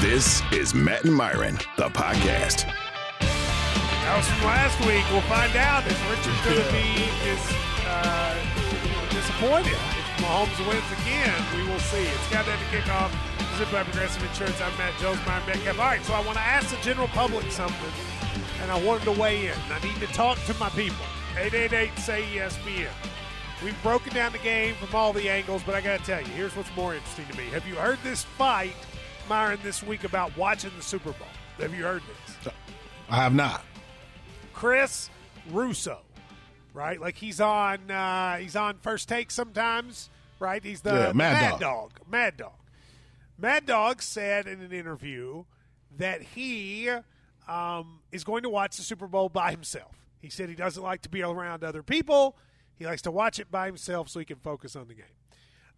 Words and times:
This 0.00 0.40
is 0.50 0.72
Matt 0.72 1.04
and 1.04 1.14
Myron, 1.14 1.56
the 1.76 1.92
podcast. 1.92 2.64
That 3.20 4.16
was 4.16 4.26
from 4.32 4.48
last 4.48 4.80
week. 4.88 5.04
We'll 5.12 5.20
find 5.28 5.54
out 5.60 5.84
if 5.84 5.92
Richard's 6.08 6.40
going 6.40 6.56
to 6.56 6.72
be 6.72 7.04
is, 7.28 7.44
uh, 7.84 8.32
disappointed. 9.12 9.76
If 9.76 10.24
Mahomes 10.24 10.56
wins 10.64 10.88
again, 11.04 11.36
we 11.52 11.68
will 11.68 11.78
see. 11.92 12.00
It's 12.00 12.30
got 12.32 12.46
that 12.46 12.56
to 12.56 12.68
kick 12.72 12.88
off. 12.88 13.12
Zip 13.58 13.70
by 13.70 13.82
Progressive 13.84 14.24
Insurance. 14.24 14.56
I'm 14.62 14.72
Matt 14.78 14.98
Jones, 15.00 15.20
Myron 15.26 15.44
Metcalf. 15.44 15.78
All 15.78 15.84
right, 15.84 16.02
so 16.02 16.14
I 16.14 16.24
want 16.24 16.38
to 16.38 16.44
ask 16.48 16.74
the 16.74 16.80
general 16.80 17.08
public 17.08 17.44
something, 17.52 17.92
and 18.62 18.72
I 18.72 18.80
wanted 18.82 19.04
to 19.04 19.12
weigh 19.20 19.48
in. 19.48 19.58
I 19.68 19.84
need 19.84 20.00
to 20.00 20.08
talk 20.16 20.42
to 20.46 20.54
my 20.54 20.70
people. 20.70 21.04
888 21.36 21.98
say 21.98 22.24
ESPN. 22.40 22.88
We've 23.62 23.76
broken 23.82 24.14
down 24.14 24.32
the 24.32 24.38
game 24.38 24.76
from 24.76 24.94
all 24.96 25.12
the 25.12 25.28
angles, 25.28 25.62
but 25.62 25.74
I 25.74 25.82
got 25.82 26.00
to 26.00 26.06
tell 26.06 26.22
you, 26.22 26.28
here's 26.28 26.56
what's 26.56 26.74
more 26.74 26.94
interesting 26.94 27.26
to 27.26 27.36
me. 27.36 27.44
Have 27.50 27.68
you 27.68 27.74
heard 27.74 27.98
this 28.02 28.24
fight, 28.24 28.72
Myron, 29.30 29.60
this 29.62 29.80
week 29.80 30.02
about 30.02 30.36
watching 30.36 30.72
the 30.76 30.82
Super 30.82 31.12
Bowl? 31.12 31.28
Have 31.60 31.72
you 31.72 31.84
heard 31.84 32.02
this? 32.02 32.52
I 33.08 33.14
have 33.14 33.32
not. 33.32 33.64
Chris 34.52 35.08
Russo, 35.52 36.00
right? 36.74 37.00
Like 37.00 37.14
he's 37.14 37.40
on 37.40 37.92
uh, 37.92 38.38
he's 38.38 38.56
on 38.56 38.78
first 38.78 39.08
take 39.08 39.30
sometimes, 39.30 40.10
right? 40.40 40.64
He's 40.64 40.80
the, 40.80 40.90
Yeah, 40.90 41.12
Mad 41.12 41.14
Mad 41.14 41.50
Dog. 41.52 41.60
Dog. 41.60 41.92
Mad 42.10 42.36
Dog. 42.38 42.52
Mad 43.38 43.66
Dog 43.66 44.02
said 44.02 44.48
in 44.48 44.60
an 44.62 44.72
interview 44.72 45.44
that 45.96 46.22
he 46.22 46.90
um, 47.46 48.00
is 48.10 48.24
going 48.24 48.42
to 48.42 48.48
watch 48.48 48.78
the 48.78 48.82
Super 48.82 49.06
Bowl 49.06 49.28
by 49.28 49.52
himself. 49.52 49.94
He 50.20 50.28
said 50.28 50.48
he 50.48 50.56
doesn't 50.56 50.82
like 50.82 51.02
to 51.02 51.08
be 51.08 51.22
around 51.22 51.62
other 51.62 51.84
people. 51.84 52.36
He 52.76 52.84
likes 52.84 53.02
to 53.02 53.12
watch 53.12 53.38
it 53.38 53.48
by 53.48 53.66
himself 53.66 54.08
so 54.08 54.18
he 54.18 54.24
can 54.24 54.38
focus 54.38 54.74
on 54.74 54.88
the 54.88 54.94
game. 54.94 55.04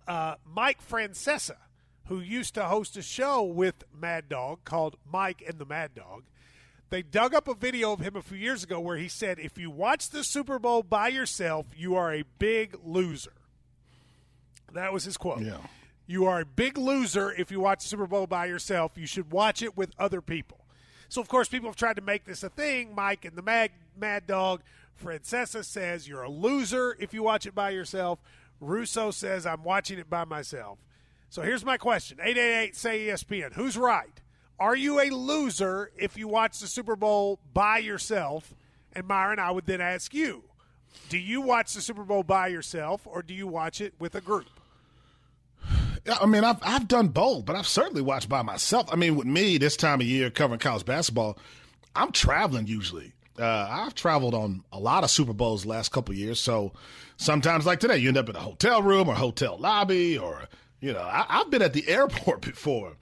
Uh, 0.08 0.36
Mike 0.50 0.78
Francesa, 0.82 1.56
who 2.06 2.20
used 2.20 2.54
to 2.54 2.64
host 2.64 2.96
a 2.96 3.02
show 3.02 3.42
with 3.42 3.84
Mad 3.92 4.28
Dog 4.28 4.64
called 4.64 4.96
Mike 5.10 5.42
and 5.46 5.58
the 5.58 5.64
Mad 5.64 5.94
Dog, 5.94 6.24
they 6.90 7.02
dug 7.02 7.34
up 7.34 7.48
a 7.48 7.54
video 7.54 7.92
of 7.92 8.00
him 8.00 8.16
a 8.16 8.22
few 8.22 8.36
years 8.36 8.64
ago 8.64 8.78
where 8.78 8.98
he 8.98 9.08
said, 9.08 9.38
If 9.38 9.56
you 9.56 9.70
watch 9.70 10.10
the 10.10 10.22
Super 10.22 10.58
Bowl 10.58 10.82
by 10.82 11.08
yourself, 11.08 11.66
you 11.76 11.94
are 11.96 12.12
a 12.12 12.24
big 12.38 12.76
loser. 12.84 13.32
That 14.74 14.92
was 14.92 15.04
his 15.04 15.16
quote. 15.16 15.40
Yeah. 15.40 15.58
You 16.06 16.26
are 16.26 16.40
a 16.40 16.44
big 16.44 16.76
loser 16.76 17.32
if 17.32 17.50
you 17.50 17.60
watch 17.60 17.82
the 17.82 17.88
Super 17.88 18.06
Bowl 18.06 18.26
by 18.26 18.46
yourself. 18.46 18.92
You 18.96 19.06
should 19.06 19.32
watch 19.32 19.62
it 19.62 19.76
with 19.76 19.92
other 19.98 20.20
people. 20.20 20.58
So, 21.08 21.20
of 21.20 21.28
course, 21.28 21.48
people 21.48 21.68
have 21.68 21.76
tried 21.76 21.96
to 21.96 22.02
make 22.02 22.24
this 22.24 22.42
a 22.42 22.48
thing. 22.48 22.94
Mike 22.94 23.24
and 23.24 23.36
the 23.36 23.42
Mad, 23.42 23.70
Mad 23.96 24.26
Dog, 24.26 24.62
Francesa 25.02 25.64
says 25.64 26.08
you're 26.08 26.22
a 26.22 26.30
loser 26.30 26.96
if 26.98 27.14
you 27.14 27.22
watch 27.22 27.46
it 27.46 27.54
by 27.54 27.70
yourself. 27.70 28.18
Russo 28.60 29.10
says 29.10 29.46
I'm 29.46 29.64
watching 29.64 29.98
it 29.98 30.08
by 30.08 30.24
myself. 30.24 30.78
So 31.32 31.40
here's 31.40 31.64
my 31.64 31.78
question 31.78 32.18
888 32.20 32.76
say 32.76 33.06
ESPN. 33.06 33.54
Who's 33.54 33.78
right? 33.78 34.20
Are 34.60 34.76
you 34.76 35.00
a 35.00 35.08
loser 35.08 35.90
if 35.96 36.18
you 36.18 36.28
watch 36.28 36.58
the 36.58 36.66
Super 36.66 36.94
Bowl 36.94 37.40
by 37.54 37.78
yourself? 37.78 38.54
And 38.92 39.08
Myron, 39.08 39.38
I 39.38 39.50
would 39.50 39.64
then 39.64 39.80
ask 39.80 40.12
you 40.12 40.44
do 41.08 41.16
you 41.16 41.40
watch 41.40 41.72
the 41.72 41.80
Super 41.80 42.04
Bowl 42.04 42.22
by 42.22 42.48
yourself 42.48 43.06
or 43.06 43.22
do 43.22 43.32
you 43.32 43.46
watch 43.46 43.80
it 43.80 43.94
with 43.98 44.14
a 44.14 44.20
group? 44.20 44.44
I 46.20 46.26
mean, 46.26 46.44
I've 46.44 46.58
I've 46.60 46.86
done 46.86 47.08
both, 47.08 47.46
but 47.46 47.56
I've 47.56 47.66
certainly 47.66 48.02
watched 48.02 48.28
by 48.28 48.42
myself. 48.42 48.92
I 48.92 48.96
mean, 48.96 49.16
with 49.16 49.26
me 49.26 49.56
this 49.56 49.78
time 49.78 50.02
of 50.02 50.06
year 50.06 50.28
covering 50.28 50.60
college 50.60 50.84
basketball, 50.84 51.38
I'm 51.96 52.12
traveling 52.12 52.66
usually. 52.66 53.14
Uh, 53.38 53.68
I've 53.70 53.94
traveled 53.94 54.34
on 54.34 54.64
a 54.70 54.78
lot 54.78 55.02
of 55.02 55.10
Super 55.10 55.32
Bowls 55.32 55.62
the 55.62 55.70
last 55.70 55.92
couple 55.92 56.14
years, 56.14 56.38
so 56.38 56.74
sometimes 57.16 57.64
like 57.64 57.80
today, 57.80 57.96
you 57.96 58.08
end 58.08 58.18
up 58.18 58.28
in 58.28 58.36
a 58.36 58.40
hotel 58.40 58.82
room 58.82 59.08
or 59.08 59.14
hotel 59.14 59.56
lobby, 59.56 60.18
or 60.18 60.46
you 60.82 60.92
know, 60.92 61.00
I, 61.00 61.24
I've 61.28 61.50
been 61.50 61.62
at 61.62 61.72
the 61.72 61.88
airport 61.88 62.40
before 62.42 62.92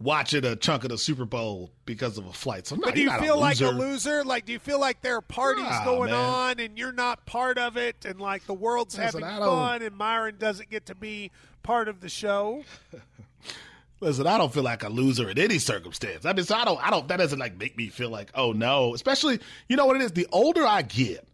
watching 0.00 0.44
a 0.44 0.56
chunk 0.56 0.84
of 0.84 0.90
the 0.90 0.98
Super 0.98 1.24
Bowl 1.24 1.70
because 1.84 2.16
of 2.18 2.26
a 2.26 2.32
flight. 2.32 2.66
So, 2.66 2.76
no, 2.76 2.82
But 2.86 2.94
do 2.94 3.00
you 3.00 3.06
not 3.06 3.20
feel 3.20 3.38
like 3.38 3.60
a 3.60 3.66
loser. 3.66 3.78
loser? 3.78 4.24
Like, 4.24 4.46
do 4.46 4.52
you 4.52 4.58
feel 4.58 4.80
like 4.80 5.02
there 5.02 5.16
are 5.16 5.20
parties 5.20 5.64
Nah, 5.64 5.84
going 5.84 6.10
man. 6.10 6.20
on 6.20 6.60
and 6.60 6.78
you're 6.78 6.92
not 6.92 7.26
part 7.26 7.58
of 7.58 7.76
it, 7.76 8.04
and 8.04 8.20
like 8.20 8.46
the 8.46 8.54
world's 8.54 8.96
Listen, 8.98 9.22
having 9.22 9.38
fun, 9.38 9.82
and 9.82 9.94
Myron 9.96 10.36
doesn't 10.38 10.70
get 10.70 10.86
to 10.86 10.94
be 10.94 11.30
part 11.62 11.88
of 11.88 12.00
the 12.00 12.08
show? 12.08 12.64
Listen, 14.00 14.26
I 14.26 14.36
don't 14.36 14.52
feel 14.52 14.64
like 14.64 14.82
a 14.82 14.88
loser 14.88 15.30
in 15.30 15.38
any 15.38 15.58
circumstance. 15.58 16.26
I 16.26 16.32
mean, 16.34 16.44
so 16.44 16.56
I 16.56 16.64
don't, 16.64 16.84
I 16.84 16.90
don't, 16.90 17.08
that 17.08 17.16
doesn't 17.18 17.38
like 17.38 17.58
make 17.58 17.76
me 17.76 17.88
feel 17.88 18.10
like, 18.10 18.30
oh 18.34 18.52
no. 18.52 18.94
Especially, 18.94 19.38
you 19.68 19.76
know 19.76 19.86
what 19.86 19.96
it 19.96 20.02
is? 20.02 20.12
The 20.12 20.26
older 20.32 20.66
I 20.66 20.82
get, 20.82 21.26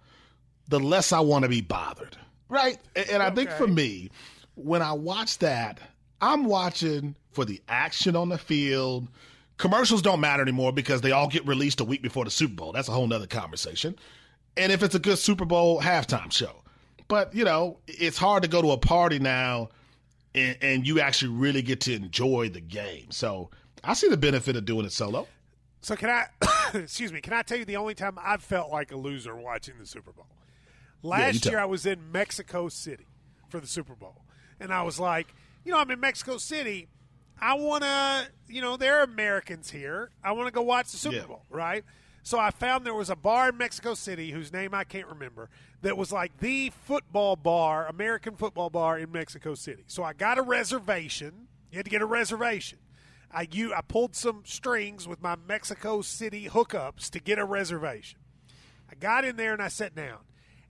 the 0.68 0.78
less 0.78 1.12
I 1.12 1.20
want 1.20 1.42
to 1.44 1.48
be 1.48 1.62
bothered. 1.62 2.16
Right? 2.48 2.78
And, 2.94 3.08
and 3.10 3.22
I 3.22 3.30
think 3.30 3.50
for 3.50 3.66
me, 3.66 4.10
when 4.64 4.82
I 4.82 4.92
watch 4.92 5.38
that, 5.38 5.78
I'm 6.20 6.44
watching 6.44 7.14
for 7.32 7.44
the 7.44 7.60
action 7.68 8.16
on 8.16 8.28
the 8.28 8.38
field. 8.38 9.08
Commercials 9.56 10.02
don't 10.02 10.20
matter 10.20 10.42
anymore 10.42 10.72
because 10.72 11.00
they 11.00 11.12
all 11.12 11.28
get 11.28 11.46
released 11.46 11.80
a 11.80 11.84
week 11.84 12.02
before 12.02 12.24
the 12.24 12.30
Super 12.30 12.54
Bowl. 12.54 12.72
That's 12.72 12.88
a 12.88 12.92
whole 12.92 13.06
nother 13.06 13.26
conversation. 13.26 13.96
And 14.56 14.72
if 14.72 14.82
it's 14.82 14.94
a 14.94 14.98
good 14.98 15.18
Super 15.18 15.44
Bowl 15.44 15.80
halftime 15.80 16.32
show. 16.32 16.62
But, 17.08 17.34
you 17.34 17.44
know, 17.44 17.78
it's 17.86 18.18
hard 18.18 18.42
to 18.44 18.48
go 18.48 18.62
to 18.62 18.70
a 18.70 18.78
party 18.78 19.18
now 19.18 19.70
and, 20.34 20.56
and 20.60 20.86
you 20.86 21.00
actually 21.00 21.32
really 21.32 21.62
get 21.62 21.80
to 21.82 21.94
enjoy 21.94 22.48
the 22.48 22.60
game. 22.60 23.10
So 23.10 23.50
I 23.82 23.94
see 23.94 24.08
the 24.08 24.16
benefit 24.16 24.56
of 24.56 24.64
doing 24.64 24.86
it 24.86 24.92
solo. 24.92 25.26
So 25.80 25.96
can 25.96 26.10
I? 26.10 26.26
excuse 26.74 27.12
me. 27.12 27.20
Can 27.20 27.32
I 27.32 27.42
tell 27.42 27.58
you 27.58 27.64
the 27.64 27.76
only 27.76 27.94
time 27.94 28.18
I've 28.22 28.42
felt 28.42 28.70
like 28.70 28.92
a 28.92 28.96
loser 28.96 29.34
watching 29.34 29.74
the 29.78 29.86
Super 29.86 30.12
Bowl? 30.12 30.26
Last 31.02 31.42
tell. 31.42 31.52
year 31.52 31.60
I 31.60 31.64
was 31.64 31.86
in 31.86 32.12
Mexico 32.12 32.68
City 32.68 33.06
for 33.48 33.60
the 33.60 33.66
Super 33.66 33.94
Bowl, 33.94 34.22
and 34.60 34.72
I 34.72 34.82
was 34.82 35.00
like, 35.00 35.34
you 35.64 35.72
know, 35.72 35.78
I'm 35.78 35.90
in 35.90 35.98
Mexico 36.00 36.36
City. 36.38 36.88
I 37.40 37.54
want 37.54 37.82
to, 37.84 38.28
you 38.48 38.60
know, 38.60 38.76
there 38.76 38.98
are 38.98 39.02
Americans 39.02 39.70
here. 39.70 40.10
I 40.22 40.32
want 40.32 40.46
to 40.46 40.52
go 40.52 40.62
watch 40.62 40.90
the 40.90 40.98
Super 40.98 41.16
Yeah. 41.16 41.26
Bowl, 41.26 41.42
right? 41.48 41.84
So 42.22 42.38
I 42.38 42.50
found 42.50 42.84
there 42.84 42.94
was 42.94 43.08
a 43.08 43.16
bar 43.16 43.48
in 43.48 43.56
Mexico 43.56 43.94
City 43.94 44.30
whose 44.30 44.52
name 44.52 44.74
I 44.74 44.84
can't 44.84 45.06
remember 45.08 45.48
that 45.80 45.96
was 45.96 46.12
like 46.12 46.36
the 46.38 46.70
football 46.84 47.34
bar, 47.34 47.86
American 47.86 48.36
football 48.36 48.68
bar 48.68 48.98
in 48.98 49.10
Mexico 49.10 49.54
City. 49.54 49.84
So 49.86 50.02
I 50.02 50.12
got 50.12 50.36
a 50.36 50.42
reservation. 50.42 51.48
You 51.72 51.78
had 51.78 51.86
to 51.86 51.90
get 51.90 52.02
a 52.02 52.06
reservation. 52.06 52.78
I 53.32 53.48
you 53.50 53.72
I 53.72 53.80
pulled 53.80 54.14
some 54.14 54.42
strings 54.44 55.08
with 55.08 55.22
my 55.22 55.36
Mexico 55.48 56.02
City 56.02 56.48
hookups 56.50 57.08
to 57.10 57.20
get 57.20 57.38
a 57.38 57.44
reservation. 57.44 58.18
I 58.90 58.96
got 58.96 59.24
in 59.24 59.36
there 59.36 59.52
and 59.54 59.62
I 59.62 59.68
sat 59.68 59.94
down. 59.94 60.18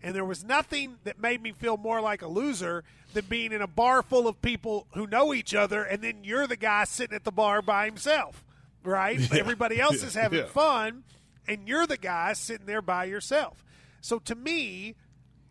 And 0.02 0.14
there 0.14 0.24
was 0.24 0.42
nothing 0.44 0.96
that 1.04 1.20
made 1.20 1.42
me 1.42 1.52
feel 1.52 1.76
more 1.76 2.00
like 2.00 2.22
a 2.22 2.26
loser 2.28 2.84
than 3.12 3.24
being 3.26 3.52
in 3.52 3.60
a 3.60 3.66
bar 3.66 4.02
full 4.02 4.26
of 4.28 4.40
people 4.40 4.86
who 4.94 5.06
know 5.06 5.34
each 5.34 5.54
other 5.54 5.82
and 5.82 6.00
then 6.02 6.24
you're 6.24 6.46
the 6.46 6.56
guy 6.56 6.84
sitting 6.84 7.14
at 7.16 7.24
the 7.24 7.32
bar 7.32 7.60
by 7.60 7.84
himself, 7.86 8.42
right? 8.84 9.20
Everybody 9.36 9.80
else 9.80 10.02
is 10.02 10.14
having 10.14 10.38
Yeah. 10.40 10.46
fun 10.46 11.02
and 11.48 11.66
you're 11.68 11.86
the 11.86 11.96
guy 11.98 12.32
sitting 12.34 12.66
there 12.66 12.80
by 12.82 13.04
yourself. 13.04 13.62
So 14.00 14.18
to 14.20 14.34
me, 14.34 14.94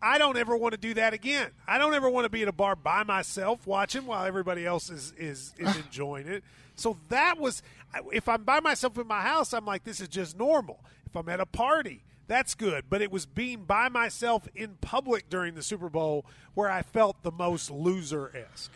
I 0.02 0.16
don't 0.18 0.38
ever 0.38 0.56
want 0.56 0.72
to 0.72 0.78
do 0.80 0.94
that 0.94 1.12
again. 1.12 1.50
I 1.68 1.76
don't 1.78 1.92
ever 1.94 2.08
want 2.08 2.24
to 2.24 2.30
be 2.30 2.42
at 2.42 2.48
a 2.48 2.52
bar 2.52 2.74
by 2.74 3.02
myself 3.04 3.66
watching 3.66 4.06
while 4.06 4.24
everybody 4.24 4.64
else 4.66 4.88
is 4.90 5.12
is, 5.18 5.52
is 5.58 5.76
enjoying 5.84 6.26
it. 6.26 6.42
So 6.74 6.96
that 7.10 7.38
was 7.38 7.62
if 8.10 8.26
I'm 8.28 8.42
by 8.44 8.60
myself 8.60 8.96
in 8.98 9.06
my 9.06 9.20
house, 9.20 9.52
I'm 9.52 9.66
like 9.66 9.84
this 9.84 10.00
is 10.00 10.08
just 10.08 10.36
normal. 10.38 10.80
If 11.06 11.14
I'm 11.14 11.28
at 11.28 11.38
a 11.40 11.46
party, 11.46 12.02
that's 12.30 12.54
good. 12.54 12.84
But 12.88 13.02
it 13.02 13.10
was 13.10 13.26
being 13.26 13.64
by 13.64 13.88
myself 13.88 14.46
in 14.54 14.76
public 14.80 15.28
during 15.28 15.56
the 15.56 15.62
Super 15.64 15.88
Bowl 15.90 16.24
where 16.54 16.70
I 16.70 16.82
felt 16.82 17.22
the 17.24 17.32
most 17.32 17.70
loser 17.72 18.30
esque. 18.34 18.70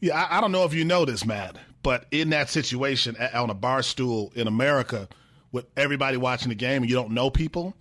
Yeah, 0.00 0.20
I, 0.20 0.38
I 0.38 0.40
don't 0.40 0.50
know 0.50 0.64
if 0.64 0.74
you 0.74 0.84
know 0.84 1.04
this, 1.04 1.24
Matt, 1.24 1.56
but 1.84 2.06
in 2.10 2.30
that 2.30 2.50
situation 2.50 3.16
a- 3.20 3.38
on 3.38 3.50
a 3.50 3.54
bar 3.54 3.82
stool 3.84 4.32
in 4.34 4.48
America 4.48 5.08
with 5.52 5.66
everybody 5.76 6.16
watching 6.16 6.48
the 6.48 6.56
game 6.56 6.82
and 6.82 6.90
you 6.90 6.96
don't 6.96 7.12
know 7.12 7.30
people, 7.30 7.72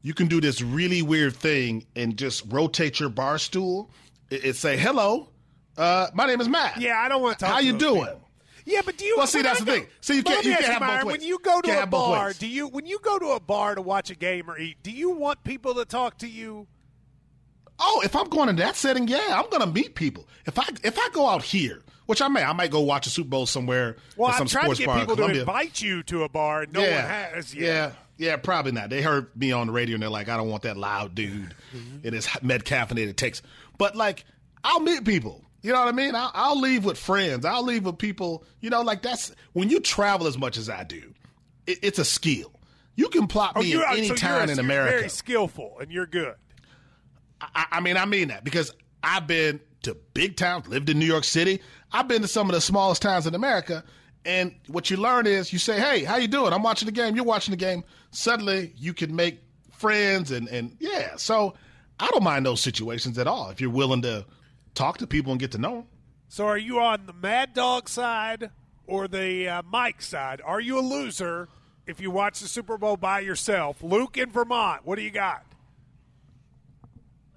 you 0.00 0.14
can 0.14 0.26
do 0.26 0.40
this 0.40 0.62
really 0.62 1.02
weird 1.02 1.36
thing 1.36 1.84
and 1.94 2.16
just 2.16 2.42
rotate 2.48 2.98
your 2.98 3.10
bar 3.10 3.36
stool. 3.38 3.90
and, 4.30 4.42
it 4.42 4.56
say, 4.56 4.78
"Hello, 4.78 5.28
uh, 5.76 6.06
my 6.14 6.26
name 6.26 6.40
is 6.40 6.48
Matt. 6.48 6.80
Yeah, 6.80 6.98
I 6.98 7.08
don't 7.10 7.20
want 7.20 7.38
to 7.38 7.44
talk. 7.44 7.54
How 7.54 7.60
you 7.60 7.76
doing?" 7.76 8.06
people. 8.06 8.25
Yeah, 8.68 8.80
but 8.84 8.98
do 8.98 9.04
you? 9.04 9.14
Well, 9.16 9.26
see, 9.28 9.42
that's 9.42 9.60
I 9.62 9.64
the 9.64 9.70
go- 9.70 9.76
thing. 9.78 9.86
See, 10.00 10.16
you 10.16 10.22
can't- 10.24 10.44
you 10.44 10.52
can't 10.56 10.64
have 10.64 10.80
both 10.80 11.04
ways. 11.04 11.18
When 11.18 11.22
you 11.22 11.38
go 11.38 11.60
to 11.60 11.82
a 11.82 11.86
bar, 11.86 12.32
do 12.32 12.46
you? 12.48 12.66
When 12.68 12.84
you 12.84 12.98
go 13.00 13.18
to 13.18 13.28
a 13.30 13.40
bar 13.40 13.74
to 13.76 13.80
watch 13.82 14.10
a 14.10 14.14
game 14.16 14.50
or 14.50 14.58
eat, 14.58 14.76
do 14.82 14.90
you 14.90 15.10
want 15.10 15.42
people 15.44 15.74
to 15.76 15.84
talk 15.84 16.18
to 16.18 16.28
you? 16.28 16.66
Oh, 17.78 18.02
if 18.04 18.16
I'm 18.16 18.28
going 18.28 18.48
in 18.48 18.56
that 18.56 18.74
setting, 18.74 19.06
yeah, 19.06 19.20
I'm 19.40 19.48
going 19.50 19.60
to 19.60 19.66
meet 19.66 19.94
people. 19.94 20.26
If 20.46 20.58
I 20.58 20.64
if 20.82 20.98
I 20.98 21.08
go 21.12 21.28
out 21.28 21.42
here, 21.42 21.82
which 22.06 22.22
I 22.22 22.28
may, 22.28 22.42
I 22.42 22.52
might 22.54 22.70
go 22.70 22.80
watch 22.80 23.06
a 23.06 23.10
Super 23.10 23.28
Bowl 23.28 23.46
somewhere. 23.46 23.96
Well, 24.16 24.32
some 24.32 24.42
I'm 24.42 24.46
trying 24.48 24.70
to 24.70 24.76
sports 24.76 24.78
get 24.98 24.98
people 25.08 25.16
to 25.16 25.40
invite 25.40 25.80
you 25.82 26.02
to 26.04 26.22
a 26.24 26.28
bar, 26.28 26.66
no 26.70 26.80
yeah, 26.80 27.02
one 27.02 27.34
has. 27.34 27.54
yet. 27.54 27.62
yeah, 27.64 27.92
yeah, 28.30 28.36
probably 28.36 28.72
not. 28.72 28.88
They 28.90 29.02
heard 29.02 29.28
me 29.36 29.52
on 29.52 29.66
the 29.66 29.72
radio 29.74 29.94
and 29.94 30.02
they're 30.02 30.08
like, 30.10 30.28
I 30.30 30.36
don't 30.38 30.48
want 30.48 30.62
that 30.62 30.76
loud 30.78 31.14
dude 31.14 31.54
Mm-hmm. 31.76 32.06
in 32.06 32.14
his 32.14 32.26
McCaffeinated 32.26 33.14
takes. 33.16 33.42
But 33.76 33.94
like, 33.94 34.24
I'll 34.64 34.80
meet 34.80 35.04
people. 35.04 35.44
You 35.62 35.72
know 35.72 35.80
what 35.80 35.88
I 35.88 35.92
mean? 35.92 36.14
I'll, 36.14 36.30
I'll 36.34 36.60
leave 36.60 36.84
with 36.84 36.96
friends. 36.98 37.44
I'll 37.44 37.62
leave 37.64 37.84
with 37.84 37.98
people. 37.98 38.44
You 38.60 38.70
know, 38.70 38.82
like 38.82 39.02
that's 39.02 39.32
when 39.52 39.68
you 39.70 39.80
travel 39.80 40.26
as 40.26 40.38
much 40.38 40.56
as 40.56 40.68
I 40.70 40.84
do. 40.84 41.12
It, 41.66 41.78
it's 41.82 41.98
a 41.98 42.04
skill. 42.04 42.52
You 42.94 43.08
can 43.08 43.26
plop 43.26 43.52
Oh, 43.56 43.62
me 43.62 43.74
at 43.74 43.80
so 43.82 43.86
any 43.96 44.06
you're 44.06 44.16
time 44.16 44.48
a- 44.48 44.52
in 44.52 44.56
you're 44.56 44.64
America. 44.64 44.96
Very 44.98 45.08
skillful, 45.10 45.78
and 45.80 45.90
you're 45.90 46.06
good. 46.06 46.34
I, 47.40 47.66
I 47.72 47.80
mean, 47.80 47.96
I 47.96 48.04
mean 48.06 48.28
that 48.28 48.44
because 48.44 48.72
I've 49.02 49.26
been 49.26 49.60
to 49.82 49.94
big 50.14 50.36
towns, 50.36 50.66
lived 50.68 50.88
in 50.88 50.98
New 50.98 51.04
York 51.06 51.24
City. 51.24 51.60
I've 51.92 52.08
been 52.08 52.22
to 52.22 52.28
some 52.28 52.48
of 52.48 52.54
the 52.54 52.60
smallest 52.60 53.02
towns 53.02 53.26
in 53.26 53.34
America, 53.34 53.84
And 54.24 54.54
what 54.68 54.90
you 54.90 54.96
learn 54.96 55.26
is 55.26 55.52
you 55.52 55.58
say, 55.58 55.78
"Hey, 55.78 56.02
how 56.04 56.16
you 56.16 56.26
doing? 56.28 56.52
I'm 56.52 56.62
watching 56.62 56.86
the 56.86 56.92
game. 56.92 57.14
You're 57.14 57.24
watching 57.24 57.52
the 57.52 57.56
game." 57.56 57.84
Suddenly, 58.10 58.72
you 58.76 58.94
can 58.94 59.14
make 59.14 59.40
friends 59.72 60.30
and 60.30 60.48
and 60.48 60.76
yeah. 60.80 61.16
So 61.16 61.54
I 62.00 62.08
don't 62.08 62.24
mind 62.24 62.46
those 62.46 62.60
situations 62.60 63.18
at 63.18 63.26
all 63.26 63.50
if 63.50 63.60
you're 63.60 63.70
willing 63.70 64.02
to 64.02 64.24
talk 64.76 64.98
to 64.98 65.06
people 65.06 65.32
and 65.32 65.40
get 65.40 65.50
to 65.52 65.58
know 65.58 65.74
them. 65.76 65.86
So 66.28 66.46
are 66.46 66.58
you 66.58 66.78
on 66.80 67.06
the 67.06 67.12
Mad 67.12 67.54
Dog 67.54 67.88
side 67.88 68.50
or 68.86 69.08
the 69.08 69.48
uh, 69.48 69.62
Mike 69.62 70.02
side? 70.02 70.40
Are 70.44 70.60
you 70.60 70.78
a 70.78 70.82
loser 70.82 71.48
if 71.86 72.00
you 72.00 72.10
watch 72.10 72.40
the 72.40 72.48
Super 72.48 72.78
Bowl 72.78 72.96
by 72.96 73.20
yourself? 73.20 73.82
Luke 73.82 74.16
in 74.16 74.30
Vermont, 74.30 74.84
what 74.84 74.96
do 74.96 75.02
you 75.02 75.10
got? 75.10 75.44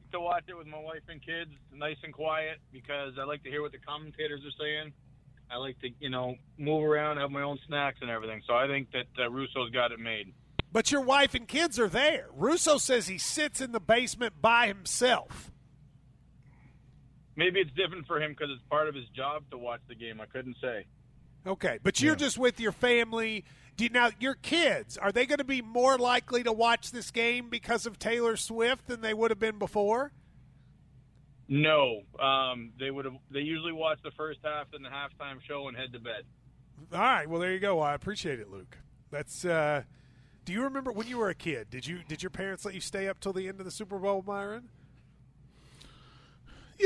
Like 0.04 0.12
to 0.12 0.20
watch 0.20 0.44
it 0.48 0.58
with 0.58 0.68
my 0.68 0.80
wife 0.80 1.04
and 1.08 1.24
kids, 1.24 1.52
nice 1.74 1.98
and 2.04 2.14
quiet, 2.14 2.58
because 2.72 3.14
I 3.20 3.24
like 3.24 3.44
to 3.44 3.50
hear 3.50 3.62
what 3.62 3.72
the 3.72 3.78
commentators 3.78 4.42
are 4.46 4.64
saying. 4.64 4.92
I 5.52 5.58
like 5.58 5.80
to, 5.82 5.90
you 6.00 6.10
know, 6.10 6.36
move 6.58 6.84
around, 6.84 7.18
have 7.18 7.32
my 7.32 7.42
own 7.42 7.58
snacks 7.68 7.98
and 8.02 8.10
everything. 8.10 8.42
So 8.46 8.54
I 8.54 8.68
think 8.68 8.92
that 8.92 9.08
uh, 9.24 9.30
Russo's 9.30 9.72
got 9.72 9.92
it 9.92 10.00
made. 10.00 10.34
But 10.72 10.92
your 10.92 11.02
wife 11.02 11.34
and 11.34 11.48
kids 11.48 11.80
are 11.80 11.88
there. 11.88 12.28
Russo 12.36 12.78
says 12.78 13.08
he 13.08 13.18
sits 13.18 13.60
in 13.60 13.72
the 13.72 13.80
basement 13.80 14.42
by 14.42 14.68
himself. 14.68 15.52
Maybe 17.36 17.60
it's 17.60 17.72
different 17.72 18.08
for 18.08 18.22
him 18.22 18.32
because 18.32 18.50
it's 18.52 18.64
part 18.70 18.88
of 18.88 18.96
his 18.96 19.08
job 19.16 19.44
to 19.52 19.58
watch 19.58 19.82
the 19.88 19.96
game. 19.96 20.20
I 20.20 20.26
couldn't 20.26 20.58
say. 20.62 20.86
Okay, 21.48 21.80
but 21.84 22.02
you're 22.02 22.16
just 22.16 22.38
with 22.38 22.60
your 22.60 22.74
family. 22.74 23.46
Do 23.78 23.86
you, 23.86 23.90
now, 23.90 24.10
your 24.20 24.34
kids 24.36 24.98
are 24.98 25.12
they 25.12 25.26
going 25.26 25.38
to 25.38 25.46
be 25.46 25.62
more 25.62 25.98
likely 25.98 26.44
to 26.44 26.52
watch 26.52 26.92
this 26.92 27.12
game 27.12 27.50
because 27.50 27.86
of 27.86 27.98
Taylor 27.98 28.36
Swift 28.36 28.88
than 28.88 29.00
they 29.00 29.14
would 29.14 29.32
have 29.32 29.40
been 29.40 29.58
before? 29.58 30.12
No, 31.48 32.02
um, 32.20 32.74
they 32.78 32.92
would 32.92 33.06
have. 33.06 33.16
They 33.32 33.40
usually 33.40 33.72
watch 33.72 34.00
the 34.04 34.12
first 34.12 34.40
half 34.44 34.68
and 34.74 34.84
the 34.84 34.90
halftime 34.90 35.42
show 35.42 35.68
and 35.68 35.78
head 35.78 35.94
to 35.94 36.00
bed. 36.00 36.24
All 36.94 37.00
right, 37.00 37.28
well 37.28 37.40
there 37.40 37.54
you 37.54 37.60
go. 37.60 37.80
I 37.80 37.94
appreciate 37.94 38.40
it, 38.40 38.52
Luke. 38.52 38.78
That's. 39.10 39.46
Uh, 39.46 39.84
do 40.46 40.54
you 40.54 40.64
remember 40.64 40.92
when 40.92 41.08
you 41.08 41.18
were 41.18 41.30
a 41.30 41.36
kid? 41.36 41.70
Did 41.70 41.88
you 41.88 42.00
did 42.08 42.22
your 42.22 42.30
parents 42.30 42.66
let 42.66 42.76
you 42.76 42.82
stay 42.82 43.08
up 43.08 43.20
till 43.20 43.34
the 43.34 43.48
end 43.48 43.60
of 43.60 43.66
the 43.66 43.72
Super 43.72 43.98
Bowl, 43.98 44.24
Myron? 44.26 44.70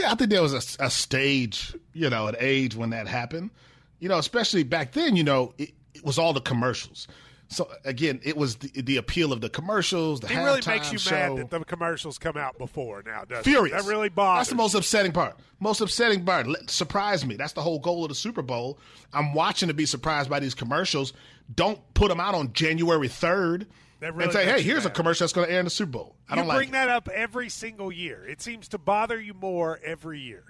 Yeah, 0.03 0.11
I 0.11 0.15
think 0.15 0.31
there 0.31 0.41
was 0.41 0.53
a, 0.79 0.85
a 0.85 0.89
stage, 0.89 1.73
you 1.93 2.09
know, 2.09 2.27
an 2.27 2.35
age 2.39 2.75
when 2.75 2.89
that 2.89 3.07
happened. 3.07 3.51
You 3.99 4.09
know, 4.09 4.17
especially 4.17 4.63
back 4.63 4.91
then, 4.91 5.15
you 5.15 5.23
know, 5.23 5.53
it, 5.57 5.71
it 5.93 6.03
was 6.03 6.19
all 6.19 6.33
the 6.33 6.41
commercials. 6.41 7.07
So 7.47 7.69
again, 7.85 8.19
it 8.23 8.35
was 8.35 8.55
the, 8.57 8.81
the 8.81 8.97
appeal 8.97 9.31
of 9.31 9.39
the 9.39 9.49
commercials, 9.49 10.19
the 10.19 10.27
It 10.31 10.35
really 10.43 10.61
makes 10.67 10.91
you 10.91 10.97
show. 10.97 11.35
mad 11.35 11.37
that 11.37 11.49
the 11.59 11.63
commercials 11.65 12.17
come 12.17 12.35
out 12.35 12.57
before 12.57 13.01
now, 13.05 13.23
doesn't 13.23 13.43
Furious. 13.45 13.79
it? 13.79 13.83
That 13.85 13.89
really 13.89 14.09
bothers. 14.09 14.39
That's 14.41 14.49
the 14.49 14.55
most 14.55 14.73
upsetting 14.75 15.11
part. 15.13 15.37
Most 15.59 15.79
upsetting 15.79 16.25
part. 16.25 16.47
Surprise 16.69 17.25
me. 17.25 17.35
That's 17.35 17.53
the 17.53 17.61
whole 17.61 17.79
goal 17.79 18.03
of 18.03 18.09
the 18.09 18.15
Super 18.15 18.41
Bowl. 18.41 18.79
I'm 19.13 19.33
watching 19.33 19.67
to 19.67 19.73
be 19.73 19.85
surprised 19.85 20.29
by 20.29 20.39
these 20.41 20.53
commercials. 20.55 21.13
Don't 21.55 21.79
put 21.93 22.09
them 22.09 22.19
out 22.19 22.35
on 22.35 22.51
January 22.51 23.07
3rd 23.07 23.67
That 24.03 24.13
really 24.13 24.25
and 24.25 24.33
say, 24.33 24.45
hey, 24.45 24.61
here's 24.61 24.85
a 24.85 24.89
commercial 24.89 25.23
that's 25.23 25.31
going 25.33 25.47
to 25.47 25.53
air 25.53 25.59
in 25.59 25.65
the 25.65 25.69
Super 25.69 25.91
Bowl. 25.93 26.15
I 26.27 26.33
you 26.33 26.41
don't 26.41 26.47
like 26.47 26.57
bring 26.57 26.69
it. 26.69 26.71
that 26.73 26.89
up 26.89 27.07
every 27.07 27.47
single 27.47 27.89
year. 27.91 28.25
It 28.27 28.41
seems 28.41 28.67
to 28.69 28.77
bother 28.77 29.19
you 29.19 29.33
more 29.33 29.79
every 29.83 30.19
year. 30.19 30.43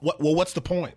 What, 0.00 0.20
well, 0.20 0.34
what's 0.34 0.52
the 0.52 0.60
point? 0.60 0.94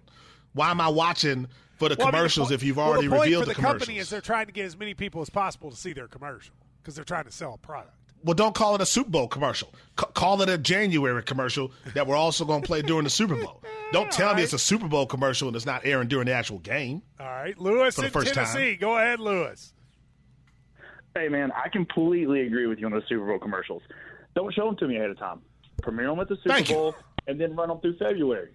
Why 0.53 0.71
am 0.71 0.81
I 0.81 0.89
watching 0.89 1.47
for 1.77 1.87
the 1.87 1.95
Well, 1.97 2.07
I 2.07 2.11
mean, 2.11 2.11
the 2.11 2.17
commercials 2.17 2.51
if 2.51 2.63
you've 2.63 2.77
already 2.79 3.07
well, 3.07 3.19
the 3.21 3.21
point 3.21 3.25
revealed 3.27 3.43
for 3.43 3.49
the, 3.49 3.55
commercials? 3.55 3.79
company 3.79 3.97
is 3.99 4.09
they're 4.09 4.21
trying 4.21 4.47
to 4.47 4.51
get 4.51 4.65
as 4.65 4.77
many 4.77 4.93
people 4.93 5.21
as 5.21 5.29
possible 5.29 5.69
to 5.71 5.77
see 5.77 5.93
their 5.93 6.07
commercial 6.07 6.53
because 6.81 6.95
they're 6.95 7.05
trying 7.05 7.23
to 7.25 7.31
sell 7.31 7.53
a 7.53 7.57
product. 7.57 7.95
well, 8.23 8.33
don't 8.33 8.53
call 8.53 8.75
it 8.75 8.81
a 8.81 8.85
Super 8.85 9.09
Bowl 9.09 9.29
commercial. 9.29 9.73
C- 9.97 10.05
call 10.13 10.41
it 10.41 10.49
a 10.49 10.57
January 10.57 11.23
commercial 11.23 11.71
that 11.93 12.07
we're 12.07 12.17
also 12.17 12.43
going 12.43 12.61
to 12.61 12.67
play 12.67 12.81
during 12.81 13.05
the 13.05 13.09
Super 13.09 13.35
Bowl. 13.35 13.63
Don't 13.91 14.11
tell 14.11 14.35
me 14.35 14.43
it's 14.43 14.53
a 14.53 14.59
Super 14.59 14.87
Bowl 14.87 15.07
commercial 15.07 15.47
and 15.47 15.55
it's 15.55 15.65
not 15.65 15.83
airing 15.83 16.09
during 16.09 16.27
the 16.27 16.33
actual 16.33 16.59
game. 16.59 17.01
All 17.19 17.25
right, 17.25 17.57
Lewis 17.57 17.95
For 17.95 18.01
the 18.01 18.07
in 18.07 18.13
first 18.13 18.33
time. 18.35 18.45
Tennessee. 18.45 18.75
Go 18.75 18.97
ahead, 18.97 19.19
Lewis. 19.19 19.73
Hey, 21.19 21.27
man, 21.27 21.51
I 21.51 21.67
completely 21.67 22.41
agree 22.41 22.65
with 22.65 22.79
you 22.79 22.85
on 22.85 22.93
those 22.93 23.03
Super 23.09 23.25
Bowl 23.25 23.39
commercials. 23.39 23.81
Don't 24.35 24.53
show 24.53 24.65
them 24.67 24.77
to 24.77 24.87
me 24.87 24.95
ahead 24.95 25.09
of 25.09 25.19
time. 25.19 25.41
Premiere 25.81 26.07
them 26.07 26.19
at 26.21 26.29
the 26.29 26.37
Super 26.37 26.49
Thank 26.49 26.69
you. 26.69 26.75
Bowl 26.75 26.95
and 27.27 27.39
then 27.39 27.57
run 27.57 27.67
them 27.67 27.79
through 27.81 27.97
February. 27.97 28.51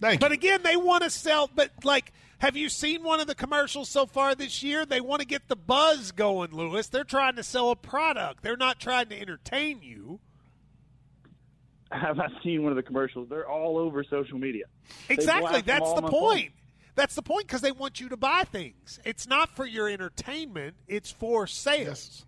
Thank 0.00 0.20
But 0.20 0.32
you. 0.32 0.34
again, 0.34 0.62
they 0.64 0.76
want 0.76 1.04
to 1.04 1.10
sell. 1.10 1.48
But 1.54 1.70
like, 1.84 2.12
have 2.38 2.56
you 2.56 2.68
seen 2.68 3.04
one 3.04 3.20
of 3.20 3.28
the 3.28 3.34
commercials 3.36 3.88
so 3.88 4.06
far 4.06 4.34
this 4.34 4.60
year? 4.64 4.84
They 4.84 5.00
want 5.00 5.20
to 5.20 5.26
get 5.26 5.46
the 5.46 5.54
buzz 5.54 6.10
going, 6.10 6.50
Lewis. 6.50 6.88
They're 6.88 7.04
trying 7.04 7.36
to 7.36 7.44
sell 7.44 7.70
a 7.70 7.76
product. 7.76 8.42
They're 8.42 8.56
not 8.56 8.80
trying 8.80 9.08
to 9.10 9.20
entertain 9.20 9.82
you. 9.82 10.18
Have 11.92 12.18
I 12.18 12.26
seen 12.42 12.64
one 12.64 12.72
of 12.72 12.76
the 12.76 12.82
commercials? 12.82 13.28
They're 13.28 13.48
all 13.48 13.78
over 13.78 14.02
social 14.02 14.38
media. 14.38 14.64
Exactly. 15.08 15.60
That's 15.60 15.92
the 15.94 16.02
point. 16.02 16.50
phone. 16.50 16.63
Point. 16.94 16.96
That's 16.96 17.14
the 17.14 17.22
point 17.22 17.46
because 17.46 17.60
they 17.60 17.72
want 17.72 18.00
you 18.00 18.08
to 18.08 18.16
buy 18.16 18.44
things. 18.44 18.98
It's 19.04 19.26
not 19.26 19.50
for 19.56 19.66
your 19.66 19.88
entertainment. 19.88 20.76
It's 20.88 21.10
for 21.10 21.46
sales. 21.46 22.24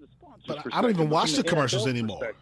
The 0.00 0.06
sponsor's 0.12 0.44
But 0.46 0.74
I- 0.74 0.78
I 0.78 0.82
don't 0.82 0.90
even 0.90 1.08
watch 1.10 1.32
the 1.32 1.42
the 1.42 1.48
commercials 1.48 1.84
NFL 1.86 1.90
anymore. 1.90 2.32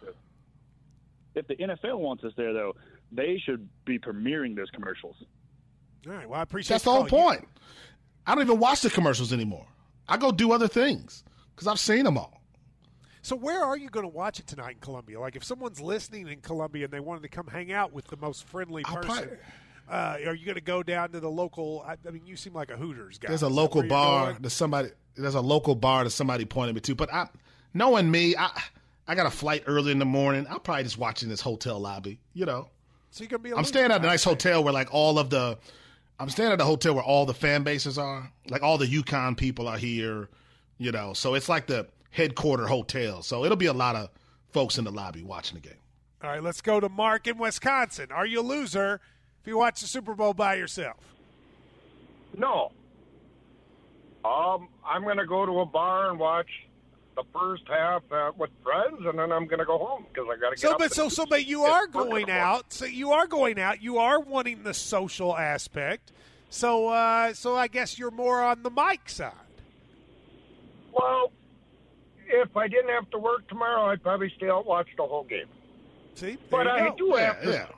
If 1.35 1.47
the 1.47 1.55
NFL 1.55 1.99
wants 1.99 2.23
us 2.23 2.31
there, 2.37 2.53
though, 2.53 2.75
they 3.11 3.37
should 3.37 3.67
be 3.85 3.99
premiering 3.99 4.55
those 4.55 4.69
commercials. 4.71 5.15
All 6.07 6.13
right. 6.13 6.29
Well, 6.29 6.39
I 6.39 6.43
appreciate 6.43 6.75
That's 6.75 6.83
the 6.85 6.91
the 6.91 6.95
whole 6.97 7.07
call. 7.07 7.33
You- 7.33 7.39
point. 7.39 7.47
I 8.27 8.33
don't 8.35 8.43
even 8.45 8.59
watch 8.59 8.81
the 8.81 8.89
commercials 8.89 9.31
anymore. 9.33 9.67
I 10.07 10.17
go 10.17 10.31
do 10.31 10.51
other 10.51 10.67
things 10.67 11.23
because 11.55 11.67
I've 11.67 11.79
seen 11.79 12.05
them 12.05 12.17
all. 12.17 12.41
So 13.21 13.35
where 13.35 13.63
are 13.63 13.75
you 13.77 13.89
going 13.89 14.03
to 14.03 14.07
watch 14.11 14.39
it 14.39 14.45
tonight 14.47 14.75
in 14.75 14.79
Columbia? 14.81 15.19
Like 15.19 15.35
if 15.35 15.43
someone's 15.43 15.81
listening 15.81 16.27
in 16.27 16.41
Columbia 16.41 16.85
and 16.85 16.93
they 16.93 16.99
wanted 16.99 17.23
to 17.23 17.27
come 17.29 17.47
hang 17.47 17.71
out 17.71 17.91
with 17.91 18.05
the 18.07 18.17
most 18.17 18.47
friendly 18.47 18.83
I'll 18.85 18.97
person, 18.97 19.13
probably- 19.15 19.37
uh, 19.89 20.17
are 20.25 20.33
you 20.33 20.45
going 20.45 20.55
to 20.55 20.61
go 20.61 20.81
down 20.83 21.11
to 21.11 21.19
the 21.19 21.29
local? 21.29 21.83
I, 21.87 21.95
I 22.07 22.11
mean, 22.11 22.25
you 22.25 22.35
seem 22.35 22.53
like 22.53 22.71
a 22.71 22.77
Hooters 22.77 23.17
guy. 23.19 23.27
There's 23.29 23.43
a 23.43 23.49
local 23.49 23.83
bar 23.83 24.35
that 24.39 24.49
somebody. 24.49 24.89
There's 25.15 25.35
a 25.35 25.41
local 25.41 25.75
bar 25.75 26.03
that 26.03 26.09
somebody 26.09 26.45
pointed 26.45 26.75
me 26.75 26.81
to. 26.81 26.95
But 26.95 27.13
I, 27.13 27.27
knowing 27.73 28.09
me, 28.09 28.35
I, 28.35 28.49
I 29.07 29.15
got 29.15 29.27
a 29.27 29.31
flight 29.31 29.63
early 29.67 29.91
in 29.91 29.99
the 29.99 30.05
morning. 30.05 30.47
I'll 30.49 30.59
probably 30.59 30.83
just 30.83 30.97
watch 30.97 31.23
in 31.23 31.29
this 31.29 31.41
hotel 31.41 31.79
lobby. 31.79 32.19
You 32.33 32.45
know, 32.45 32.69
So 33.11 33.23
you're 33.23 33.29
going 33.29 33.41
to 33.41 33.43
be. 33.43 33.51
A 33.51 33.55
I'm 33.55 33.63
staying 33.63 33.91
at 33.91 34.03
a 34.03 34.07
nice 34.07 34.23
hotel 34.23 34.63
where 34.63 34.73
like 34.73 34.93
all 34.93 35.19
of 35.19 35.29
the. 35.29 35.57
I'm 36.19 36.29
staying 36.29 36.51
at 36.51 36.61
a 36.61 36.65
hotel 36.65 36.95
where 36.95 37.03
all 37.03 37.25
the 37.25 37.33
fan 37.33 37.63
bases 37.63 37.97
are. 37.97 38.31
Like 38.49 38.63
all 38.63 38.77
the 38.77 38.87
UConn 38.87 39.37
people 39.37 39.67
are 39.67 39.77
here. 39.77 40.29
You 40.77 40.91
know, 40.91 41.13
so 41.13 41.35
it's 41.35 41.47
like 41.47 41.67
the 41.67 41.87
headquarter 42.09 42.67
hotel. 42.67 43.21
So 43.21 43.45
it'll 43.45 43.57
be 43.57 43.67
a 43.67 43.73
lot 43.73 43.95
of 43.95 44.09
folks 44.49 44.77
in 44.77 44.83
the 44.85 44.91
lobby 44.91 45.21
watching 45.21 45.55
the 45.55 45.61
game. 45.61 45.77
All 46.23 46.29
right, 46.29 46.41
let's 46.41 46.61
go 46.61 46.79
to 46.79 46.89
Mark 46.89 47.27
in 47.27 47.37
Wisconsin. 47.37 48.11
Are 48.11 48.25
you 48.25 48.39
a 48.39 48.41
loser 48.41 48.99
if 49.45 49.49
you 49.49 49.59
watch 49.59 49.79
the 49.81 49.85
Super 49.85 50.15
Bowl 50.15 50.33
by 50.33 50.55
yourself? 50.55 50.97
No. 52.35 52.71
Um, 54.25 54.69
I'm 54.83 55.03
going 55.03 55.17
to 55.19 55.27
go 55.27 55.45
to 55.45 55.59
a 55.59 55.65
bar 55.67 56.09
and 56.09 56.17
watch 56.17 56.49
the 57.15 57.21
first 57.31 57.61
half 57.67 58.01
uh, 58.11 58.31
with 58.35 58.49
friends, 58.63 59.01
and 59.05 59.19
then 59.19 59.31
I'm 59.31 59.45
going 59.45 59.59
to 59.59 59.65
go 59.65 59.77
home 59.77 60.07
because 60.11 60.27
I 60.35 60.39
got 60.39 60.49
to 60.49 60.55
get 60.55 60.59
So, 60.61 60.71
up 60.71 60.79
but 60.79 60.85
and 60.85 60.93
so, 60.93 61.09
so, 61.09 61.27
but 61.27 61.45
you 61.45 61.61
are 61.61 61.85
going 61.85 62.31
out. 62.31 62.73
So 62.73 62.85
you 62.85 63.11
are 63.11 63.27
going 63.27 63.59
out. 63.59 63.83
You 63.83 63.99
are 63.99 64.19
wanting 64.19 64.63
the 64.63 64.73
social 64.73 65.37
aspect. 65.37 66.11
So, 66.49 66.87
uh, 66.87 67.33
so 67.35 67.55
I 67.55 67.67
guess 67.67 67.99
you're 67.99 68.09
more 68.09 68.41
on 68.41 68.63
the 68.63 68.71
Mike 68.71 69.09
side. 69.09 69.31
Well, 70.91 71.31
if 72.27 72.57
I 72.57 72.67
didn't 72.67 72.89
have 72.89 73.11
to 73.11 73.19
work 73.19 73.47
tomorrow, 73.47 73.91
I'd 73.91 74.01
probably 74.01 74.33
stay 74.37 74.49
out 74.49 74.65
watch 74.65 74.87
the 74.97 75.03
whole 75.05 75.25
game. 75.25 75.45
See, 76.15 76.31
there 76.31 76.37
But 76.49 76.65
you 76.65 76.71
I 76.71 76.89
go. 76.89 76.95
do 76.95 77.07
Yeah, 77.13 77.19
have 77.25 77.41
to 77.43 77.45
yeah, 77.45 77.51
say 77.51 77.57
something. 77.59 77.75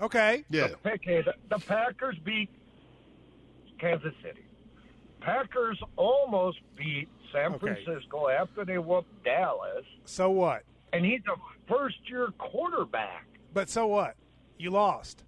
Okay. 0.00 0.44
yeah. 0.50 0.68
Okay, 0.86 1.22
the, 1.22 1.34
the 1.50 1.58
Packers 1.64 2.16
beat 2.24 2.48
Kansas 3.78 4.14
City. 4.22 4.44
Packers 5.20 5.78
almost 5.96 6.58
beat 6.76 7.08
San 7.32 7.54
Okay. 7.54 7.58
Francisco 7.84 8.28
after 8.28 8.64
they 8.64 8.78
whooped 8.78 9.24
Dallas, 9.24 9.84
So 10.04 10.30
what? 10.30 10.62
and 10.92 11.04
he's 11.04 11.20
a 11.28 11.36
first-year 11.72 12.28
quarterback. 12.38 13.26
But 13.52 13.68
so 13.68 13.86
what? 13.86 14.16
You 14.58 14.70
lost. 14.70 15.22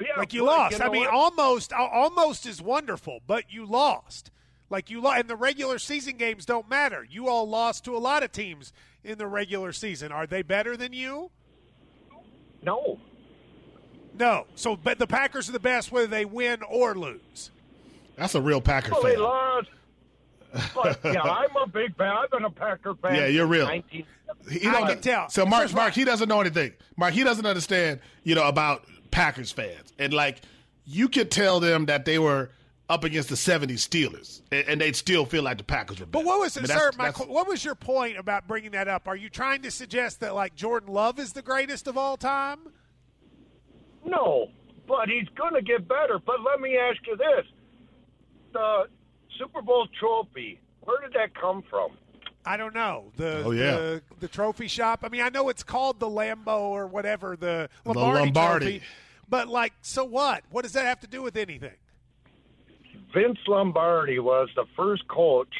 Yeah, 0.00 0.08
Like 0.18 0.34
you 0.34 0.42
but 0.44 0.46
lost. 0.46 0.78
know 0.78 0.86
I 0.86 0.88
mean, 0.90 1.00
what? 1.04 1.10
almost, 1.14 1.72
al- 1.72 1.86
almost 1.88 2.44
is 2.46 2.60
wonderful, 2.60 3.20
but 3.26 3.50
you 3.50 3.64
lost. 3.64 4.30
Like 4.68 4.90
you 4.90 5.00
lost, 5.00 5.20
and 5.20 5.30
the 5.30 5.36
regular 5.36 5.78
season 5.78 6.16
games 6.16 6.44
don't 6.44 6.68
matter. 6.68 7.06
You 7.08 7.28
all 7.28 7.48
lost 7.48 7.84
to 7.86 7.96
a 7.96 7.98
lot 7.98 8.22
of 8.22 8.30
teams 8.32 8.72
in 9.02 9.16
the 9.16 9.26
regular 9.26 9.72
season. 9.72 10.12
Are 10.12 10.26
they 10.26 10.42
better 10.42 10.76
than 10.76 10.92
you? 10.92 11.30
no. 12.62 12.98
No. 14.18 14.46
So, 14.54 14.76
but 14.76 14.98
the 14.98 15.06
Packers 15.06 15.48
are 15.48 15.52
the 15.52 15.60
best 15.60 15.92
whether 15.92 16.06
they 16.06 16.24
win 16.24 16.62
or 16.68 16.94
lose. 16.94 17.50
That's 18.16 18.34
a 18.34 18.40
real 18.40 18.60
Packer 18.60 18.92
Well, 18.92 19.02
they 19.02 19.14
fan. 19.14 19.22
lost. 19.22 19.68
But, 20.74 21.00
yeah, 21.04 21.20
I'm 21.22 21.54
a 21.56 21.66
big 21.66 21.94
fan. 21.96 22.16
I've 22.16 22.30
been 22.30 22.44
a 22.44 22.50
Packer 22.50 22.94
fan. 22.94 23.14
Yeah, 23.14 23.26
you're 23.26 23.46
real. 23.46 23.66
19 23.66 24.06
He 24.50 24.66
I 24.66 24.72
don't- 24.72 24.86
can 24.88 25.00
tell. 25.00 25.28
So 25.28 25.44
Mark, 25.44 25.64
First 25.64 25.74
Mark, 25.74 25.92
he 25.92 26.04
doesn't 26.04 26.28
know 26.28 26.40
anything. 26.40 26.72
Mark, 26.96 27.12
he 27.12 27.24
doesn't 27.24 27.44
understand, 27.44 28.00
you 28.24 28.34
know, 28.34 28.46
about 28.48 28.86
Packers 29.10 29.52
fans. 29.52 29.92
And 29.98 30.14
like, 30.14 30.40
you 30.86 31.08
could 31.08 31.30
tell 31.30 31.60
them 31.60 31.86
that 31.86 32.04
they 32.06 32.18
were 32.18 32.50
up 32.88 33.02
against 33.04 33.28
the 33.28 33.34
'70s 33.34 33.80
Steelers, 33.86 34.40
and, 34.52 34.68
and 34.68 34.80
they'd 34.80 34.94
still 34.94 35.26
feel 35.26 35.42
like 35.42 35.58
the 35.58 35.64
Packers 35.64 35.98
were. 35.98 36.06
But 36.06 36.24
what 36.24 36.38
was 36.38 36.56
I 36.56 36.60
mean, 36.60 36.68
sir? 36.68 36.74
that's- 36.74 36.96
My, 36.96 37.04
that's- 37.06 37.26
what 37.28 37.48
was 37.48 37.64
your 37.64 37.74
point 37.74 38.16
about 38.16 38.46
bringing 38.46 38.70
that 38.70 38.86
up? 38.88 39.08
Are 39.08 39.16
you 39.16 39.28
trying 39.28 39.62
to 39.62 39.70
suggest 39.72 40.20
that 40.20 40.34
like 40.34 40.54
Jordan 40.54 40.92
Love 40.94 41.18
is 41.18 41.32
the 41.32 41.42
greatest 41.42 41.86
of 41.88 41.98
all 41.98 42.16
time? 42.16 42.60
No, 44.06 44.48
but 44.88 45.08
he's 45.08 45.28
going 45.36 45.54
to 45.54 45.62
get 45.62 45.86
better. 45.88 46.18
But 46.24 46.36
let 46.42 46.60
me 46.60 46.76
ask 46.78 46.98
you 47.06 47.16
this: 47.16 47.46
the 48.52 48.84
Super 49.38 49.60
Bowl 49.60 49.86
trophy, 49.98 50.60
where 50.82 51.00
did 51.02 51.12
that 51.14 51.34
come 51.34 51.62
from? 51.68 51.90
I 52.48 52.56
don't 52.56 52.74
know 52.74 53.10
the 53.16 53.42
Oh, 53.44 53.50
yeah. 53.50 53.72
the, 53.72 54.02
the 54.20 54.28
trophy 54.28 54.68
shop. 54.68 55.00
I 55.02 55.08
mean, 55.08 55.20
I 55.22 55.28
know 55.30 55.48
it's 55.48 55.64
called 55.64 55.98
the 55.98 56.06
Lambo 56.06 56.60
or 56.60 56.86
whatever 56.86 57.36
the 57.36 57.68
Lombardi, 57.84 58.20
Lombardi. 58.26 58.64
trophy, 58.78 58.82
but 59.28 59.48
like, 59.48 59.72
so 59.82 60.04
what? 60.04 60.44
What 60.50 60.62
does 60.62 60.72
that 60.74 60.84
have 60.84 61.00
to 61.00 61.08
do 61.08 61.22
with 61.22 61.36
anything? 61.36 61.72
Vince 63.12 63.38
Lombardi 63.48 64.18
was 64.20 64.48
the 64.54 64.64
first 64.76 65.06
coach 65.08 65.52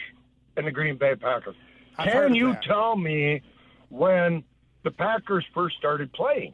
in 0.57 0.65
the 0.65 0.71
Green 0.71 0.97
Bay 0.97 1.17
Packers. 1.17 1.57
I've 1.99 2.13
Can 2.13 2.35
you 2.35 2.53
that. 2.53 2.63
tell 2.63 2.97
me 2.97 3.43
when 3.89 4.45
the 4.85 4.91
Packers 4.91 5.45
first 5.55 5.77
started 5.77 6.13
playing? 6.13 6.53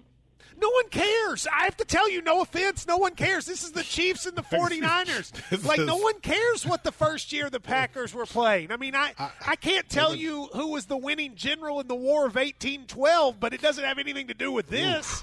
No 0.62 0.70
one 0.70 0.88
cares. 0.90 1.46
I 1.52 1.64
have 1.64 1.76
to 1.78 1.84
tell 1.84 2.08
you, 2.08 2.22
no 2.22 2.40
offense, 2.40 2.86
no 2.86 2.96
one 2.96 3.16
cares. 3.16 3.46
This 3.46 3.64
is 3.64 3.72
the 3.72 3.82
Chiefs 3.82 4.26
and 4.26 4.36
the 4.36 4.42
49ers. 4.52 5.32
Like, 5.66 5.80
no 5.80 5.96
one 5.96 6.20
cares 6.20 6.64
what 6.64 6.84
the 6.84 6.92
first 6.92 7.32
year 7.32 7.50
the 7.50 7.60
Packers 7.60 8.14
were 8.14 8.26
playing. 8.26 8.70
I 8.70 8.76
mean, 8.76 8.94
I, 8.94 9.12
I 9.46 9.56
can't 9.56 9.88
tell 9.88 10.14
you 10.14 10.48
who 10.52 10.68
was 10.68 10.86
the 10.86 10.96
winning 10.96 11.34
general 11.34 11.80
in 11.80 11.88
the 11.88 11.94
War 11.94 12.26
of 12.26 12.34
1812, 12.36 13.40
but 13.40 13.52
it 13.52 13.60
doesn't 13.60 13.84
have 13.84 13.98
anything 13.98 14.28
to 14.28 14.34
do 14.34 14.52
with 14.52 14.68
this. 14.68 15.22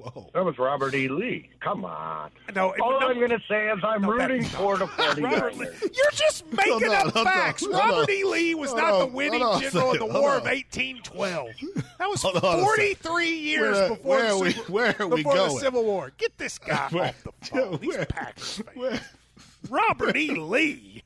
Whoa. 0.00 0.30
That 0.32 0.44
was 0.44 0.56
Robert 0.58 0.94
E. 0.94 1.08
Lee. 1.08 1.50
Come 1.58 1.84
on. 1.84 2.30
No, 2.54 2.72
All 2.80 3.00
no- 3.00 3.08
I'm 3.08 3.16
going 3.18 3.30
to 3.30 3.40
say 3.48 3.68
is 3.68 3.80
I'm 3.82 4.02
No, 4.02 4.12
rooting 4.12 4.44
for 4.44 4.76
the 4.78 4.84
Robert 4.98 5.18
49ers. 5.54 5.80
You're 5.96 6.10
just 6.12 6.44
making 6.52 6.78
No, 6.82 6.86
no, 6.86 6.92
up 6.92 7.14
no, 7.16 7.22
no, 7.22 7.24
facts. 7.24 7.62
no, 7.64 7.70
no. 7.70 7.78
Robert 7.78 8.10
E. 8.10 8.22
Lee 8.24 8.54
was 8.54 8.70
Hold 8.70 8.80
not 8.82 8.98
the 9.00 9.06
winning 9.06 9.40
hold 9.42 9.56
on 9.56 9.64
a 9.64 9.70
general 9.70 9.90
in 9.90 9.98
the 9.98 10.04
second, 10.06 10.14
War 10.14 10.30
hold 10.30 10.42
of 10.42 10.44
1812. 10.44 11.48
That 11.98 12.08
was 12.08 12.22
Hold 12.22 12.36
on 12.36 12.60
a 12.60 12.62
43 12.62 13.28
years 13.30 13.76
Where- 13.76 13.88
before, 13.88 14.06
where 14.10 14.22
the, 14.22 14.28
are 14.30 14.38
we- 14.40 14.52
Super- 14.52 14.72
where 14.72 14.96
are 15.00 15.06
we 15.08 15.16
before 15.16 15.34
the? 15.36 15.50
Civil 15.50 15.84
War. 15.84 16.12
Get 16.16 16.38
this 16.38 16.58
guy 16.60 16.88
Where- 16.90 17.04
off 17.06 17.24
the 17.24 17.32
phone. 17.46 17.78
He's 17.80 17.88
where- 17.88 18.02
a 18.02 18.06
Packers 18.06 18.56
fan. 18.58 18.74
Where- 18.74 19.00
Robert 19.68 20.16
E. 20.16 20.30
Lee. 20.36 21.02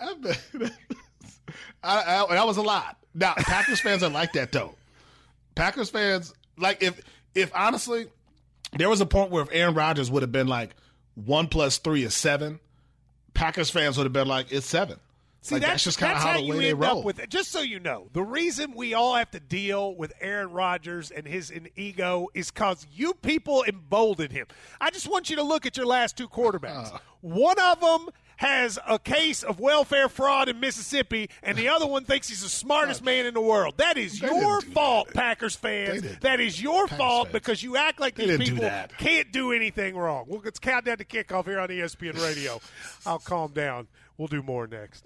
I, 0.00 0.14
bet- 0.14 0.40
I, 1.82 2.24
I, 2.28 2.34
that 2.34 2.46
was 2.46 2.56
a 2.56 2.62
lot. 2.62 2.96
Now, 3.14 3.34
Packers 3.36 3.80
fans 3.80 4.02
are 4.04 4.10
like 4.10 4.32
that 4.34 4.52
though. 4.52 4.76
Packers 5.56 5.90
fans 5.90 6.32
like 6.56 6.82
if 6.82 7.00
if 7.34 7.50
honestly, 7.54 8.06
there 8.76 8.88
was 8.88 9.00
a 9.00 9.06
point 9.06 9.30
where 9.30 9.42
if 9.42 9.48
Aaron 9.52 9.74
Rodgers 9.74 10.10
would 10.10 10.22
have 10.22 10.32
been 10.32 10.46
like 10.46 10.70
one 11.14 11.48
plus 11.48 11.78
three 11.78 12.04
is 12.04 12.14
seven, 12.14 12.60
Packers 13.34 13.70
fans 13.70 13.96
would 13.96 14.04
have 14.04 14.12
been 14.12 14.28
like 14.28 14.52
it's 14.52 14.66
seven. 14.66 14.98
See, 15.42 15.54
like, 15.54 15.62
that's, 15.62 15.84
just 15.84 15.98
kind 15.98 16.12
of 16.12 16.18
that's 16.18 16.26
how, 16.26 16.36
the 16.36 16.44
you 16.44 16.52
way 16.52 16.58
they 16.58 16.70
end 16.70 16.80
roll. 16.80 16.98
up 16.98 17.04
with 17.04 17.18
it. 17.18 17.30
Just 17.30 17.50
so 17.50 17.62
you 17.62 17.80
know, 17.80 18.08
the 18.12 18.22
reason 18.22 18.74
we 18.74 18.92
all 18.92 19.14
have 19.14 19.30
to 19.30 19.40
deal 19.40 19.94
with 19.94 20.12
Aaron 20.20 20.52
Rodgers 20.52 21.10
and 21.10 21.26
his 21.26 21.50
and 21.50 21.70
ego 21.76 22.28
is 22.34 22.50
because 22.50 22.86
you 22.92 23.14
people 23.14 23.64
embolden 23.66 24.30
him. 24.30 24.46
I 24.82 24.90
just 24.90 25.08
want 25.08 25.30
you 25.30 25.36
to 25.36 25.42
look 25.42 25.64
at 25.64 25.78
your 25.78 25.86
last 25.86 26.18
two 26.18 26.28
quarterbacks. 26.28 26.94
Uh. 26.94 26.98
one 27.22 27.58
of 27.58 27.80
them 27.80 28.08
has 28.40 28.78
a 28.88 28.98
case 28.98 29.42
of 29.42 29.60
welfare 29.60 30.08
fraud 30.08 30.48
in 30.48 30.58
Mississippi, 30.60 31.28
and 31.42 31.58
the 31.58 31.68
other 31.68 31.86
one 31.86 32.04
thinks 32.06 32.26
he's 32.30 32.40
the 32.40 32.48
smartest 32.48 33.04
man 33.04 33.26
in 33.26 33.34
the 33.34 33.40
world. 33.40 33.74
That 33.76 33.98
is 33.98 34.18
They 34.18 34.28
your 34.28 34.62
fault, 34.62 35.08
that. 35.08 35.14
Packers 35.14 35.54
fans. 35.54 36.02
That 36.20 36.40
is 36.40 36.60
your 36.60 36.86
Packers 36.86 36.98
fault 36.98 37.26
fans. 37.26 37.32
because 37.34 37.62
you 37.62 37.76
act 37.76 38.00
like 38.00 38.14
They 38.14 38.24
these 38.24 38.38
didn't 38.38 38.56
do 38.56 38.62
people 38.62 38.86
can't 38.96 39.30
do 39.30 39.52
anything 39.52 39.94
wrong. 39.94 40.24
Well, 40.26 40.40
it's 40.46 40.58
countdown 40.58 40.96
to 40.96 41.04
kickoff 41.04 41.44
here 41.44 41.60
on 41.60 41.68
ESPN 41.68 42.18
Radio. 42.22 42.62
I'll 43.06 43.18
calm 43.18 43.52
down. 43.52 43.88
We'll 44.16 44.28
do 44.28 44.42
more 44.42 44.66
next. 44.66 45.04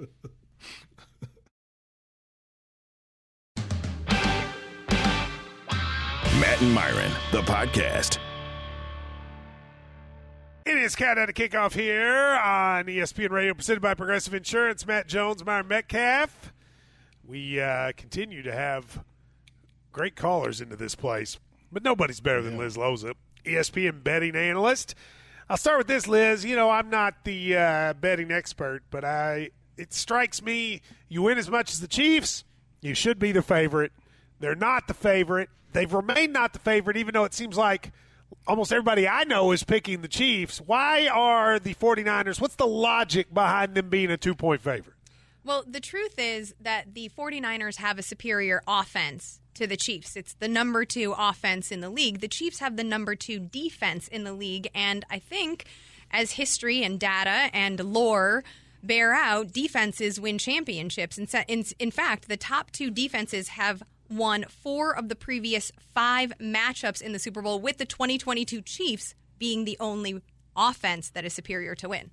Matt 6.41 6.61
and 6.61 6.73
Myron, 6.73 7.11
the 7.33 7.43
podcast. 7.43 8.19
It 10.67 10.79
is 10.79 10.97
countdown 10.97 11.27
to 11.27 11.35
kickoff 11.35 11.75
here 11.75 12.41
on 12.43 12.87
ESPN 12.87 13.29
Radio, 13.29 13.53
presented 13.53 13.83
by 13.83 13.93
Progressive 13.93 14.33
Insurance. 14.33 14.87
Matt 14.87 15.07
Jones, 15.07 15.45
Myron 15.45 15.69
Metcalf. 15.69 16.55
We 17.23 17.61
uh, 17.61 17.93
continue 17.99 18.43
to 18.43 18.51
have 18.51 19.05
great 19.93 20.17
callers 20.17 20.63
into 20.63 20.75
this 20.75 20.95
place, 20.95 21.39
but 21.71 21.83
nobody's 21.83 22.21
better 22.21 22.41
than 22.41 22.57
Liz 22.57 22.79
Loza, 22.79 23.13
ESPN 23.45 24.03
betting 24.03 24.35
analyst. 24.35 24.95
I'll 25.51 25.59
start 25.59 25.77
with 25.77 25.87
this, 25.87 26.09
Liz. 26.09 26.47
You 26.47 26.57
know, 26.57 26.71
I'm 26.71 26.89
not 26.89 27.25
the 27.25 27.59
uh, 27.59 27.93
betting 27.93 28.33
expert, 28.33 28.85
but 28.91 29.05
I 29.05 29.51
it 29.77 29.93
strikes 29.93 30.43
me 30.43 30.81
you 31.11 31.21
win 31.21 31.37
as 31.37 31.51
much 31.51 31.73
as 31.73 31.81
the 31.81 31.89
Chiefs, 31.89 32.43
you 32.81 32.95
should 32.95 33.19
be 33.19 33.33
the 33.33 33.43
favorite. 33.43 33.93
They're 34.41 34.55
not 34.55 34.89
the 34.89 34.95
favorite. 34.95 35.51
They've 35.75 35.93
remained 35.93 36.33
not 36.33 36.55
the 36.55 36.59
favorite, 36.59 36.97
even 36.97 37.13
though 37.13 37.25
it 37.25 37.35
seems 37.35 37.59
like 37.59 37.93
almost 38.47 38.73
everybody 38.73 39.09
I 39.09 39.25
know 39.25 39.53
is 39.53 39.65
picking 39.65 40.03
the 40.03 40.09
Chiefs. 40.09 40.59
Why 40.59 41.09
are 41.09 41.59
the 41.59 41.75
49ers? 41.75 42.41
What's 42.41 42.57
the 42.57 42.67
logic 42.67 43.33
behind 43.33 43.75
them 43.75 43.89
being 43.89 44.11
a 44.11 44.17
two 44.17 44.35
point 44.35 44.61
favorite? 44.61 44.95
Well, 45.45 45.65
the 45.67 45.81
truth 45.81 46.15
is 46.19 46.55
that 46.61 46.95
the 46.95 47.11
49ers 47.17 47.77
have 47.77 47.99
a 47.99 48.03
superior 48.03 48.63
offense 48.67 49.41
to 49.55 49.67
the 49.67 49.77
Chiefs. 49.77 50.17
It's 50.17 50.35
the 50.35 50.49
number 50.49 50.85
two 50.85 51.15
offense 51.17 51.71
in 51.71 51.81
the 51.81 51.91
league. 51.91 52.21
The 52.21 52.29
Chiefs 52.29 52.61
have 52.61 52.77
the 52.77 52.85
number 52.85 53.15
two 53.15 53.39
defense 53.39 54.09
in 54.09 54.25
the 54.25 54.33
league. 54.33 54.69
And 54.75 55.05
I 55.11 55.19
think, 55.19 55.67
as 56.11 56.33
history 56.33 56.83
and 56.83 56.99
data 56.99 57.51
and 57.53 57.79
lore 57.79 58.43
bear 58.83 59.13
out, 59.13 59.53
defenses 59.53 60.19
win 60.19 60.39
championships. 60.39 61.19
In, 61.19 61.29
in, 61.47 61.65
in 61.79 61.91
fact, 61.91 62.29
the 62.29 62.37
top 62.37 62.71
two 62.71 62.91
defenses 62.91 63.49
have 63.49 63.83
won 64.09 64.45
four 64.49 64.97
of 64.97 65.09
the 65.09 65.17
previous 65.17 65.73
five 65.95 66.33
matchups 66.41 67.03
in 67.03 67.13
the 67.13 67.19
Super 67.19 67.43
Bowl, 67.43 67.61
with 67.61 67.79
the 67.79 67.85
2022 67.85 68.63
Chiefs 68.63 69.15
being 69.39 69.65
the 69.65 69.77
only 69.81 70.23
offense 70.57 71.11
that 71.11 71.25
is 71.25 71.33
superior 71.33 71.75
to 71.77 71.89
win. 71.89 72.11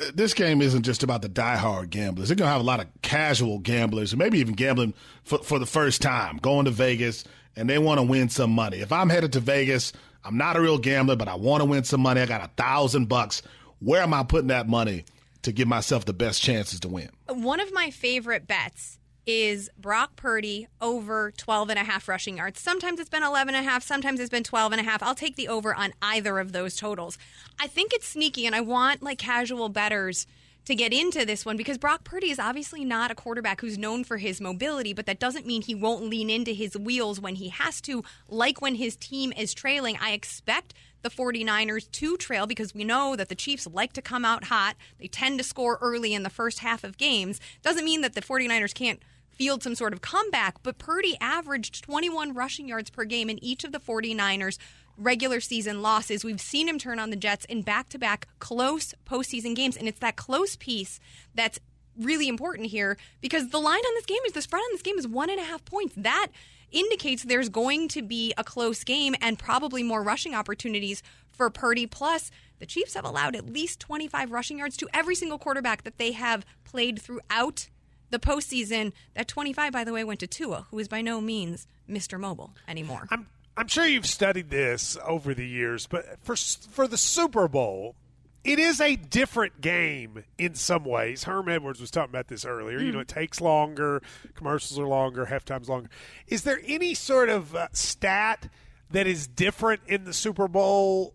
Uh, 0.00 0.10
this 0.14 0.34
game 0.34 0.60
isn't 0.60 0.82
just 0.82 1.02
about 1.02 1.22
the 1.22 1.28
diehard 1.28 1.90
gamblers. 1.90 2.28
They're 2.28 2.36
going 2.36 2.48
to 2.48 2.52
have 2.52 2.60
a 2.60 2.64
lot 2.64 2.80
of 2.80 2.86
casual 3.02 3.58
gamblers, 3.58 4.14
maybe 4.14 4.38
even 4.38 4.54
gambling 4.54 4.94
for, 5.24 5.38
for 5.38 5.58
the 5.58 5.66
first 5.66 6.02
time, 6.02 6.36
going 6.38 6.66
to 6.66 6.70
Vegas, 6.70 7.24
and 7.56 7.68
they 7.68 7.78
want 7.78 7.98
to 7.98 8.02
win 8.02 8.28
some 8.28 8.50
money. 8.50 8.78
If 8.78 8.92
I'm 8.92 9.08
headed 9.08 9.32
to 9.32 9.40
Vegas, 9.40 9.92
I'm 10.24 10.36
not 10.36 10.56
a 10.56 10.60
real 10.60 10.78
gambler, 10.78 11.16
but 11.16 11.28
I 11.28 11.36
want 11.36 11.62
to 11.62 11.64
win 11.64 11.84
some 11.84 12.02
money. 12.02 12.20
I 12.20 12.26
got 12.26 12.44
a 12.44 12.50
thousand 12.56 13.06
bucks. 13.06 13.42
Where 13.80 14.02
am 14.02 14.12
I 14.12 14.22
putting 14.24 14.48
that 14.48 14.68
money 14.68 15.04
to 15.42 15.52
give 15.52 15.68
myself 15.68 16.04
the 16.04 16.12
best 16.12 16.42
chances 16.42 16.80
to 16.80 16.88
win? 16.88 17.08
One 17.28 17.60
of 17.60 17.72
my 17.72 17.90
favorite 17.90 18.46
bets 18.46 18.97
is 19.28 19.68
Brock 19.78 20.16
Purdy 20.16 20.68
over 20.80 21.32
12 21.36 21.68
and 21.68 21.78
a 21.78 21.84
half 21.84 22.08
rushing 22.08 22.38
yards. 22.38 22.60
Sometimes 22.60 22.98
it's 22.98 23.10
been 23.10 23.22
11 23.22 23.54
and 23.54 23.66
a 23.66 23.70
half, 23.70 23.82
sometimes 23.82 24.20
it's 24.20 24.30
been 24.30 24.42
12 24.42 24.72
and 24.72 24.80
a 24.80 24.84
half. 24.84 25.02
I'll 25.02 25.14
take 25.14 25.36
the 25.36 25.48
over 25.48 25.74
on 25.74 25.92
either 26.00 26.38
of 26.38 26.52
those 26.52 26.76
totals. 26.76 27.18
I 27.60 27.66
think 27.66 27.92
it's 27.92 28.08
sneaky 28.08 28.46
and 28.46 28.54
I 28.54 28.62
want 28.62 29.02
like 29.02 29.18
casual 29.18 29.68
betters 29.68 30.26
to 30.64 30.74
get 30.74 30.94
into 30.94 31.26
this 31.26 31.44
one 31.44 31.58
because 31.58 31.76
Brock 31.76 32.04
Purdy 32.04 32.30
is 32.30 32.38
obviously 32.38 32.86
not 32.86 33.10
a 33.10 33.14
quarterback 33.14 33.60
who's 33.60 33.76
known 33.76 34.02
for 34.02 34.16
his 34.16 34.40
mobility, 34.40 34.94
but 34.94 35.04
that 35.04 35.20
doesn't 35.20 35.46
mean 35.46 35.60
he 35.60 35.74
won't 35.74 36.04
lean 36.04 36.30
into 36.30 36.52
his 36.52 36.76
wheels 36.76 37.20
when 37.20 37.34
he 37.34 37.50
has 37.50 37.82
to, 37.82 38.02
like 38.30 38.62
when 38.62 38.76
his 38.76 38.96
team 38.96 39.32
is 39.32 39.52
trailing. 39.52 39.98
I 40.00 40.12
expect 40.12 40.72
the 41.02 41.10
49ers 41.10 41.90
to 41.92 42.16
trail 42.16 42.46
because 42.46 42.74
we 42.74 42.84
know 42.84 43.14
that 43.14 43.28
the 43.28 43.34
Chiefs 43.34 43.66
like 43.66 43.92
to 43.92 44.02
come 44.02 44.24
out 44.24 44.44
hot. 44.44 44.76
They 44.98 45.06
tend 45.06 45.38
to 45.38 45.44
score 45.44 45.78
early 45.80 46.14
in 46.14 46.22
the 46.22 46.30
first 46.30 46.60
half 46.60 46.82
of 46.82 46.96
games. 46.96 47.40
Doesn't 47.62 47.84
mean 47.84 48.00
that 48.00 48.14
the 48.14 48.22
49ers 48.22 48.74
can't 48.74 49.00
field 49.38 49.62
some 49.62 49.76
sort 49.76 49.92
of 49.92 50.02
comeback, 50.02 50.56
but 50.62 50.78
Purdy 50.78 51.16
averaged 51.20 51.82
21 51.84 52.34
rushing 52.34 52.68
yards 52.68 52.90
per 52.90 53.04
game 53.04 53.30
in 53.30 53.42
each 53.42 53.64
of 53.64 53.72
the 53.72 53.78
49ers 53.78 54.58
regular 54.98 55.40
season 55.40 55.80
losses. 55.80 56.24
We've 56.24 56.40
seen 56.40 56.68
him 56.68 56.78
turn 56.78 56.98
on 56.98 57.10
the 57.10 57.16
Jets 57.16 57.44
in 57.44 57.62
back 57.62 57.88
to 57.90 57.98
back 57.98 58.26
close 58.40 58.94
postseason 59.06 59.54
games, 59.54 59.76
and 59.76 59.86
it's 59.86 60.00
that 60.00 60.16
close 60.16 60.56
piece 60.56 60.98
that's 61.34 61.60
really 61.96 62.28
important 62.28 62.68
here 62.68 62.98
because 63.20 63.48
the 63.48 63.58
line 63.58 63.78
on 63.78 63.94
this 63.94 64.06
game 64.06 64.18
is 64.26 64.32
the 64.32 64.42
spread 64.42 64.60
on 64.60 64.68
this 64.72 64.82
game 64.82 64.98
is 64.98 65.06
one 65.06 65.30
and 65.30 65.40
a 65.40 65.44
half 65.44 65.64
points. 65.64 65.94
That 65.96 66.28
indicates 66.70 67.22
there's 67.22 67.48
going 67.48 67.88
to 67.88 68.02
be 68.02 68.34
a 68.36 68.44
close 68.44 68.84
game 68.84 69.14
and 69.22 69.38
probably 69.38 69.82
more 69.82 70.02
rushing 70.02 70.34
opportunities 70.34 71.02
for 71.30 71.48
Purdy. 71.48 71.86
Plus, 71.86 72.30
the 72.58 72.66
Chiefs 72.66 72.94
have 72.94 73.04
allowed 73.04 73.36
at 73.36 73.48
least 73.48 73.80
25 73.80 74.32
rushing 74.32 74.58
yards 74.58 74.76
to 74.76 74.88
every 74.92 75.14
single 75.14 75.38
quarterback 75.38 75.84
that 75.84 75.98
they 75.98 76.12
have 76.12 76.44
played 76.64 77.00
throughout 77.00 77.68
the 78.10 78.18
postseason. 78.18 78.92
That 79.14 79.28
25, 79.28 79.72
by 79.72 79.84
the 79.84 79.92
way, 79.92 80.04
went 80.04 80.20
to 80.20 80.26
Tua, 80.26 80.66
who 80.70 80.78
is 80.78 80.88
by 80.88 81.00
no 81.00 81.20
means 81.20 81.66
Mr. 81.88 82.18
Mobile 82.18 82.54
anymore. 82.66 83.06
I'm 83.10 83.26
I'm 83.56 83.66
sure 83.66 83.84
you've 83.84 84.06
studied 84.06 84.50
this 84.50 84.96
over 85.04 85.34
the 85.34 85.46
years, 85.46 85.88
but 85.88 86.04
for 86.22 86.36
for 86.36 86.86
the 86.86 86.96
Super 86.96 87.48
Bowl, 87.48 87.96
it 88.44 88.60
is 88.60 88.80
a 88.80 88.94
different 88.94 89.60
game 89.60 90.24
in 90.38 90.54
some 90.54 90.84
ways. 90.84 91.24
Herm 91.24 91.48
Edwards 91.48 91.80
was 91.80 91.90
talking 91.90 92.10
about 92.10 92.28
this 92.28 92.44
earlier. 92.44 92.78
You 92.78 92.92
know, 92.92 93.00
it 93.00 93.08
takes 93.08 93.40
longer, 93.40 94.00
commercials 94.34 94.78
are 94.78 94.86
longer, 94.86 95.26
halftime's 95.26 95.68
longer. 95.68 95.90
Is 96.28 96.42
there 96.42 96.60
any 96.66 96.94
sort 96.94 97.28
of 97.28 97.56
uh, 97.56 97.66
stat 97.72 98.48
that 98.90 99.08
is 99.08 99.26
different 99.26 99.80
in 99.88 100.04
the 100.04 100.12
Super 100.12 100.46
Bowl? 100.46 101.14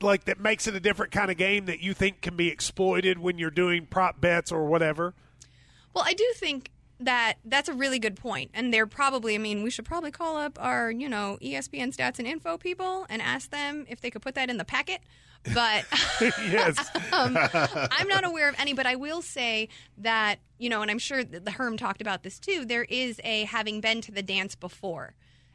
Like 0.00 0.24
that 0.24 0.40
makes 0.40 0.66
it 0.66 0.74
a 0.74 0.80
different 0.80 1.12
kind 1.12 1.30
of 1.30 1.36
game 1.36 1.66
that 1.66 1.80
you 1.80 1.92
think 1.92 2.22
can 2.22 2.36
be 2.36 2.48
exploited 2.48 3.18
when 3.18 3.36
you're 3.36 3.50
doing 3.50 3.84
prop 3.84 4.18
bets 4.20 4.50
or 4.50 4.64
whatever. 4.64 5.14
Well, 5.96 6.04
I 6.06 6.12
do 6.12 6.30
think 6.34 6.72
that 7.00 7.36
that's 7.42 7.70
a 7.70 7.72
really 7.72 7.98
good 7.98 8.16
point, 8.16 8.50
and 8.52 8.72
they're 8.72 8.86
probably. 8.86 9.34
I 9.34 9.38
mean, 9.38 9.62
we 9.62 9.70
should 9.70 9.86
probably 9.86 10.10
call 10.10 10.36
up 10.36 10.58
our 10.60 10.90
you 10.90 11.08
know 11.08 11.38
ESPN 11.40 11.96
stats 11.96 12.18
and 12.18 12.28
info 12.28 12.58
people 12.58 13.06
and 13.08 13.22
ask 13.22 13.50
them 13.50 13.86
if 13.88 14.02
they 14.02 14.10
could 14.10 14.20
put 14.20 14.34
that 14.34 14.50
in 14.50 14.58
the 14.58 14.64
packet. 14.64 15.00
But 15.54 15.86
yes. 16.20 16.78
um, 17.12 17.34
I'm 17.34 18.08
not 18.08 18.26
aware 18.26 18.50
of 18.50 18.56
any, 18.58 18.74
but 18.74 18.84
I 18.84 18.96
will 18.96 19.22
say 19.22 19.70
that, 19.96 20.40
you 20.58 20.68
know, 20.68 20.82
and 20.82 20.90
I'm 20.90 20.98
sure 20.98 21.24
that 21.24 21.46
the 21.46 21.50
Herm 21.52 21.78
talked 21.78 22.02
about 22.02 22.24
this 22.24 22.38
too, 22.38 22.66
there 22.66 22.84
is 22.84 23.18
a 23.24 23.44
having 23.44 23.80
been 23.80 24.02
to 24.02 24.12
the 24.12 24.22
dance 24.22 24.54
before 24.54 25.14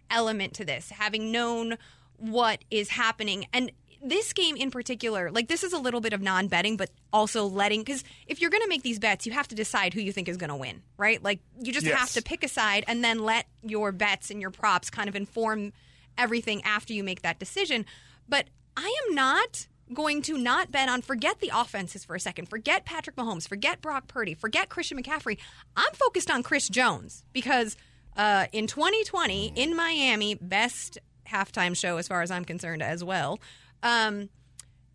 element 0.09 0.53
to 0.55 0.65
this, 0.65 0.89
having 0.89 1.31
known 1.31 1.77
what 2.17 2.63
is 2.71 2.89
happening. 2.89 3.45
And 3.53 3.71
this 4.03 4.33
game 4.33 4.55
in 4.55 4.71
particular, 4.71 5.31
like 5.31 5.47
this 5.47 5.63
is 5.63 5.73
a 5.73 5.77
little 5.79 6.01
bit 6.01 6.13
of 6.13 6.21
non 6.21 6.47
betting, 6.47 6.77
but 6.77 6.89
also 7.13 7.45
letting, 7.45 7.81
because 7.83 8.03
if 8.27 8.41
you're 8.41 8.49
going 8.49 8.63
to 8.63 8.69
make 8.69 8.83
these 8.83 8.99
bets, 8.99 9.25
you 9.25 9.31
have 9.33 9.47
to 9.49 9.55
decide 9.55 9.93
who 9.93 10.01
you 10.01 10.11
think 10.11 10.27
is 10.27 10.37
going 10.37 10.49
to 10.49 10.55
win, 10.55 10.81
right? 10.97 11.21
Like 11.23 11.39
you 11.61 11.71
just 11.71 11.85
Yes. 11.85 11.97
have 11.99 12.09
to 12.13 12.21
pick 12.21 12.43
a 12.43 12.47
side 12.47 12.83
and 12.87 13.03
then 13.03 13.19
let 13.19 13.45
your 13.61 13.91
bets 13.91 14.29
and 14.31 14.41
your 14.41 14.51
props 14.51 14.89
kind 14.89 15.07
of 15.09 15.15
inform 15.15 15.71
everything 16.17 16.61
after 16.63 16.93
you 16.93 17.03
make 17.03 17.21
that 17.21 17.39
decision. 17.39 17.85
But 18.27 18.47
I 18.75 18.93
am 19.07 19.15
not 19.15 19.67
going 19.93 20.21
to 20.23 20.37
not 20.37 20.71
bet 20.71 20.87
on 20.87 21.01
forget 21.01 21.39
the 21.39 21.51
offenses 21.53 22.05
for 22.05 22.15
a 22.15 22.19
second. 22.19 22.47
Forget 22.47 22.85
Patrick 22.85 23.15
Mahomes, 23.17 23.47
forget 23.47 23.81
Brock 23.81 24.07
Purdy, 24.07 24.33
forget 24.33 24.69
Christian 24.69 25.01
McCaffrey. 25.01 25.37
I'm 25.75 25.93
focused 25.93 26.31
on 26.31 26.43
Chris 26.43 26.69
Jones 26.69 27.23
because 27.33 27.75
uh, 28.15 28.45
in 28.53 28.67
2020 28.67 29.53
in 29.55 29.75
Miami, 29.75 30.35
best 30.35 30.97
halftime 31.29 31.75
show 31.75 31.97
as 31.97 32.07
far 32.07 32.21
as 32.21 32.31
I'm 32.31 32.45
concerned 32.45 32.81
as 32.81 33.03
well. 33.03 33.39
Um, 33.83 34.29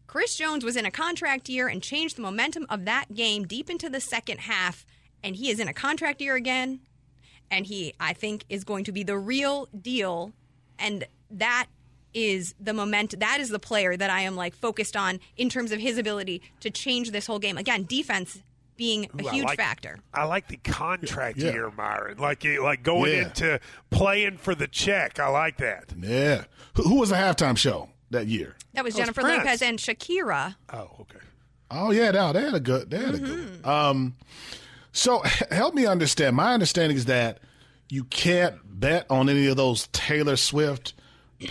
Chris 0.07 0.37
Jones 0.37 0.65
was 0.65 0.77
in 0.77 0.87
a 0.87 0.91
contract 0.91 1.49
year 1.49 1.69
and 1.69 1.83
changed 1.83 2.17
the 2.17 2.23
momentum 2.23 2.67
of 2.71 2.85
that 2.85 3.13
game 3.15 3.45
deep 3.47 3.69
into 3.69 3.89
the 3.91 4.01
second 4.01 4.41
half, 4.41 4.87
and 5.23 5.37
he 5.37 5.51
is 5.51 5.59
in 5.61 5.69
a 5.69 5.73
contract 5.75 6.21
year 6.21 6.35
again. 6.37 6.81
And 7.51 7.67
he, 7.67 7.95
I 8.01 8.13
think, 8.13 8.45
is 8.49 8.65
going 8.65 8.85
to 8.85 8.93
be 8.93 9.03
the 9.05 9.17
real 9.17 9.69
deal. 9.81 10.33
And 10.81 11.07
that 11.31 11.67
is 12.13 12.55
the 12.59 12.73
moment. 12.73 13.21
That 13.21 13.39
is 13.41 13.51
the 13.51 13.59
player 13.61 13.97
that 13.97 14.11
I 14.11 14.23
am 14.23 14.35
like 14.37 14.55
focused 14.55 14.97
on 14.97 15.21
in 15.37 15.49
terms 15.49 15.71
of 15.71 15.79
his 15.79 15.97
ability 15.99 16.43
to 16.61 16.71
change 16.71 17.11
this 17.13 17.27
whole 17.27 17.39
game. 17.39 17.57
Again, 17.57 17.85
defense 17.85 18.43
being 18.77 19.05
a 19.05 19.23
Ooh, 19.23 19.29
I 19.29 19.33
huge 19.33 19.45
like- 19.47 19.59
factor. 19.59 19.99
I 20.13 20.25
like 20.25 20.49
the 20.49 20.57
contract 20.57 21.39
Yeah. 21.39 21.53
year, 21.53 21.71
Myron. 21.71 22.19
Like 22.19 22.45
like 22.45 22.83
going 22.83 23.13
Yeah. 23.13 23.23
into 23.25 23.61
playing 23.91 24.39
for 24.39 24.55
the 24.55 24.67
check. 24.67 25.19
I 25.21 25.29
like 25.29 25.59
that. 25.59 25.93
Yeah. 26.01 26.45
Who, 26.75 26.83
who 26.83 26.95
was 26.97 27.11
the 27.11 27.17
halftime 27.17 27.57
show 27.57 27.91
that 28.11 28.27
year? 28.27 28.57
That 28.75 28.85
was 28.85 28.95
Jennifer 28.95 29.21
Prince. 29.23 29.45
Lopez 29.45 29.63
and 29.63 29.79
Shakira. 29.79 30.57
Oh, 30.73 30.91
okay. 31.01 31.19
Oh 31.71 31.91
yeah, 31.91 32.11
no, 32.13 32.33
they 32.33 32.43
had 32.43 32.55
a 32.55 32.61
good. 32.61 32.91
They 32.91 32.99
had 32.99 33.15
a 33.15 33.19
good. 33.19 33.65
One. 33.65 33.75
Um, 33.75 34.15
so 34.93 35.23
help 35.51 35.75
me 35.75 35.87
understand. 35.87 36.37
My 36.37 36.55
understanding 36.55 36.97
is 36.97 37.07
that 37.07 37.39
you 37.89 38.05
can't 38.05 38.57
bet 38.65 39.07
on 39.11 39.29
any 39.29 39.47
of 39.47 39.57
those 39.57 39.89
Taylor 39.89 40.37
Swift 40.37 40.95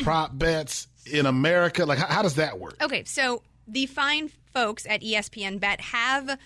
prop 0.03 0.37
bets 0.37 0.87
in 1.11 1.25
America. 1.25 1.85
Like, 1.85 1.99
how, 1.99 2.07
how 2.07 2.21
does 2.21 2.35
that 2.35 2.59
work? 2.59 2.81
Okay, 2.81 3.03
so 3.03 3.41
the 3.67 3.85
fine 3.85 4.29
folks 4.53 4.85
at 4.87 5.01
ESPN 5.01 5.59
Bet 5.59 5.81
have 5.81 6.37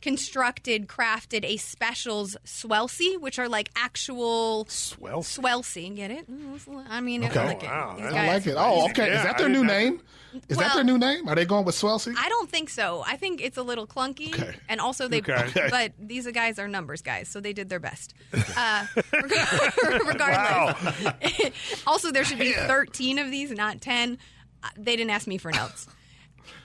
constructed, 0.00 0.86
crafted 0.88 1.44
a 1.44 1.56
specials 1.56 2.36
swelsey, 2.44 3.20
which 3.20 3.38
are 3.38 3.48
like 3.48 3.70
actual 3.76 4.66
Swell. 4.68 5.22
swelsey. 5.22 5.94
Get 5.94 6.10
it? 6.10 6.30
Mm, 6.30 6.86
I 6.88 7.00
mean, 7.00 7.24
Okay. 7.24 7.44
like 7.46 7.62
it. 7.62 7.66
Wow, 7.66 7.94
These 7.96 8.04
I 8.04 8.08
I 8.08 8.12
guys- 8.12 8.28
like 8.28 8.46
it. 8.46 8.54
Oh, 8.58 8.84
okay. 8.90 9.06
Yeah, 9.08 9.16
is 9.18 9.22
that 9.24 9.34
I 9.34 9.38
their 9.38 9.48
did 9.48 9.52
new 9.54 9.64
not- 9.64 9.72
name? 9.72 10.00
Is 10.48 10.56
that 10.58 10.66
Well- 10.66 10.74
their 10.76 10.84
new 10.84 10.98
name? 10.98 11.26
Are 11.28 11.34
they 11.34 11.46
going 11.46 11.64
with 11.64 11.74
Swelsey? 11.74 12.14
I 12.16 12.28
don't 12.28 12.50
think 12.50 12.68
so. 12.68 13.02
I 13.06 13.16
think 13.16 13.40
it's 13.40 13.56
a 13.56 13.62
little 13.62 13.86
clunky, 13.86 14.34
Okay. 14.34 14.54
and 14.68 14.78
also 14.80 15.08
they. 15.08 15.18
Okay. 15.18 15.32
Okay. 15.32 15.68
But 15.70 15.92
these 15.98 16.26
guys 16.32 16.58
are 16.58 16.68
numbers 16.68 17.00
guys, 17.00 17.28
so 17.28 17.40
they 17.40 17.52
did 17.54 17.68
their 17.68 17.80
best. 17.80 18.14
Uh, 18.56 18.86
reg- 19.12 20.02
regardless, 20.06 21.82
also 21.86 22.10
there 22.12 22.24
should 22.24 22.38
be 22.38 22.52
thirteen 22.52 23.18
of 23.18 23.30
these, 23.30 23.50
not 23.50 23.80
ten. 23.80 24.18
Uh, 24.62 24.68
They 24.76 24.96
didn't 24.96 25.10
ask 25.10 25.26
me 25.26 25.38
for 25.38 25.50
notes. 25.50 25.86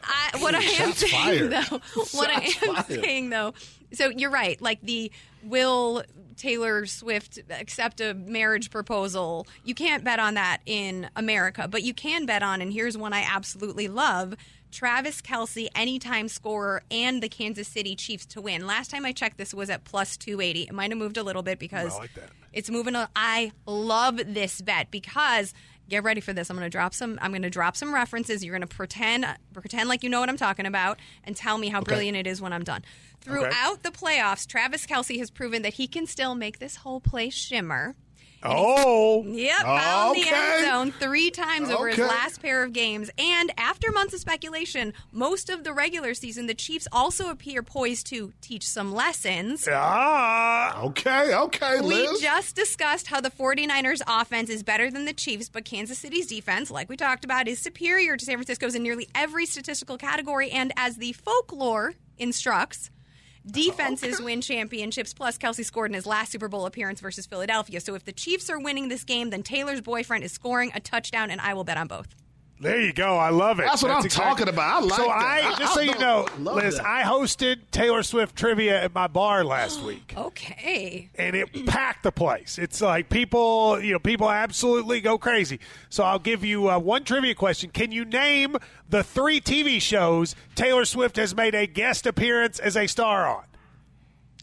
I, 0.03 0.38
what 0.39 0.55
I 0.55 0.60
am 0.60 0.91
Shots 0.93 1.12
saying 1.12 1.50
fired. 1.50 1.51
though, 1.51 1.78
what 2.13 2.30
I 2.30 2.41
Shots 2.45 2.63
am 2.67 2.75
fired. 2.75 3.04
saying 3.04 3.30
though, 3.30 3.54
so 3.93 4.10
you're 4.10 4.32
right. 4.32 4.62
Like 4.62 4.82
the 4.82 5.12
will 5.43 6.04
Taylor 6.36 6.86
Swift 6.86 7.39
accept 7.49 8.01
a 8.01 8.13
marriage 8.13 8.69
proposal? 8.69 9.47
You 9.63 9.75
can't 9.75 10.04
bet 10.04 10.19
on 10.19 10.34
that 10.36 10.60
in 10.65 11.10
America, 11.15 11.67
but 11.67 11.84
you 11.84 11.93
can 11.93 12.25
bet 12.25 12.43
on, 12.43 12.62
and 12.62 12.71
here's 12.73 12.97
one 12.97 13.13
I 13.13 13.25
absolutely 13.30 13.88
love. 13.88 14.34
Travis 14.71 15.21
Kelce, 15.21 15.67
anytime 15.75 16.28
scorer, 16.28 16.82
and 16.89 17.21
the 17.21 17.30
Kansas 17.30 17.67
City 17.67 17.95
Chiefs 17.95 18.25
to 18.25 18.41
win. 18.41 18.65
Last 18.65 18.89
time 18.89 19.06
I 19.06 19.12
checked, 19.12 19.38
this 19.38 19.54
was 19.54 19.69
at 19.69 19.84
plus 19.84 20.17
280. 20.17 20.63
It 20.63 20.73
might 20.73 20.89
have 20.89 20.97
moved 20.97 21.17
a 21.17 21.21
little 21.23 21.43
bit 21.43 21.60
because 21.60 21.93
I 21.93 21.99
like 21.99 22.13
that. 22.15 22.32
it's 22.51 22.71
moving. 22.71 22.95
I 23.15 23.51
love 23.67 24.19
this 24.25 24.62
bet 24.62 24.89
because 24.89 25.54
get 25.93 26.03
ready 26.03 26.21
for 26.21 26.34
this. 26.34 26.49
I'm 26.49 26.58
going 26.58 26.65
to 26.65 26.69
drop 26.69 26.93
some. 26.93 27.19
I'm 27.21 27.32
going 27.32 27.43
to 27.43 27.49
drop 27.49 27.77
some 27.77 27.93
references. 27.93 28.43
You're 28.43 28.58
going 28.58 28.67
to 28.67 28.75
pretend 28.75 29.25
pretend 29.53 29.88
like 29.89 30.03
you 30.03 30.10
know 30.10 30.19
what 30.19 30.29
I'm 30.29 30.38
talking 30.38 30.65
about 30.65 30.99
and 31.23 31.36
tell 31.36 31.58
me 31.58 31.69
how 31.69 31.82
brilliant 31.82 32.17
it 32.17 32.27
is 32.27 32.41
when 32.41 32.51
I'm 32.51 32.63
done. 32.63 32.84
Throughout 33.21 33.84
the 33.84 33.91
playoffs, 33.91 34.45
Travis 34.45 34.86
Kelce 34.86 35.17
has 35.19 35.32
proven 35.32 35.62
that 35.62 35.75
he 35.75 35.88
can 35.88 36.06
still 36.08 36.36
make 36.36 36.60
this 36.60 36.77
whole 36.77 36.99
place 36.99 37.34
shimmer. 37.34 37.95
Oh, 38.45 39.23
Yep, 39.25 39.62
found 39.62 40.15
the 40.15 40.27
end 40.29 40.65
zone 40.65 40.91
three 40.99 41.32
times 41.32 41.69
over 41.69 41.88
his 41.88 41.97
last 41.99 42.41
pair 42.41 42.63
of 42.63 42.73
games. 42.73 43.10
And 43.17 43.51
after 43.58 43.91
months 43.91 44.13
of 44.13 44.19
speculation, 44.19 44.93
most 45.12 45.49
of 45.49 45.63
the 45.63 45.73
regular 45.73 46.13
season, 46.13 46.47
the 46.47 46.53
Chiefs 46.53 46.88
also 46.91 47.29
appear 47.29 47.63
poised 47.63 48.08
to 48.08 48.34
teach 48.41 48.67
some 48.67 48.93
lessons. 48.93 49.67
ah, 49.71 50.82
Okay, 50.84 51.34
okay, 51.34 51.79
We 51.82 52.19
just 52.19 52.56
discussed 52.56 53.08
how 53.08 53.21
the 53.21 53.29
49ers 53.32 54.01
offense 54.08 54.49
is 54.49 54.63
better 54.63 54.89
than 54.91 55.06
the 55.06 55.13
Chiefs, 55.13 55.49
but 55.49 55.65
Kansas 55.65 55.97
City's 55.97 56.27
defense, 56.27 56.69
like 56.71 56.89
we 56.89 56.97
talked 56.97 57.23
about, 57.25 57.47
is 57.47 57.60
superior 57.60 58.17
to 58.17 58.25
San 58.25 58.36
Francisco's 58.36 58.75
in 58.75 58.84
nearly 58.84 59.08
every 59.15 59.45
statistical 59.45 59.97
category. 59.97 60.49
And 60.51 60.73
as 60.75 60.97
the 60.97 61.13
folklore 61.13 61.93
instructs, 62.17 62.89
defenses 63.45 64.21
win 64.21 64.41
championships. 64.41 65.13
Plus, 65.13 65.38
Kelce 65.38 65.65
scored 65.65 65.91
in 65.91 65.95
his 65.95 66.06
last 66.06 66.32
Super 66.32 66.47
Bowl 66.47 66.65
appearance 66.65 66.99
versus 66.99 67.25
Philadelphia. 67.25 67.79
So 67.79 67.95
if 67.95 68.06
the 68.06 68.13
Chiefs 68.13 68.49
are 68.49 68.60
winning 68.60 68.89
this 68.89 69.03
game, 69.03 69.29
then 69.29 69.43
Taylor's 69.43 69.82
boyfriend 69.82 70.23
is 70.23 70.32
scoring 70.32 70.71
a 70.75 70.79
touchdown, 70.79 71.32
and 71.32 71.41
I 71.41 71.53
will 71.53 71.63
bet 71.63 71.77
on 71.77 71.88
both. 71.88 72.22
There 72.60 72.80
you 72.80 72.94
go. 72.94 73.18
I 73.18 73.30
love 73.30 73.60
it. 73.60 73.66
That's 73.66 73.84
what 73.84 73.92
I'm 73.92 74.08
talking 74.08 74.48
about. 74.48 74.84
I 74.84 74.86
like 74.86 74.92
it. 74.92 74.96
so 74.96 75.04
that. 75.08 75.12
I 75.12 75.52
I- 75.54 75.56
just 75.60 75.74
so 75.74 75.82
I 75.82 75.84
you 75.84 75.96
know, 76.00 76.28
Liz, 76.39 76.78
that. 76.78 76.86
I 76.86 77.04
hosted 77.04 77.58
Taylor 77.72 78.04
Swift 78.04 78.36
trivia 78.36 78.82
at 78.84 78.94
my 78.94 79.08
bar 79.08 79.44
last 79.44 79.82
week. 79.84 80.13
Okay. 80.16 81.10
and 81.16 81.36
it 81.36 81.66
packed 81.66 82.04
the 82.04 82.12
place. 82.12 82.58
It's 82.58 82.80
like 82.82 83.10
people, 83.10 83.82
you 83.82 83.94
know, 83.94 84.00
people 84.00 84.30
absolutely 84.30 85.02
go 85.02 85.18
crazy. 85.18 85.60
So 85.89 86.04
I'll 86.04 86.20
give 86.20 86.46
you 86.46 86.70
uh, 86.70 86.80
one 86.80 87.04
trivia 87.04 87.36
question. 87.36 87.70
Can 87.70 87.92
you 87.92 88.06
name 88.06 88.56
the 88.89 89.04
three 89.04 89.42
TV 89.42 89.82
shows 89.82 90.36
Taylor 90.56 90.86
Swift 90.86 91.18
has 91.18 91.36
made 91.36 91.56
a 91.56 91.68
guest 91.68 92.06
appearance 92.08 92.60
as 92.60 92.78
a 92.78 92.88
star 92.88 93.28
on? 93.28 93.44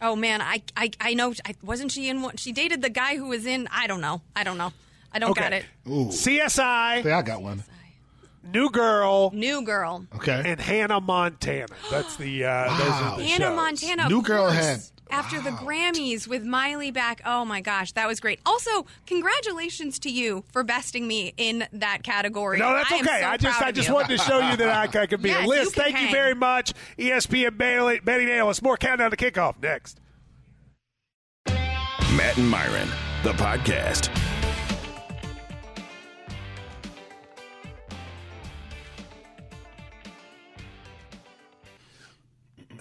Oh 0.02 0.16
man, 0.16 0.40
I 0.40 0.62
I, 0.76 0.90
I 1.00 1.14
know. 1.14 1.34
I, 1.44 1.54
wasn't 1.62 1.92
she 1.92 2.08
in 2.08 2.22
one? 2.22 2.36
She 2.38 2.52
dated 2.52 2.80
the 2.80 2.88
guy 2.90 3.16
who 3.16 3.28
was 3.28 3.44
in. 3.44 3.68
I 3.70 3.86
don't 3.86 4.00
know. 4.00 4.22
I 4.34 4.44
don't 4.44 4.56
know. 4.56 4.72
I 5.12 5.18
don't 5.18 5.36
got 5.36 5.52
it. 5.52 5.64
Ooh. 5.88 6.06
CSI, 6.06 7.04
Yeah, 7.04 7.18
I 7.18 7.22
got 7.22 7.42
one. 7.42 7.64
New 8.42 8.70
Girl, 8.70 9.30
New 9.34 9.62
girl. 9.62 10.06
Okay. 10.16 10.42
and 10.46 10.60
Hannah 10.60 11.00
Montana. 11.00 11.66
That's 11.90 12.16
the 12.16 12.44
uh, 12.44 12.64
those 12.78 12.88
Wow. 12.88 13.12
are 13.14 13.18
the 13.18 13.24
Hannah 13.24 13.44
shows. 13.46 13.56
Montana. 13.56 14.08
New 14.08 14.22
Girl 14.22 14.46
course, 14.50 14.54
had- 14.56 14.80
after 15.10 15.40
the. 15.40 15.50
Grammys 15.50 16.26
with 16.26 16.42
Miley 16.44 16.90
back. 16.90 17.20
Oh 17.26 17.44
my 17.44 17.60
gosh, 17.60 17.92
that 17.92 18.06
was 18.08 18.18
great. 18.20 18.40
Also, 18.46 18.86
congratulations 19.06 19.98
to 20.00 20.10
you 20.10 20.42
for 20.52 20.64
besting 20.64 21.06
me 21.06 21.34
in 21.36 21.66
that 21.72 22.02
category. 22.02 22.58
No, 22.58 22.72
that's 22.72 22.90
I 22.90 22.96
okay. 23.00 23.20
so 23.20 23.26
I 23.28 23.36
just 23.36 23.62
I 23.62 23.72
just 23.72 23.88
you. 23.88 23.94
wanted 23.94 24.16
to 24.16 24.24
show 24.24 24.38
you 24.50 24.56
that 24.56 24.94
I, 24.96 25.00
I 25.02 25.06
could 25.06 25.20
be 25.20 25.28
Yes, 25.28 25.44
a 25.44 25.48
list. 25.48 25.74
can 25.74 25.84
Thank 25.84 26.00
you 26.00 26.10
very 26.10 26.34
much, 26.34 26.72
ESPN 26.98 27.58
Bailey, 27.58 28.00
Betty 28.00 28.24
Nayless. 28.24 28.62
More 28.62 28.76
countdown 28.78 29.10
to 29.10 29.16
kickoff 29.16 29.60
next. 29.62 30.00
Matt 31.46 32.36
and 32.38 32.48
Myron, 32.48 32.88
the 33.22 33.32
podcast. 33.32 34.08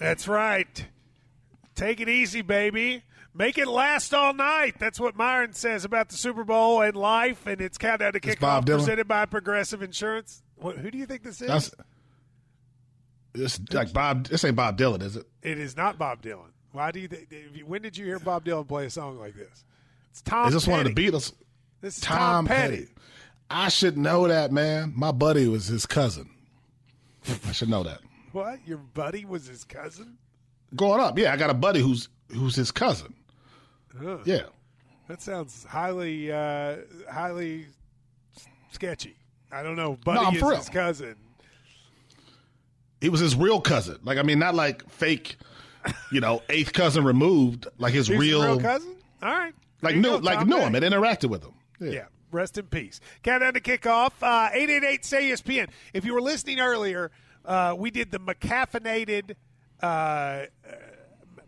That's 0.00 0.26
right. 0.26 0.86
Take 1.76 2.00
it 2.00 2.08
easy, 2.08 2.42
baby. 2.42 3.04
Make 3.34 3.58
it 3.58 3.68
last 3.68 4.12
all 4.12 4.34
night. 4.34 4.74
That's 4.80 4.98
what 4.98 5.14
Myron 5.14 5.52
says 5.52 5.84
about 5.84 6.08
the 6.08 6.16
Super 6.16 6.42
Bowl 6.42 6.82
and 6.82 6.96
life, 6.96 7.46
and 7.46 7.60
it's 7.60 7.78
countdown 7.78 8.14
to 8.14 8.20
kickoff 8.20 8.40
Bob 8.40 8.66
Dylan. 8.66 8.78
presented 8.78 9.06
by 9.06 9.26
Progressive 9.26 9.82
Insurance. 9.82 10.42
What, 10.56 10.78
who 10.78 10.90
do 10.90 10.98
you 10.98 11.06
think 11.06 11.22
this 11.22 11.40
is? 11.40 11.46
That's 11.46 11.70
it's 13.34 13.60
like 13.72 13.92
Bob. 13.92 14.26
This 14.26 14.44
ain't 14.44 14.56
Bob 14.56 14.76
Dylan, 14.76 15.02
is 15.02 15.16
it? 15.16 15.26
it 15.42 15.58
is 15.58 15.76
not 15.76 15.98
Bob 15.98 16.22
Dylan. 16.22 16.50
Why 16.72 16.90
do 16.90 16.98
you 16.98 17.08
think? 17.08 17.28
When 17.66 17.82
did 17.82 17.96
you 17.96 18.04
hear 18.04 18.18
Bob 18.18 18.44
Dylan 18.44 18.66
play 18.66 18.86
a 18.86 18.90
song 18.90 19.18
like 19.18 19.34
this? 19.34 19.64
It's 20.10 20.22
Tom. 20.22 20.48
Is 20.48 20.54
this 20.54 20.66
one 20.66 20.84
of 20.84 20.92
the 20.92 20.94
Beatles? 20.94 21.32
This 21.80 21.98
is 21.98 22.02
Tom, 22.02 22.46
Petty. 22.46 22.88
I 23.48 23.68
should 23.68 23.96
know 23.96 24.28
that, 24.28 24.50
man. 24.52 24.92
My 24.96 25.12
buddy 25.12 25.46
was 25.48 25.66
his 25.66 25.86
cousin. 25.86 26.30
I 27.46 27.52
should 27.52 27.68
know 27.68 27.82
that. 27.82 28.00
What? 28.32 28.58
Your 28.66 28.78
buddy 28.78 29.24
was 29.24 29.46
his 29.46 29.64
cousin? 29.64 30.18
Growing 30.76 31.00
up, 31.00 31.18
yeah, 31.18 31.32
I 31.32 31.36
got 31.36 31.50
a 31.50 31.54
buddy 31.54 31.80
who's 31.80 32.08
who's 32.32 32.54
his 32.54 32.70
cousin. 32.70 33.14
Yeah. 34.24 34.42
That 35.08 35.20
sounds 35.20 35.64
highly, 35.64 36.30
uh, 36.30 36.76
highly 37.10 37.66
sketchy. 38.70 39.16
I 39.50 39.64
don't 39.64 39.74
know. 39.74 39.98
Buddy 40.04 40.20
I'm 40.20 40.34
is 40.34 40.40
for 40.40 40.54
his 40.54 40.68
real. 40.68 40.72
cousin. 40.72 41.16
He 43.00 43.08
was 43.08 43.20
his 43.20 43.34
real 43.34 43.60
cousin. 43.60 43.98
Like 44.04 44.18
I 44.18 44.22
mean, 44.22 44.38
not 44.38 44.54
like 44.54 44.88
fake, 44.88 45.36
you 46.12 46.20
know, 46.20 46.42
eighth 46.48 46.72
cousin 46.72 47.02
removed. 47.04 47.66
Like 47.78 47.92
his 47.92 48.08
real, 48.08 48.42
real 48.42 48.60
cousin. 48.60 48.94
All 49.22 49.30
right. 49.32 49.54
like 49.82 49.96
knew, 49.96 50.02
go, 50.02 50.16
like 50.18 50.46
knew 50.46 50.58
him 50.58 50.74
and 50.76 50.84
interacted 50.84 51.28
with 51.30 51.42
him. 51.42 51.54
Yeah. 51.80 52.04
Rest 52.30 52.58
in 52.58 52.66
peace. 52.66 53.00
Countdown 53.24 53.54
to 53.54 53.60
kickoff. 53.60 54.12
Uh, 54.22 54.50
888 54.52 55.04
say 55.04 55.30
ESPN. 55.30 55.68
If 55.92 56.04
you 56.04 56.14
were 56.14 56.20
listening 56.20 56.60
earlier, 56.60 57.10
uh, 57.44 57.74
we 57.76 57.90
did 57.90 58.10
the 58.10 58.20
McCaffeinated, 58.20 59.34
uh, 59.82 59.86
uh, 59.86 60.46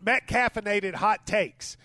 McCaffeinated 0.04 0.94
hot 0.94 1.26
takes. 1.26 1.76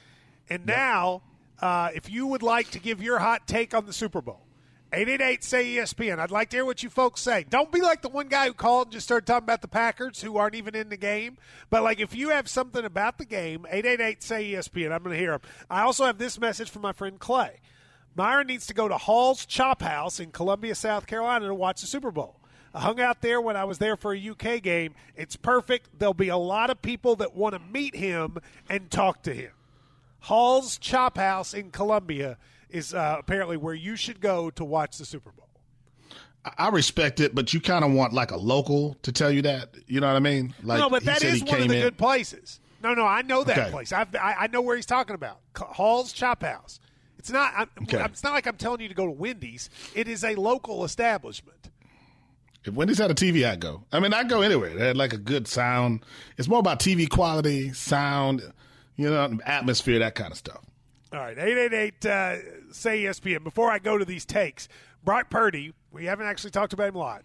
And 0.49 0.65
now, 0.65 1.23
uh, 1.61 1.89
if 1.93 2.09
you 2.09 2.27
would 2.27 2.43
like 2.43 2.71
to 2.71 2.79
give 2.79 3.01
your 3.01 3.19
hot 3.19 3.47
take 3.47 3.73
on 3.73 3.85
the 3.85 3.93
Super 3.93 4.21
Bowl, 4.21 4.47
888 4.93 5.43
say 5.43 5.65
ESPN. 5.75 6.17
I'd 6.17 6.31
like 6.31 6.49
to 6.51 6.57
hear 6.57 6.65
what 6.65 6.81
you 6.81 6.89
folks 6.89 7.21
say. 7.21 7.45
Don't 7.49 7.71
be 7.73 7.81
like 7.81 8.01
the 8.01 8.09
one 8.09 8.29
guy 8.29 8.47
who 8.47 8.53
called 8.53 8.87
and 8.87 8.93
just 8.93 9.05
started 9.05 9.25
talking 9.25 9.43
about 9.43 9.61
the 9.61 9.67
Packers 9.67 10.21
who 10.21 10.37
aren't 10.37 10.55
even 10.55 10.75
in 10.75 10.87
the 10.87 10.95
game. 10.95 11.37
But 11.69 11.83
like 11.83 11.99
if 11.99 12.15
you 12.15 12.29
have 12.29 12.47
something 12.47 12.85
about 12.85 13.17
the 13.17 13.25
game, 13.25 13.65
888 13.69 14.23
say 14.23 14.51
ESPN. 14.51 14.93
I'm 14.93 15.03
going 15.03 15.13
to 15.13 15.19
hear 15.19 15.31
them. 15.31 15.41
I 15.69 15.81
also 15.81 16.05
have 16.05 16.17
this 16.17 16.39
message 16.39 16.69
from 16.69 16.83
my 16.83 16.93
friend 16.93 17.19
Clay. 17.19 17.59
Myron 18.15 18.47
needs 18.47 18.65
to 18.67 18.73
go 18.73 18.87
to 18.87 18.97
Hall's 18.97 19.45
Chop 19.45 19.81
House 19.81 20.19
in 20.19 20.31
Columbia, 20.31 20.73
South 20.73 21.05
Carolina 21.05 21.47
to 21.47 21.53
watch 21.53 21.81
the 21.81 21.87
Super 21.87 22.09
Bowl. 22.09 22.36
I 22.77 22.79
hung 22.81 22.99
out 23.01 23.21
there 23.21 23.41
when 23.41 23.57
I 23.57 23.63
was 23.63 23.79
there 23.79 23.97
for 23.97 24.13
a 24.13 24.29
UK 24.29 24.61
game. 24.61 24.93
It's 25.15 25.35
perfect. 25.35 25.97
There'll 25.97 26.13
be 26.13 26.27
a 26.27 26.37
lot 26.37 26.69
of 26.69 26.79
people 26.81 27.15
that 27.17 27.35
want 27.35 27.55
to 27.55 27.59
meet 27.59 27.95
him 27.95 28.37
and 28.69 28.91
talk 28.91 29.23
to 29.23 29.33
him. 29.33 29.51
Hall's 30.19 30.77
Chop 30.77 31.17
House 31.17 31.53
in 31.55 31.71
Columbia 31.71 32.37
is 32.69 32.93
uh, 32.93 33.15
apparently 33.17 33.57
where 33.57 33.73
you 33.73 33.95
should 33.95 34.21
go 34.21 34.51
to 34.51 34.63
watch 34.63 34.97
the 34.99 35.05
Super 35.05 35.31
Bowl. 35.31 35.47
I 36.57 36.69
respect 36.69 37.19
it, 37.19 37.33
but 37.33 37.51
you 37.53 37.59
kind 37.59 37.83
of 37.83 37.91
want 37.91 38.13
like 38.13 38.29
a 38.31 38.37
local 38.37 38.95
to 39.01 39.11
tell 39.11 39.31
you 39.31 39.41
that. 39.41 39.69
You 39.87 39.99
know 39.99 40.07
what 40.07 40.15
I 40.15 40.19
mean? 40.19 40.53
Like 40.63 40.79
no, 40.79 40.89
but 40.89 41.03
that 41.05 41.23
is 41.23 41.43
one 41.43 41.61
of 41.61 41.67
the 41.69 41.75
in- 41.77 41.81
good 41.81 41.97
places. 41.97 42.59
No, 42.83 42.93
no, 42.93 43.05
I 43.05 43.23
know 43.23 43.43
that 43.43 43.57
Okay. 43.57 43.71
place. 43.71 43.91
I've, 43.91 44.13
I 44.15 44.35
I 44.41 44.47
know 44.47 44.61
where 44.61 44.75
he's 44.75 44.85
talking 44.85 45.15
about. 45.15 45.39
Hall's 45.57 46.13
Chop 46.13 46.43
House. 46.43 46.79
It's 47.17 47.31
not. 47.31 47.53
I'm, 47.57 47.69
Okay. 47.83 48.01
It's 48.05 48.23
not 48.23 48.33
like 48.33 48.45
I'm 48.45 48.55
telling 48.55 48.81
you 48.81 48.87
to 48.87 48.93
go 48.93 49.05
to 49.07 49.11
Wendy's. 49.11 49.69
It 49.95 50.07
is 50.07 50.23
a 50.23 50.35
local 50.35 50.85
establishment. 50.85 51.69
If 52.67 52.73
Wendy's 52.73 52.97
had 52.97 53.09
a 53.09 53.15
TV, 53.15 53.47
I'd 53.47 53.59
go. 53.61 53.83
I 53.91 53.99
mean, 53.99 54.13
I'd 54.13 54.29
go 54.29 54.41
anywhere. 54.41 54.73
They 54.73 54.87
had 54.87 54.97
like 54.97 55.13
a 55.13 55.17
good 55.17 55.47
sound. 55.47 56.03
It's 56.37 56.47
more 56.47 56.59
about 56.59 56.79
TV 56.79 57.09
quality, 57.09 57.71
sound, 57.73 58.41
you 58.97 59.09
know, 59.09 59.39
atmosphere, 59.45 59.99
that 59.99 60.15
kind 60.15 60.31
of 60.31 60.37
stuff. 60.37 60.63
All 61.13 61.19
right, 61.19 61.37
888 61.37 62.05
uh, 62.05 62.35
say 62.73 63.03
ESPN. 63.03 63.43
Before 63.43 63.71
I 63.71 63.79
go 63.79 63.97
to 63.97 64.03
these 64.03 64.25
takes, 64.25 64.67
Brock 65.03 65.29
Purdy, 65.29 65.73
we 65.91 66.05
haven't 66.05 66.27
actually 66.27 66.51
talked 66.51 66.73
about 66.73 66.89
him 66.89 66.95
a 66.95 66.99
lot. 66.99 67.23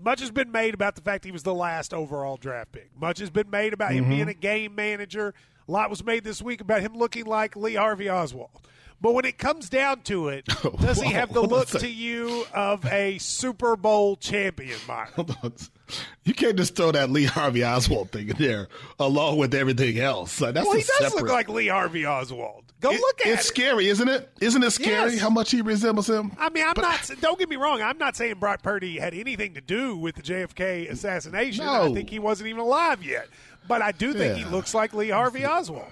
Much 0.00 0.20
has 0.20 0.30
been 0.30 0.52
made 0.52 0.74
about 0.74 0.94
the 0.94 1.02
fact 1.02 1.24
he 1.24 1.32
was 1.32 1.42
the 1.42 1.54
last 1.54 1.92
overall 1.92 2.36
draft 2.36 2.70
pick. 2.70 2.90
Much 3.00 3.18
has 3.18 3.30
been 3.30 3.50
made 3.50 3.72
about 3.72 3.92
him 3.92 4.08
being 4.08 4.28
a 4.28 4.34
game 4.34 4.74
manager. 4.74 5.34
A 5.66 5.72
lot 5.72 5.90
was 5.90 6.04
made 6.04 6.22
this 6.22 6.40
week 6.40 6.60
about 6.60 6.82
him 6.82 6.94
looking 6.94 7.24
like 7.24 7.56
Lee 7.56 7.74
Harvey 7.74 8.08
Oswald. 8.08 8.50
But 9.00 9.12
when 9.12 9.24
it 9.26 9.36
comes 9.38 9.68
down 9.68 10.00
to 10.02 10.28
it, 10.28 10.46
does 10.80 11.00
he 11.00 11.12
have 11.12 11.32
the 11.32 11.40
hold 11.40 11.52
on 11.52 11.58
a 11.58 11.60
look 11.60 11.68
to 11.80 11.88
you 11.88 12.44
of 12.54 12.84
a 12.86 13.18
Super 13.18 13.76
Bowl 13.76 14.16
champion, 14.16 14.78
on. 14.88 15.52
You 16.24 16.34
can't 16.34 16.56
just 16.56 16.74
throw 16.74 16.90
that 16.92 17.10
Lee 17.10 17.24
Harvey 17.24 17.62
Oswald 17.64 18.10
thing 18.10 18.30
in 18.30 18.36
there 18.38 18.68
along 18.98 19.36
with 19.38 19.54
everything 19.54 19.98
else. 20.00 20.40
Like, 20.40 20.54
that's 20.54 20.66
Well, 20.66 20.76
he 20.76 20.82
does 20.82 20.96
separate. 20.96 21.22
look 21.24 21.30
like 21.30 21.48
Lee 21.48 21.68
Harvey 21.68 22.06
Oswald. 22.06 22.64
Go 22.80 22.90
It- 22.90 23.00
look 23.00 23.20
at 23.20 23.26
it's 23.26 23.34
it. 23.36 23.38
It's 23.40 23.48
scary, 23.48 23.86
isn't 23.88 24.08
it? 24.08 24.28
Isn't 24.40 24.62
it 24.64 24.70
scary 24.72 25.12
Yes. 25.12 25.20
how 25.20 25.30
much 25.30 25.50
he 25.50 25.60
resembles 25.62 26.08
him? 26.10 26.32
I 26.38 26.48
mean, 26.50 26.64
I'm 26.66 26.74
But- 26.74 26.82
not. 26.82 27.10
Don't 27.20 27.38
get 27.38 27.48
me 27.48 27.56
wrong. 27.56 27.80
I'm 27.82 27.98
not 27.98 28.16
saying 28.16 28.34
Brock 28.40 28.62
Purdy 28.62 28.98
had 28.98 29.14
anything 29.14 29.54
to 29.54 29.60
do 29.60 29.96
with 29.96 30.16
the 30.16 30.22
JFK 30.22 30.88
assassination. 30.88 31.66
I 31.68 31.86
No. 31.86 31.94
think 31.94 32.10
he 32.10 32.18
wasn't 32.18 32.48
even 32.48 32.60
alive 32.62 33.04
yet. 33.04 33.28
But 33.68 33.82
I 33.82 33.92
do 33.92 34.12
think 34.14 34.36
he 34.38 34.44
looks 34.44 34.74
like 34.74 34.92
Lee 34.94 35.10
Harvey 35.10 35.44
Oswald. 35.44 35.86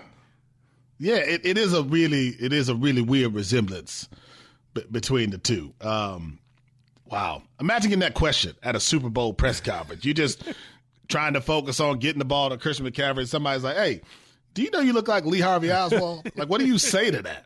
Yeah, 1.04 1.16
it, 1.16 1.44
it 1.44 1.58
is 1.58 1.74
a 1.74 1.82
really 1.82 2.28
it 2.28 2.52
is 2.54 2.70
a 2.70 2.74
really 2.74 3.02
weird 3.02 3.34
resemblance 3.34 4.08
b- 4.72 4.84
between 4.90 5.28
the 5.30 5.36
two. 5.38 5.74
Um, 5.82 6.38
wow, 7.04 7.42
imagine 7.60 7.90
getting 7.90 8.00
that 8.00 8.14
question 8.14 8.54
at 8.62 8.74
a 8.74 8.80
Super 8.80 9.10
Bowl 9.10 9.34
press 9.34 9.60
conference. 9.60 10.04
You 10.06 10.14
just 10.14 10.42
trying 11.08 11.34
to 11.34 11.42
focus 11.42 11.78
on 11.78 11.98
getting 11.98 12.20
the 12.20 12.24
ball 12.24 12.48
to 12.48 12.56
Christian 12.56 12.86
McCaffrey. 12.90 13.28
Somebody's 13.28 13.64
like, 13.64 13.76
"Hey, 13.76 14.00
do 14.54 14.62
you 14.62 14.70
know 14.70 14.80
you 14.80 14.94
look 14.94 15.06
like 15.06 15.26
Lee 15.26 15.40
Harvey 15.40 15.70
Oswald?" 15.70 16.26
like, 16.36 16.48
what 16.48 16.58
do 16.58 16.66
you 16.66 16.78
say 16.78 17.10
to 17.10 17.20
that? 17.20 17.44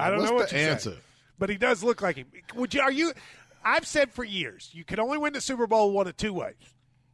I 0.00 0.10
don't 0.10 0.18
What's 0.18 0.30
know 0.30 0.36
what 0.36 0.48
the 0.50 0.56
you 0.56 0.64
say. 0.64 0.70
answer? 0.70 0.96
but 1.38 1.48
he 1.48 1.56
does 1.56 1.84
look 1.84 2.02
like 2.02 2.16
him. 2.16 2.26
Would 2.56 2.74
you? 2.74 2.80
Are 2.80 2.90
you? 2.90 3.12
I've 3.64 3.86
said 3.86 4.10
for 4.12 4.24
years, 4.24 4.70
you 4.72 4.82
can 4.82 4.98
only 4.98 5.18
win 5.18 5.32
the 5.32 5.40
Super 5.40 5.68
Bowl 5.68 5.92
one 5.92 6.08
of 6.08 6.16
two 6.16 6.32
ways: 6.32 6.56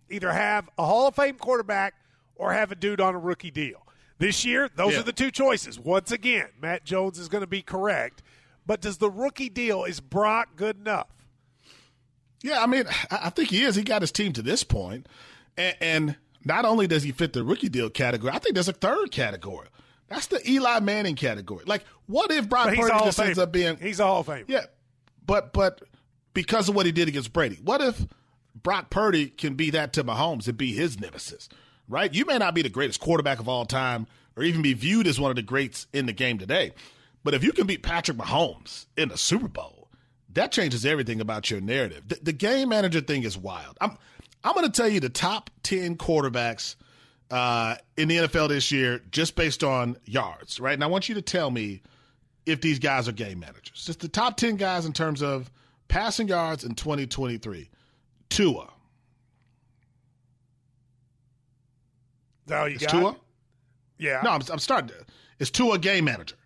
either 0.08 0.32
have 0.32 0.70
a 0.78 0.86
Hall 0.86 1.08
of 1.08 1.14
Fame 1.16 1.36
quarterback 1.36 1.92
or 2.34 2.54
have 2.54 2.72
a 2.72 2.74
dude 2.76 3.02
on 3.02 3.14
a 3.14 3.18
rookie 3.18 3.50
deal. 3.50 3.81
This 4.22 4.44
year, 4.44 4.70
those 4.76 4.92
Yeah. 4.92 5.00
are 5.00 5.02
the 5.02 5.12
two 5.12 5.32
choices. 5.32 5.80
Once 5.80 6.12
again, 6.12 6.46
Matt 6.60 6.84
Jones 6.84 7.18
is 7.18 7.28
going 7.28 7.40
to 7.40 7.48
be 7.48 7.60
correct. 7.60 8.22
But 8.64 8.80
does 8.80 8.98
the 8.98 9.10
rookie 9.10 9.48
deal 9.48 9.82
is 9.82 9.98
Brock 9.98 10.50
good 10.54 10.76
enough? 10.78 11.08
Yeah, 12.40 12.62
I 12.62 12.66
mean, 12.66 12.84
I 13.10 13.30
think 13.30 13.50
he 13.50 13.64
is. 13.64 13.74
He 13.74 13.82
got 13.82 14.00
his 14.00 14.12
team 14.12 14.32
to 14.34 14.42
this 14.42 14.62
point, 14.62 15.08
and, 15.56 15.76
and 15.80 16.16
not 16.44 16.64
only 16.64 16.86
does 16.86 17.02
he 17.02 17.10
fit 17.10 17.32
the 17.32 17.42
rookie 17.42 17.68
deal 17.68 17.90
category, 17.90 18.32
I 18.32 18.38
think 18.38 18.54
there's 18.54 18.68
a 18.68 18.72
third 18.72 19.10
category. 19.10 19.66
That's 20.06 20.28
the 20.28 20.40
Eli 20.48 20.78
Manning 20.78 21.16
category. 21.16 21.64
Like, 21.66 21.82
what 22.06 22.30
if 22.30 22.48
Brock 22.48 22.66
But 22.66 22.74
he's 22.76 22.86
a 22.86 22.90
Purdy 22.90 23.04
just 23.04 23.18
ends 23.18 23.38
up 23.40 23.50
being 23.50 23.76
He's 23.78 23.98
a 23.98 24.04
Hall 24.04 24.20
of 24.20 24.28
Famer. 24.28 24.44
Yeah, 24.46 24.66
but 25.26 25.52
but 25.52 25.82
because 26.32 26.68
of 26.68 26.76
what 26.76 26.86
he 26.86 26.92
did 26.92 27.08
against 27.08 27.32
Brady, 27.32 27.56
what 27.56 27.80
if 27.80 28.06
Brock 28.54 28.88
Purdy 28.88 29.30
can 29.30 29.54
be 29.54 29.70
that 29.70 29.92
to 29.94 30.04
Mahomes 30.04 30.46
and 30.46 30.56
be 30.56 30.74
his 30.74 31.00
nemesis? 31.00 31.48
Right? 31.92 32.12
You 32.12 32.24
may 32.24 32.38
not 32.38 32.54
be 32.54 32.62
the 32.62 32.70
greatest 32.70 33.00
quarterback 33.00 33.38
of 33.38 33.48
all 33.48 33.66
time, 33.66 34.06
or 34.34 34.42
even 34.42 34.62
be 34.62 34.72
viewed 34.72 35.06
as 35.06 35.20
one 35.20 35.30
of 35.30 35.36
the 35.36 35.42
greats 35.42 35.86
in 35.92 36.06
the 36.06 36.14
game 36.14 36.38
today, 36.38 36.72
but 37.22 37.34
if 37.34 37.44
you 37.44 37.52
can 37.52 37.66
beat 37.66 37.82
Patrick 37.82 38.16
Mahomes 38.16 38.86
in 38.96 39.10
the 39.10 39.18
Super 39.18 39.48
Bowl, 39.48 39.88
that 40.30 40.52
changes 40.52 40.86
everything 40.86 41.20
about 41.20 41.50
your 41.50 41.60
narrative. 41.60 42.08
The, 42.08 42.18
the 42.22 42.32
game 42.32 42.70
manager 42.70 43.02
thing 43.02 43.24
is 43.24 43.36
wild. 43.36 43.76
I'm 43.80 43.98
I'm 44.42 44.54
going 44.54 44.66
to 44.66 44.72
tell 44.72 44.88
you 44.88 45.00
the 45.00 45.10
top 45.10 45.50
ten 45.62 45.96
quarterbacks 45.96 46.76
uh, 47.30 47.76
in 47.98 48.08
the 48.08 48.16
NFL 48.16 48.48
this 48.48 48.72
year, 48.72 49.02
just 49.10 49.36
based 49.36 49.62
on 49.62 49.98
yards. 50.06 50.58
Right? 50.58 50.72
And 50.74 50.82
I 50.82 50.86
want 50.86 51.10
you 51.10 51.14
to 51.16 51.22
tell 51.22 51.50
me 51.50 51.82
if 52.46 52.60
these 52.60 52.78
guys 52.78 53.08
are 53.08 53.12
game 53.12 53.40
managers. 53.40 53.84
Just 53.84 54.00
the 54.00 54.08
top 54.08 54.36
10 54.36 54.56
guys 54.56 54.84
in 54.86 54.92
terms 54.92 55.22
of 55.22 55.50
passing 55.88 56.28
yards 56.28 56.64
in 56.64 56.74
2023. 56.74 57.70
Tua. 58.30 58.68
All 62.50 62.68
you 62.68 62.76
Is 62.76 62.82
got? 62.82 62.90
Tua? 62.90 63.16
Yeah. 63.98 64.20
No, 64.24 64.30
I'm, 64.30 64.42
I'm 64.50 64.58
starting 64.58 64.88
to. 64.88 65.04
Is 65.38 65.50
Tua 65.50 65.74
a 65.74 65.78
game 65.78 66.04
manager? 66.04 66.36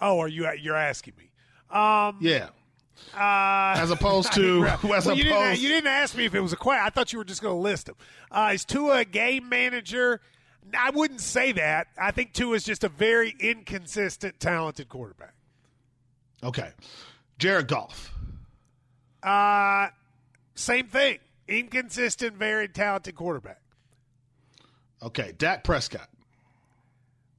Oh, 0.00 0.18
are 0.20 0.28
you? 0.28 0.48
You're 0.60 0.76
asking 0.76 1.14
me. 1.18 1.30
Um, 1.70 2.18
Yeah. 2.20 2.48
uh, 3.14 3.74
As 3.80 3.90
opposed 3.90 4.32
to, 4.34 4.64
as 4.66 4.82
well, 4.82 5.16
you, 5.16 5.24
didn't, 5.24 5.38
opposed, 5.38 5.60
you 5.62 5.68
didn't 5.68 5.88
ask 5.88 6.16
me 6.16 6.24
if 6.24 6.34
it 6.34 6.40
was 6.40 6.52
a 6.52 6.56
question. 6.56 6.84
I 6.86 6.90
thought 6.90 7.12
you 7.12 7.18
were 7.18 7.24
just 7.24 7.42
going 7.42 7.54
to 7.56 7.60
list 7.60 7.86
them. 7.86 7.96
Uh, 8.30 8.50
is 8.54 8.64
Tua 8.64 8.98
a 9.00 9.04
game 9.04 9.48
manager? 9.48 10.20
I 10.76 10.90
wouldn't 10.90 11.20
say 11.20 11.52
that. 11.52 11.88
I 11.98 12.10
think 12.10 12.32
Tua 12.32 12.54
is 12.56 12.64
just 12.64 12.84
a 12.84 12.88
very 12.88 13.34
inconsistent, 13.38 14.40
talented 14.40 14.88
quarterback. 14.88 15.34
okay. 16.42 16.70
Jared 17.38 17.66
Goff. 17.68 18.12
Uh, 19.22 19.88
same 20.54 20.86
thing. 20.86 21.18
Inconsistent, 21.48 22.36
very 22.36 22.68
talented 22.68 23.14
quarterback. 23.16 23.60
Okay. 25.04 25.32
Dak 25.36 25.64
Prescott. 25.64 26.08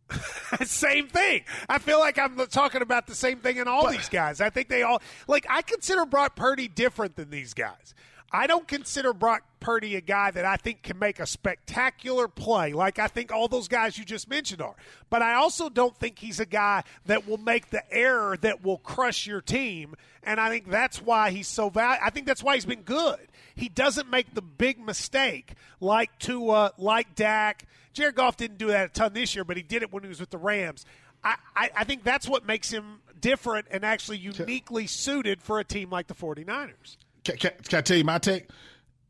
same 0.65 1.07
thing. 1.07 1.43
I 1.67 1.79
feel 1.79 1.99
like 1.99 2.19
I'm 2.19 2.37
talking 2.47 2.81
about 2.81 3.07
the 3.07 3.15
same 3.15 3.39
thing 3.39 3.57
in 3.57 3.67
all 3.67 3.89
these 3.89 4.09
guys. 4.09 4.39
I 4.39 4.49
think 4.49 4.69
they 4.69 4.83
all 4.83 5.01
like. 5.27 5.45
I 5.49 5.61
consider 5.61 6.05
Brock 6.05 6.35
Purdy 6.35 6.67
different 6.67 7.15
than 7.15 7.29
these 7.31 7.53
guys. 7.53 7.95
I 8.31 8.47
don't 8.47 8.67
consider 8.67 9.13
Brock 9.13 9.43
Purdy 9.59 9.95
a 9.95 10.01
guy 10.01 10.29
that 10.31 10.45
I 10.45 10.57
think 10.57 10.83
can 10.83 10.99
make 10.99 11.19
a 11.19 11.25
spectacular 11.25 12.27
play 12.27 12.73
like 12.73 12.99
I 12.99 13.07
think 13.07 13.31
all 13.31 13.47
those 13.47 13.67
guys 13.67 13.97
you 13.97 14.05
just 14.05 14.29
mentioned 14.29 14.61
are. 14.61 14.75
But 15.09 15.21
I 15.21 15.35
also 15.35 15.69
don't 15.69 15.95
think 15.97 16.19
he's 16.19 16.39
a 16.39 16.45
guy 16.45 16.83
that 17.05 17.27
will 17.27 17.37
make 17.37 17.69
the 17.69 17.83
error 17.91 18.37
that 18.41 18.63
will 18.63 18.77
crush 18.77 19.25
your 19.25 19.41
team. 19.41 19.95
And 20.23 20.39
I 20.39 20.49
think 20.49 20.69
that's 20.69 21.01
why 21.01 21.31
he's 21.31 21.47
so 21.47 21.69
valuable. 21.69 22.05
I 22.05 22.09
think 22.09 22.27
that's 22.27 22.43
why 22.43 22.55
he's 22.55 22.65
been 22.65 22.81
good. 22.81 23.19
He 23.55 23.69
doesn't 23.69 24.09
make 24.09 24.33
the 24.33 24.41
big 24.41 24.79
mistake 24.79 25.53
like 25.79 26.17
Tua, 26.19 26.73
like 26.77 27.15
Dak. 27.15 27.65
Jared 27.93 28.15
Goff 28.15 28.35
didn't 28.37 28.57
do 28.57 28.67
that 28.67 28.85
a 28.85 28.89
ton 28.89 29.13
this 29.13 29.35
year, 29.35 29.45
but 29.45 29.55
he 29.55 29.63
did 29.63 29.81
it 29.81 29.93
when 29.93 30.03
he 30.03 30.09
was 30.09 30.19
with 30.19 30.31
the 30.31 30.37
Rams. 30.37 30.85
I, 31.23 31.35
I, 31.55 31.69
I 31.77 31.83
think 31.85 32.03
that's 32.03 32.27
what 32.27 32.45
makes 32.45 32.69
him 32.69 32.99
different 33.19 33.67
and 33.71 33.83
actually 33.85 34.17
uniquely 34.17 34.87
suited 34.87 35.41
for 35.41 35.59
a 35.59 35.63
team 35.63 35.89
like 35.89 36.07
the 36.07 36.13
49ers. 36.13 36.97
Can, 37.25 37.37
can, 37.37 37.79
I 37.79 37.81
tell 37.81 37.97
you 37.97 38.03
my 38.03 38.19
take? 38.19 38.49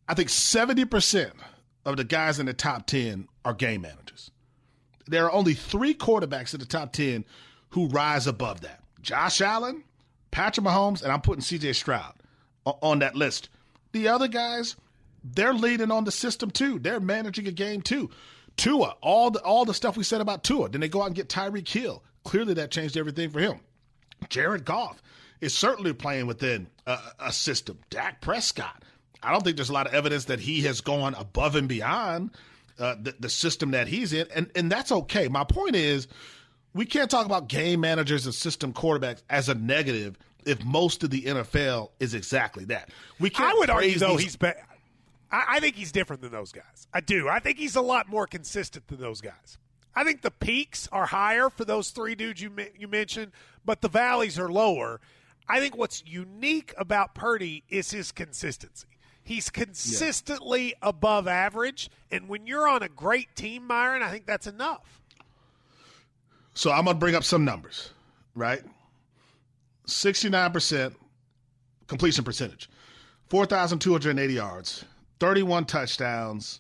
I 0.08 0.13
think 0.13 0.30
70% 0.30 1.32
of 1.86 1.97
the 1.97 2.04
guys 2.04 2.39
in 2.39 2.45
the 2.45 2.54
top 2.54 2.88
10 2.88 3.28
are 3.43 3.54
game 3.54 3.82
managers. 3.82 4.32
There 5.08 5.25
are 5.25 5.32
only 5.32 5.54
three 5.54 5.93
quarterbacks 5.93 6.54
in 6.54 6.60
the 6.60 6.65
top 6.65 6.93
10 6.93 7.25
who 7.69 7.88
rise 7.88 8.25
above 8.25 8.62
that. 8.62 8.82
Josh 9.01 9.41
Allen, 9.41 9.84
Patrick 10.32 10.65
Mahomes, 10.65 11.04
and 11.04 11.12
I'm 11.12 11.21
putting 11.21 11.43
CJ 11.43 11.75
Stroud 11.75 12.13
on 12.65 12.99
that 12.99 13.15
list. 13.15 13.49
The 13.91 14.08
other 14.08 14.28
guys, 14.28 14.75
they're 15.23 15.54
leading 15.54 15.91
on 15.91 16.06
the 16.06 16.12
system 16.12 16.49
too. 16.49 16.80
They're 16.80 16.99
managing 16.99 17.47
a 17.47 17.51
game 17.51 17.82
too. 17.82 18.10
Tua, 18.58 18.95
all 19.01 19.32
the 19.32 19.39
all 19.41 19.65
the 19.65 19.73
stuff 19.73 19.97
we 19.97 20.04
said 20.04 20.21
about 20.21 20.43
Tua. 20.43 20.69
Then 20.69 20.82
they 20.82 20.88
go 20.88 21.01
out 21.01 21.08
and 21.08 21.15
get 21.15 21.28
Tyreek 21.28 21.67
Hill. 21.67 22.04
Clearly, 22.23 22.54
that 22.56 22.71
changed 22.71 22.97
everything 22.97 23.30
for 23.30 23.39
him. 23.39 23.60
Jared 24.30 24.65
Goff 24.65 25.01
is 25.41 25.54
certainly 25.54 25.93
playing 25.93 26.28
within 26.28 26.67
a, 26.86 26.98
a 27.19 27.32
system. 27.32 27.80
Dak 27.89 28.21
Prescott. 28.21 28.84
I 29.21 29.32
don't 29.32 29.43
think 29.43 29.56
there's 29.56 29.69
a 29.69 29.74
lot 29.74 29.88
of 29.88 29.93
evidence 29.93 30.26
that 30.26 30.39
he 30.39 30.62
has 30.62 30.82
gone 30.82 31.15
above 31.15 31.56
and 31.56 31.67
beyond 31.67 32.32
uh, 32.80 32.95
the, 33.02 33.15
the 33.19 33.30
system 33.30 33.71
that 33.71 33.88
he's 33.88 34.13
in, 34.13 34.28
and 34.36 34.52
and 34.56 34.71
that's 34.71 34.91
okay. 34.91 35.28
My 35.28 35.43
point 35.43 35.76
is, 35.76 36.08
we 36.74 36.86
can't 36.86 37.10
talk 37.10 37.26
about 37.26 37.48
game 37.48 37.80
managers 37.80 38.26
and 38.26 38.36
system 38.36 38.74
quarterbacks 38.74 39.21
as 39.30 39.50
a 39.50 39.56
negative 39.56 40.17
if 40.45 40.63
most 40.63 41.04
of 41.04 41.10
the 41.10 41.24
NFL 41.24 41.89
is 42.00 42.13
exactly 42.13 42.65
that. 42.65 42.89
We 43.19 43.30
can't. 43.30 43.54
I 43.54 43.58
would 43.58 43.69
argue 43.69 43.98
though 43.98 44.17
he's 44.17 44.36
better. 44.36 44.60
I, 45.32 45.45
I 45.50 45.60
think 45.60 45.76
he's 45.76 45.91
different 45.91 46.21
than 46.21 46.32
those 46.32 46.52
guys. 46.52 46.88
I 46.93 47.02
do. 47.02 47.28
I 47.28 47.39
think 47.39 47.58
he's 47.58 47.76
a 47.76 47.82
lot 47.82 48.08
more 48.10 48.28
consistent 48.28 48.88
than 48.88 49.00
those 49.00 49.21
guys. 49.21 49.58
I 49.95 50.04
think 50.04 50.21
the 50.21 50.32
peaks 50.32 50.89
are 50.91 51.06
higher 51.06 51.50
for 51.50 51.65
those 51.65 51.89
three 51.89 52.15
dudes 52.15 52.41
you 52.41 52.52
you 52.78 52.88
mentioned, 52.88 53.32
but 53.63 53.82
the 53.82 53.89
valleys 53.89 54.38
are 54.38 54.50
lower. 54.50 55.00
I 55.47 55.60
think 55.60 55.77
what's 55.77 56.03
unique 56.05 56.73
about 56.77 57.13
Purdy 57.15 57.63
is 57.69 57.91
his 57.91 58.12
consistency. 58.12 58.88
He's 59.23 59.49
consistently 59.49 60.75
above 60.81 61.27
average, 61.27 61.89
and 62.12 62.29
when 62.29 62.45
you're 62.45 62.67
on 62.67 62.84
a 62.84 62.89
great 62.89 63.36
team, 63.36 63.65
Myron, 63.65 64.03
I 64.03 64.12
think 64.12 64.27
that's 64.27 64.45
enough. 64.45 65.01
So 66.53 66.71
I'm 66.71 66.86
gonna 66.86 66.97
bring 66.97 67.15
up 67.15 67.23
some 67.23 67.43
numbers, 67.43 67.89
right? 68.36 68.62
Sixty-nine 69.88 70.51
percent 70.51 70.95
completion 71.88 72.23
percentage, 72.23 72.69
four 73.29 73.45
thousand 73.45 73.79
two 73.79 73.91
hundred 73.91 74.19
eighty 74.19 74.36
yards, 74.36 74.86
thirty-one 75.19 75.65
touchdowns, 75.65 76.60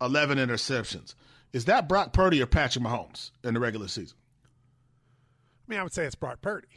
eleven 0.00 0.38
interceptions. 0.38 1.14
Is 1.52 1.64
that 1.66 1.88
Brock 1.88 2.12
Purdy 2.12 2.42
or 2.42 2.46
Patrick 2.46 2.84
Mahomes 2.84 3.30
in 3.42 3.54
the 3.54 3.60
regular 3.60 3.88
season? 3.88 4.16
I 5.66 5.70
mean, 5.70 5.80
I 5.80 5.82
would 5.82 5.92
say 5.92 6.04
it's 6.04 6.14
Brock 6.14 6.40
Purdy. 6.42 6.68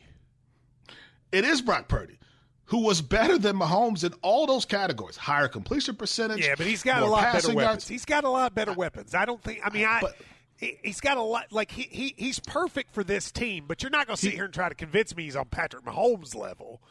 It 1.32 1.44
is 1.46 1.62
Brock 1.62 1.88
Purdy, 1.88 2.18
who 2.66 2.80
was 2.84 3.02
better 3.02 3.38
than 3.38 3.58
Mahomes 3.58 4.04
in 4.04 4.14
all 4.22 4.46
those 4.48 4.66
categories. 4.66 5.18
Higher 5.18 5.48
completion 5.48 5.96
percentage. 5.96 6.46
Yeah, 6.46 6.56
but 6.58 6.66
he's 6.68 6.84
got 6.84 7.04
a 7.04 7.06
lot 7.06 7.34
better 7.34 7.48
weapons. 7.50 7.62
yards. 7.64 7.88
He's 7.88 8.06
got 8.06 8.24
a 8.24 8.30
lot 8.30 8.56
better 8.56 8.74
weapons. 8.74 9.14
I 9.16 9.26
don't 9.26 9.42
think. 9.44 9.60
I 9.64 9.70
mean, 9.72 9.86
I. 9.86 10.00
But- 10.02 10.16
he- 10.58 10.80
He's 10.84 11.02
got 11.02 11.18
a 11.18 11.22
lot. 11.22 11.52
Like 11.52 11.70
he, 11.70 11.82
he 11.84 12.14
he's 12.18 12.40
perfect 12.40 12.94
for 12.94 13.04
this 13.04 13.30
team, 13.30 13.66
but 13.68 13.84
you're 13.84 13.90
not 13.90 14.08
going 14.08 14.16
to 14.16 14.22
sit 14.22 14.34
here 14.34 14.46
and 14.46 14.54
try 14.54 14.70
to 14.70 14.76
convince 14.76 15.14
me 15.14 15.24
he's 15.24 15.36
on 15.36 15.46
Patrick 15.46 15.84
Mahomes 15.84 16.34
level. 16.34 16.82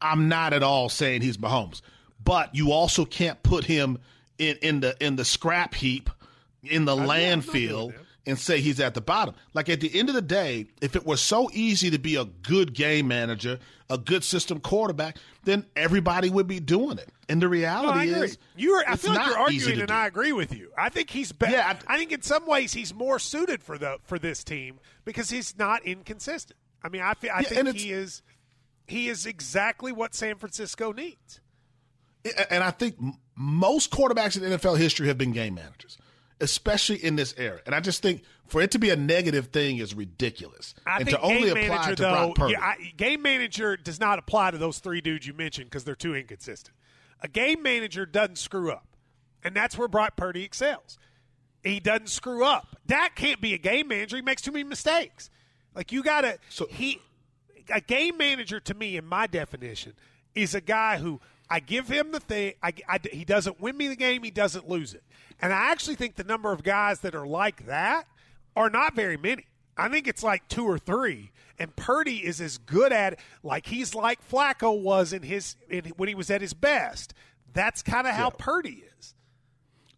I'm 0.00 0.28
not 0.28 0.52
at 0.52 0.62
all 0.62 0.88
saying 0.88 1.22
he's 1.22 1.36
Mahomes, 1.36 1.80
but 2.22 2.54
you 2.54 2.70
also 2.70 3.04
can't 3.04 3.42
put 3.42 3.64
him 3.64 3.98
in, 4.38 4.56
in 4.62 4.78
the 4.80 4.96
in 5.04 5.16
the 5.16 5.24
scrap 5.24 5.74
heap 5.74 6.10
in 6.62 6.84
the 6.84 6.94
landfill 6.94 7.92
and 8.28 8.38
say 8.38 8.60
he's 8.60 8.78
at 8.78 8.94
the 8.94 9.00
bottom. 9.00 9.34
Like 9.54 9.68
at 9.68 9.80
the 9.80 9.98
end 9.98 10.08
of 10.08 10.14
the 10.14 10.22
day, 10.22 10.66
if 10.80 10.94
it 10.94 11.04
was 11.04 11.20
so 11.20 11.50
easy 11.52 11.90
to 11.90 11.98
be 11.98 12.14
a 12.16 12.24
good 12.26 12.72
game 12.74 13.08
manager, 13.08 13.58
a 13.90 13.98
good 13.98 14.22
system 14.22 14.60
quarterback, 14.60 15.16
then 15.44 15.64
everybody 15.74 16.30
would 16.30 16.46
be 16.46 16.60
doing 16.60 16.98
it. 16.98 17.08
And 17.28 17.40
the 17.42 17.46
No, 17.46 17.50
reality 17.50 18.10
agree. 18.12 18.24
is, 18.26 18.38
You're. 18.56 18.84
I 18.88 18.96
feel 18.96 19.14
like 19.14 19.26
you're 19.26 19.38
arguing, 19.38 19.78
and 19.80 19.88
do. 19.88 19.94
I 19.94 20.06
agree 20.06 20.32
with 20.32 20.54
you. 20.54 20.70
I 20.78 20.88
think 20.90 21.10
he's 21.10 21.32
better. 21.32 21.52
Yeah, 21.56 21.76
I, 21.88 21.94
I- 21.94 21.98
think 21.98 22.12
in 22.12 22.22
some 22.22 22.46
ways 22.46 22.72
he's 22.74 22.94
more 22.94 23.18
suited 23.18 23.62
for 23.62 23.76
the 23.78 23.98
for 24.04 24.18
this 24.18 24.44
team 24.44 24.78
because 25.04 25.30
he's 25.30 25.58
not 25.58 25.84
inconsistent. 25.84 26.58
I 26.84 26.88
mean, 26.90 27.02
I 27.02 27.14
feel, 27.14 27.32
I 27.34 27.40
Yeah, 27.40 27.48
think 27.62 27.76
he 27.76 27.92
is. 27.92 28.22
He 28.86 29.08
is 29.08 29.26
exactly 29.26 29.90
what 29.92 30.14
San 30.14 30.36
Francisco 30.36 30.92
needs. 30.92 31.40
and 32.50 32.62
I 32.64 32.70
think 32.70 32.96
most 33.36 33.90
quarterbacks 33.90 34.36
in 34.36 34.42
NFL 34.42 34.76
history 34.78 35.06
have 35.08 35.18
been 35.18 35.32
game 35.32 35.54
managers, 35.54 35.98
especially 36.40 37.02
in 37.02 37.16
this 37.16 37.34
era. 37.36 37.60
And 37.66 37.74
I 37.74 37.80
just 37.80 38.02
think 38.02 38.22
for 38.46 38.60
it 38.62 38.70
to 38.72 38.78
be 38.78 38.90
a 38.90 38.96
negative 38.96 39.48
thing 39.48 39.78
is 39.78 39.94
ridiculous. 39.94 40.74
I 40.86 40.98
and 40.98 41.06
think 41.06 41.16
to 41.18 41.22
only 41.22 41.48
game 41.52 41.56
apply 41.64 41.68
manager 41.76 41.94
to 41.96 42.02
though, 42.02 42.10
Brock 42.10 42.34
Purdy. 42.36 42.52
yeah, 42.52 42.60
I, 42.60 42.92
game 42.96 43.22
manager 43.22 43.76
does 43.76 44.00
not 44.00 44.18
apply 44.18 44.52
to 44.52 44.58
those 44.58 44.78
three 44.78 45.00
dudes 45.00 45.26
you 45.26 45.34
mentioned 45.34 45.66
because 45.70 45.84
they're 45.84 45.94
too 45.94 46.14
inconsistent. 46.14 46.74
A 47.20 47.28
game 47.28 47.62
manager 47.62 48.06
doesn't 48.06 48.36
screw 48.36 48.70
up, 48.70 48.86
and 49.42 49.54
that's 49.54 49.76
where 49.76 49.88
Brock 49.88 50.16
Purdy 50.16 50.44
excels. 50.44 50.98
He 51.64 51.80
doesn't 51.80 52.08
screw 52.08 52.44
up. 52.44 52.76
Dak 52.86 53.16
can't 53.16 53.40
be 53.40 53.52
a 53.54 53.58
game 53.58 53.88
manager. 53.88 54.16
He 54.16 54.22
makes 54.22 54.42
too 54.42 54.52
many 54.52 54.64
mistakes. 54.64 55.28
Like 55.74 55.90
you 55.92 56.02
got 56.02 56.20
to 56.22 56.38
So- 56.48 56.66
he 56.70 57.00
a 57.70 57.80
game 57.80 58.16
manager 58.16 58.60
to 58.60 58.72
me 58.74 58.96
in 58.96 59.04
my 59.04 59.26
definition 59.26 59.92
is 60.34 60.54
a 60.54 60.60
guy 60.60 60.96
who 60.98 61.20
I 61.50 61.60
give 61.60 61.88
him 61.88 62.12
the 62.12 62.20
thing. 62.20 62.54
I, 62.62 62.72
I- 62.88 63.00
he 63.10 63.24
doesn't 63.24 63.60
win 63.60 63.76
me 63.76 63.88
the 63.88 63.96
game. 63.96 64.22
He 64.22 64.30
doesn't 64.30 64.68
lose 64.68 64.94
it. 64.94 65.02
And 65.40 65.52
I 65.52 65.70
actually 65.70 65.94
think 65.96 66.16
the 66.16 66.24
number 66.24 66.52
of 66.52 66.62
guys 66.62 67.00
that 67.00 67.14
are 67.14 67.26
like 67.26 67.66
that 67.66 68.06
are 68.56 68.68
not 68.70 68.94
very 68.94 69.16
many. 69.16 69.46
I 69.76 69.88
think 69.88 70.08
it's 70.08 70.22
like 70.22 70.46
two 70.48 70.64
or 70.64 70.78
three. 70.78 71.30
And 71.60 71.74
Purdy 71.76 72.16
is 72.24 72.40
as 72.40 72.58
good 72.58 72.92
at 72.92 73.14
it, 73.14 73.18
like 73.42 73.66
he's 73.66 73.94
like 73.94 74.18
Flacco 74.28 74.80
was 74.80 75.12
in 75.12 75.22
his 75.22 75.56
in, 75.68 75.86
when 75.96 76.08
he 76.08 76.14
was 76.14 76.30
at 76.30 76.40
his 76.40 76.54
best. 76.54 77.14
That's 77.52 77.82
kind 77.82 78.06
of 78.06 78.14
how 78.14 78.30
Purdy 78.30 78.84
is. 78.98 79.14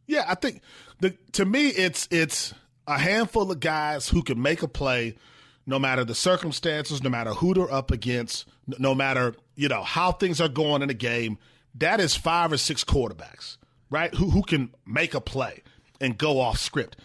Yeah, 0.07 0.25
I 0.27 0.35
think 0.35 0.63
the 1.01 1.11
to 1.33 1.45
me 1.45 1.69
it's 1.69 2.09
it's 2.11 2.55
a 2.87 2.99
handful 2.99 3.51
of 3.51 3.61
guys 3.61 4.09
who 4.09 4.23
can 4.23 4.41
make 4.41 4.63
a 4.63 4.69
play 4.69 5.17
no 5.67 5.79
matter 5.79 6.05
the 6.05 6.15
circumstances, 6.15 7.03
no 7.03 7.11
matter 7.11 7.31
who 7.31 7.55
they're 7.55 7.73
up 7.73 7.91
against, 7.91 8.47
no 8.67 8.95
matter, 8.95 9.35
you 9.55 9.69
know, 9.69 9.83
how 9.83 10.13
things 10.13 10.41
are 10.41 10.49
going 10.49 10.83
in 10.83 10.91
a 10.91 10.95
game. 10.95 11.39
That 11.75 12.01
is 12.01 12.17
five 12.17 12.53
or 12.53 12.57
six 12.57 12.83
quarterbacks, 12.83 13.57
right? 13.91 14.13
Who 14.15 14.31
who 14.31 14.43
can 14.43 14.75
make 14.87 15.15
a 15.15 15.21
play 15.21 15.63
and 16.01 16.19
go 16.19 16.41
off 16.41 16.59
script. 16.59 16.97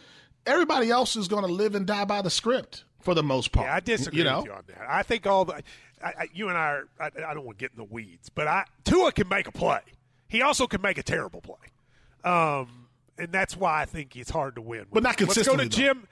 Everybody 0.45 0.89
else 0.89 1.15
is 1.15 1.27
going 1.27 1.43
to 1.45 1.51
live 1.51 1.75
and 1.75 1.85
die 1.85 2.05
by 2.05 2.21
the 2.21 2.29
script 2.29 2.83
for 3.01 3.13
the 3.13 3.23
most 3.23 3.51
part. 3.51 3.67
Yeah, 3.67 3.75
I 3.75 3.79
disagree 3.79 4.19
You 4.19 4.23
know, 4.23 4.37
with 4.37 4.45
you 4.45 4.51
on 4.53 4.63
that. 4.67 4.85
I 4.89 5.03
think 5.03 5.27
all 5.27 5.45
the 5.45 5.61
I, 6.03 6.07
I, 6.07 6.27
you 6.33 6.49
and 6.49 6.57
I, 6.57 6.61
are, 6.61 6.87
I, 6.99 7.05
I 7.27 7.33
don't 7.33 7.45
want 7.45 7.57
to 7.57 7.63
get 7.63 7.71
in 7.71 7.77
the 7.77 7.83
weeds, 7.83 8.29
but 8.29 8.47
I 8.47 8.65
Tua 8.83 9.11
can 9.11 9.27
make 9.27 9.47
a 9.47 9.51
play. 9.51 9.81
He 10.27 10.41
also 10.41 10.67
can 10.67 10.81
make 10.81 10.97
a 10.97 11.03
terrible 11.03 11.41
play, 11.41 12.29
um, 12.29 12.87
and 13.17 13.31
that's 13.31 13.55
why 13.55 13.81
I 13.81 13.85
think 13.85 14.15
it's 14.15 14.31
hard 14.31 14.55
to 14.55 14.61
win. 14.61 14.85
But 14.91 15.03
not 15.03 15.17
consistently. 15.17 15.65
Let's 15.65 15.75
go 15.75 15.83
to 15.83 15.87
though. 15.87 15.93
Jim. 15.93 16.07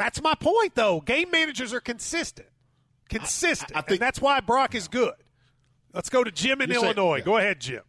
That's 0.00 0.20
my 0.22 0.34
point, 0.34 0.74
though. 0.74 1.00
Game 1.00 1.30
managers 1.30 1.72
are 1.74 1.80
consistent, 1.80 2.48
consistent, 3.08 3.72
I 3.76 3.82
think- 3.82 3.90
and 3.92 4.00
that's 4.00 4.20
why 4.20 4.40
Brock 4.40 4.74
is 4.74 4.88
good. 4.88 5.14
Let's 5.92 6.08
go 6.08 6.24
to 6.24 6.30
Jim 6.30 6.60
in 6.62 6.70
You 6.70 6.76
say- 6.80 6.86
Illinois. 6.86 7.16
yeah. 7.18 7.24
Go 7.24 7.36
ahead, 7.36 7.60
Jim. 7.60 7.82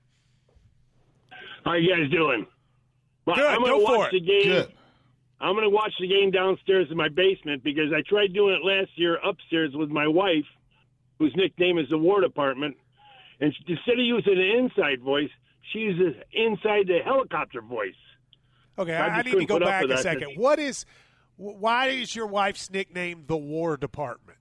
How 1.64 1.72
are 1.72 1.78
you 1.80 1.90
guys 1.96 2.10
doing? 2.12 2.48
Well, 3.26 3.36
Good, 3.36 3.46
I'm 3.46 3.60
gonna 3.62 3.68
go 3.74 3.86
for 3.86 3.98
watch 4.00 4.14
it. 4.14 4.20
the 4.20 4.26
game. 4.26 4.44
good. 4.44 4.74
I'm 5.40 5.54
going 5.56 5.64
to 5.64 5.70
watch 5.72 5.94
the 6.00 6.08
game 6.08 6.30
downstairs 6.30 6.88
in 6.92 6.98
my 6.98 7.10
basement 7.10 7.64
because 7.64 7.92
I 7.92 8.02
tried 8.08 8.32
doing 8.32 8.54
it 8.54 8.64
last 8.64 8.92
year 8.96 9.16
upstairs 9.24 9.72
with 9.74 9.90
my 9.90 10.06
wife, 10.08 10.46
whose 11.18 11.36
nickname 11.36 11.80
is 11.80 11.90
the 11.90 11.98
War 11.98 12.22
Department. 12.22 12.78
And 13.40 13.52
instead 13.68 13.94
of 13.98 14.06
using 14.06 14.34
an 14.38 14.58
inside 14.66 15.02
voice, 15.02 15.32
she 15.72 15.80
uses 15.80 16.14
inside 16.32 16.86
the 16.88 17.00
helicopter 17.04 17.60
voice. 17.62 17.96
Okay, 18.78 18.94
I 18.96 19.08
I, 19.08 19.20
I 19.20 19.22
need 19.24 19.32
to 19.32 19.46
go 19.46 19.56
up 19.58 19.64
back 19.64 19.84
a 19.86 19.98
second. 19.98 20.34
What 20.36 20.60
is? 20.60 20.86
Wh- 21.42 21.60
Why 21.62 21.88
is 21.88 22.16
your 22.16 22.28
wife's 22.28 22.70
nickname 22.70 23.24
the 23.28 23.38
War 23.38 23.78
Department? 23.78 24.38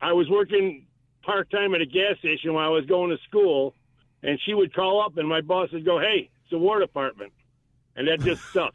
I 0.00 0.12
was 0.12 0.28
working 0.28 0.86
part 1.22 1.50
time 1.50 1.74
at 1.74 1.80
a 1.80 1.86
gas 1.86 2.18
station 2.18 2.52
while 2.54 2.66
I 2.66 2.68
was 2.70 2.84
going 2.86 3.10
to 3.10 3.16
school, 3.28 3.74
and 4.22 4.38
she 4.44 4.52
would 4.54 4.74
call 4.74 5.02
up, 5.04 5.16
and 5.16 5.28
my 5.28 5.40
boss 5.40 5.70
would 5.72 5.84
go, 5.84 5.98
"Hey, 5.98 6.30
it's 6.42 6.50
the 6.50 6.58
War 6.58 6.78
Department," 6.80 7.32
and 7.96 8.06
that 8.08 8.20
just 8.20 8.42
stuck. 8.50 8.72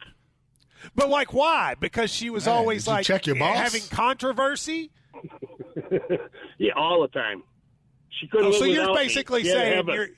But 0.94 1.08
like, 1.10 1.32
why? 1.34 1.74
Because 1.78 2.10
she 2.10 2.30
was 2.30 2.46
Man, 2.46 2.54
always 2.56 2.84
did 2.84 2.90
you 2.90 2.94
like 2.96 3.06
check 3.06 3.26
your 3.26 3.36
boss? 3.36 3.56
having 3.58 3.82
controversy. 3.90 4.90
yeah, 6.58 6.72
all 6.74 7.02
the 7.02 7.08
time. 7.08 7.42
She 8.18 8.26
couldn't. 8.28 8.46
Oh, 8.46 8.50
live 8.50 8.58
so 8.58 8.64
you're 8.64 8.80
without 8.82 8.94
me. 8.96 9.02
basically 9.02 9.42
She 9.42 9.48
had 9.50 9.54
to 9.54 9.60
saying 9.60 9.76
have 9.76 9.88
a- 9.88 9.92
you're 9.92 10.08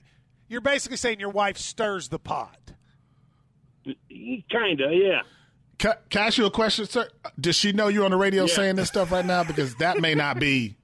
you're 0.48 0.60
basically 0.60 0.96
saying 0.96 1.18
your 1.20 1.30
wife 1.30 1.58
stirs 1.58 2.08
the 2.08 2.18
pot. 2.18 2.56
Kinda, 3.84 4.90
yeah. 4.92 5.22
Can, 5.82 5.94
can 6.10 6.22
I 6.22 6.26
ask 6.28 6.38
you 6.38 6.46
a 6.46 6.50
question, 6.50 6.86
sir? 6.86 7.08
Does 7.40 7.56
she 7.56 7.72
know 7.72 7.88
you're 7.88 8.04
on 8.04 8.12
the 8.12 8.16
radio 8.16 8.44
Yeah. 8.44 8.54
saying 8.54 8.76
this 8.76 8.86
stuff 8.86 9.10
right 9.10 9.26
now? 9.26 9.42
Because 9.42 9.74
that 9.76 10.00
may 10.00 10.14
not 10.14 10.38
be 10.38 10.76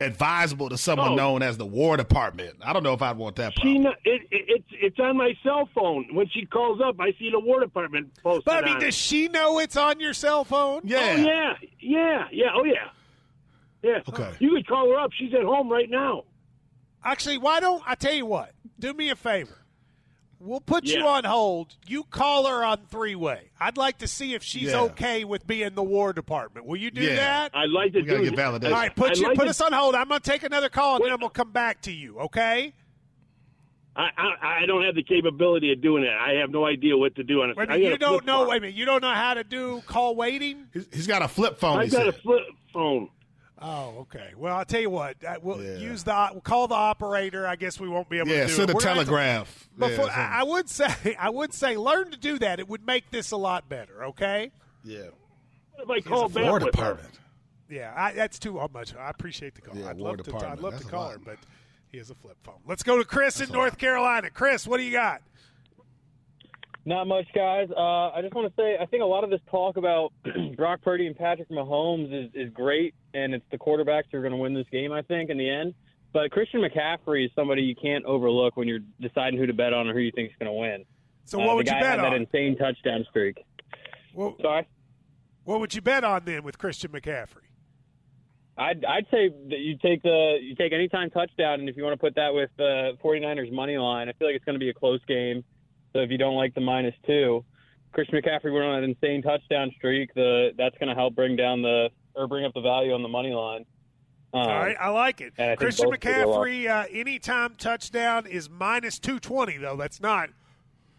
advisable 0.00 0.68
to 0.68 0.76
someone 0.76 1.12
Oh. 1.12 1.14
known 1.14 1.42
as 1.42 1.58
the 1.58 1.64
War 1.64 1.96
Department. 1.96 2.56
I 2.60 2.72
don't 2.72 2.82
know 2.82 2.92
if 2.92 3.02
I'd 3.02 3.16
want 3.16 3.36
that. 3.36 3.52
She, 3.54 3.60
Problem. 3.78 3.82
kn- 3.84 3.94
it, 4.04 4.22
it, 4.32 4.44
it's 4.48 4.64
it's 4.72 4.98
on 4.98 5.16
my 5.16 5.32
cell 5.44 5.68
phone. 5.72 6.06
When 6.12 6.26
she 6.30 6.44
calls 6.44 6.80
up, 6.84 6.96
I 7.00 7.12
see 7.20 7.30
the 7.30 7.38
War 7.38 7.60
Department 7.60 8.10
posted. 8.20 8.44
But 8.46 8.64
I 8.64 8.66
mean, 8.66 8.74
on 8.74 8.80
does 8.80 8.88
it. 8.88 8.94
she 8.94 9.28
know 9.28 9.60
it's 9.60 9.76
on 9.76 10.00
your 10.00 10.12
cell 10.12 10.42
phone? 10.44 10.80
Yeah. 10.82 10.98
Oh 10.98 11.16
yeah, 11.22 11.52
yeah, 11.78 12.24
yeah. 12.32 12.46
Oh 12.52 12.64
yeah, 12.64 12.74
yeah. 13.82 14.00
Okay. 14.08 14.32
You 14.40 14.50
could 14.56 14.66
call 14.66 14.90
her 14.90 14.98
up. 14.98 15.12
She's 15.16 15.32
at 15.34 15.44
home 15.44 15.70
right 15.70 15.88
now. 15.88 16.24
Actually, 17.04 17.38
why 17.38 17.60
don't 17.60 17.80
I 17.86 17.94
tell 17.94 18.12
you 18.12 18.26
what? 18.26 18.52
Do 18.80 18.92
me 18.92 19.10
a 19.10 19.16
favor. 19.16 19.56
We'll 20.38 20.60
put 20.60 20.84
you 20.84 21.06
on 21.06 21.24
hold. 21.24 21.74
You 21.86 22.04
call 22.04 22.46
her 22.46 22.62
on 22.62 22.80
three 22.90 23.14
way. 23.14 23.50
I'd 23.58 23.78
like 23.78 23.98
to 23.98 24.06
see 24.06 24.34
if 24.34 24.42
she's 24.42 24.70
Yeah. 24.70 24.80
okay 24.82 25.24
with 25.24 25.46
being 25.46 25.74
the 25.74 25.82
War 25.82 26.12
Department. 26.12 26.66
Will 26.66 26.76
you 26.76 26.90
do 26.90 27.00
Yeah. 27.02 27.16
that? 27.16 27.52
I'd 27.54 27.70
like 27.70 27.92
to 27.94 28.00
We 28.00 28.04
gotta 28.06 28.18
do 28.24 28.30
get 28.30 28.38
validation. 28.38 28.64
All 28.66 28.70
right, 28.72 28.94
put 28.94 29.10
I'd 29.12 29.16
you 29.16 29.28
like 29.28 29.36
put 29.38 29.44
to- 29.44 29.50
us 29.50 29.60
on 29.62 29.72
hold. 29.72 29.94
I'm 29.94 30.08
going 30.08 30.20
to 30.20 30.30
take 30.30 30.42
another 30.42 30.68
call 30.68 30.96
and 30.96 31.06
then 31.10 31.18
we'll 31.20 31.30
come 31.30 31.52
back 31.52 31.80
to 31.82 31.92
you. 31.92 32.18
Okay? 32.20 32.74
I, 33.96 34.10
I, 34.18 34.58
I 34.62 34.66
don't 34.66 34.84
have 34.84 34.94
the 34.94 35.02
capability 35.02 35.72
of 35.72 35.80
doing 35.80 36.02
that. 36.04 36.18
I 36.18 36.34
have 36.40 36.50
no 36.50 36.66
idea 36.66 36.98
what 36.98 37.14
to 37.16 37.24
do 37.24 37.40
on 37.42 37.48
it. 37.50 37.56
Wait 37.56 37.70
a 37.70 37.72
I 37.72 37.76
minute, 37.78 37.92
you 37.92 37.96
don't 37.98 38.26
know. 38.26 38.40
phone. 38.40 38.48
Wait 38.50 38.56
a 38.58 38.60
minute, 38.60 38.76
you 38.76 38.84
don't 38.84 39.00
know 39.00 39.14
how 39.14 39.32
to 39.32 39.42
do 39.42 39.82
call 39.86 40.14
waiting. 40.14 40.66
He's- 40.74 40.86
he's 40.92 41.06
got 41.06 41.22
a 41.22 41.28
flip 41.28 41.58
phone. 41.58 41.78
I 41.78 41.84
he 41.84 41.90
got 41.90 42.06
a 42.08 42.12
flip 42.12 42.42
phone. 42.74 43.08
Oh, 43.58 44.00
okay. 44.00 44.32
Well, 44.36 44.54
I'll 44.54 44.64
tell 44.66 44.80
you 44.80 44.90
what. 44.90 45.16
I- 45.24 45.38
We'll 45.38 45.62
Yeah. 45.62 45.76
use 45.78 46.04
the 46.04 46.28
we'll 46.32 46.42
call 46.42 46.68
the 46.68 46.74
operator. 46.74 47.46
I 47.46 47.56
guess 47.56 47.80
we 47.80 47.88
won't 47.88 48.08
be 48.10 48.18
able 48.18 48.28
yeah, 48.28 48.42
to 48.42 48.46
do 48.48 48.52
send 48.52 48.70
it. 48.70 48.72
a 48.72 48.76
We're 48.76 48.80
gonna 48.82 48.94
have 48.96 48.98
to- 48.98 49.04
telegraph. 49.12 49.68
Yeah, 49.78 49.88
Before, 49.88 50.04
something. 50.06 50.22
I 50.22 50.40
I 50.40 50.42
would 50.42 50.68
say, 50.70 51.16
I 51.18 51.30
would 51.30 51.54
say, 51.54 51.76
learn 51.76 52.10
to 52.10 52.16
do 52.18 52.38
that. 52.40 52.60
It 52.60 52.68
would 52.68 52.86
make 52.86 53.10
this 53.10 53.30
a 53.30 53.36
lot 53.36 53.68
better. 53.68 54.04
Okay. 54.06 54.50
yeah. 54.84 55.06
What 55.84 55.98
if 55.98 56.06
I 56.06 56.08
call 56.08 56.28
back 56.30 56.44
War 56.44 56.54
with 56.54 56.62
her? 56.64 56.70
Department. 56.70 57.18
Yeah, 57.68 57.92
I, 57.96 58.12
that's 58.12 58.38
too 58.38 58.58
uh, 58.60 58.68
much. 58.72 58.94
I 58.94 59.10
appreciate 59.10 59.54
the 59.54 59.60
call. 59.60 59.76
Yeah, 59.76 59.90
I'd 59.90 59.98
War 59.98 60.16
love 60.16 60.22
to. 60.24 60.36
I'd 60.36 60.60
love 60.60 60.72
That's 60.72 60.84
to 60.84 60.90
call 60.90 61.02
lot. 61.04 61.12
her, 61.12 61.18
but 61.18 61.36
he 61.90 61.98
has 61.98 62.08
a 62.10 62.14
flip 62.14 62.36
phone. 62.44 62.60
Let's 62.66 62.82
go 62.82 62.96
to 62.98 63.04
Chris 63.04 63.40
in 63.40 63.50
North 63.50 63.72
lot. 63.72 63.78
Carolina. 63.78 64.30
Chris, 64.30 64.66
what 64.66 64.78
do 64.78 64.84
you 64.84 64.92
got? 64.92 65.20
Not 66.88 67.08
much, 67.08 67.26
guys. 67.34 67.68
Uh, 67.76 68.10
I 68.12 68.20
just 68.22 68.32
want 68.32 68.46
to 68.48 68.54
say 68.62 68.76
I 68.80 68.86
think 68.86 69.02
a 69.02 69.06
lot 69.06 69.24
of 69.24 69.30
this 69.30 69.40
talk 69.50 69.76
about 69.76 70.12
Brock 70.56 70.80
Purdy 70.82 71.08
and 71.08 71.16
Patrick 71.16 71.50
Mahomes 71.50 72.26
is, 72.26 72.30
is 72.32 72.52
great, 72.52 72.94
and 73.12 73.34
it's 73.34 73.44
the 73.50 73.58
quarterbacks 73.58 74.04
who 74.12 74.18
are 74.18 74.22
going 74.22 74.30
to 74.32 74.38
win 74.38 74.54
this 74.54 74.68
game, 74.70 74.92
I 74.92 75.02
think, 75.02 75.28
in 75.28 75.36
the 75.36 75.50
end. 75.50 75.74
But 76.12 76.30
Christian 76.30 76.60
McCaffrey 76.62 77.24
is 77.26 77.32
somebody 77.34 77.62
you 77.62 77.74
can't 77.74 78.04
overlook 78.04 78.56
when 78.56 78.68
you're 78.68 78.78
deciding 79.00 79.38
who 79.38 79.46
to 79.46 79.52
bet 79.52 79.72
on 79.72 79.88
or 79.88 79.94
who 79.94 79.98
you 79.98 80.12
think 80.14 80.30
is 80.30 80.36
going 80.38 80.46
to 80.46 80.52
win. 80.58 80.84
So, 81.24 81.42
Uh, 81.42 81.46
what 81.46 81.56
would 81.56 81.66
you 81.66 81.72
bet 81.72 81.82
had 81.82 81.98
that 81.98 82.06
on? 82.06 82.14
insane 82.14 82.56
touchdown 82.56 83.04
streak. 83.10 83.44
What, 84.14 84.40
Sorry. 84.40 84.66
what 85.42 85.58
would 85.58 85.74
you 85.74 85.82
bet 85.82 86.04
on 86.04 86.22
then 86.24 86.44
with 86.44 86.56
Christian 86.56 86.92
McCaffrey? 86.92 87.42
I'd, 88.56 88.84
I'd 88.84 89.06
say 89.10 89.28
that 89.50 89.58
you 89.58 89.76
take 89.76 90.02
the 90.02 90.38
you 90.40 90.54
take 90.54 90.72
anytime 90.72 91.10
touchdown, 91.10 91.58
and 91.60 91.68
if 91.68 91.76
you 91.76 91.82
want 91.82 91.94
to 91.94 92.00
put 92.00 92.14
that 92.14 92.32
with 92.32 92.48
the 92.56 92.92
49ers 93.04 93.52
money 93.52 93.76
line, 93.76 94.08
I 94.08 94.12
feel 94.12 94.28
like 94.28 94.36
it's 94.36 94.44
going 94.46 94.54
to 94.54 94.60
be 94.64 94.70
a 94.70 94.74
close 94.74 95.04
game. 95.06 95.44
So 95.96 96.02
if 96.02 96.10
you 96.10 96.18
don't 96.18 96.34
like 96.36 96.54
the 96.54 96.60
minus 96.60 96.94
two, 97.06 97.42
Christian 97.92 98.20
McCaffrey 98.20 98.52
went 98.52 98.66
on 98.66 98.84
an 98.84 98.84
insane 98.84 99.22
touchdown 99.22 99.72
streak. 99.78 100.12
The 100.12 100.50
that's 100.58 100.76
going 100.76 100.90
to 100.90 100.94
help 100.94 101.14
bring 101.14 101.36
down 101.36 101.62
the 101.62 101.88
or 102.14 102.28
bring 102.28 102.44
up 102.44 102.52
the 102.52 102.60
value 102.60 102.92
on 102.92 103.02
the 103.02 103.08
money 103.08 103.32
line. 103.32 103.64
Um, 104.34 104.40
All 104.42 104.48
right, 104.48 104.76
I 104.78 104.90
like 104.90 105.22
it. 105.22 105.32
I 105.38 105.56
Christian 105.56 105.88
both 105.88 106.04
will 106.04 106.12
go 106.12 106.34
up. 106.34 106.46
McCaffrey, 106.46 106.68
uh, 106.68 106.86
anytime 106.92 107.54
touchdown 107.56 108.26
is 108.26 108.50
minus 108.50 108.98
two 108.98 109.18
twenty 109.18 109.56
though. 109.56 109.76
That's 109.76 109.98
not. 109.98 110.28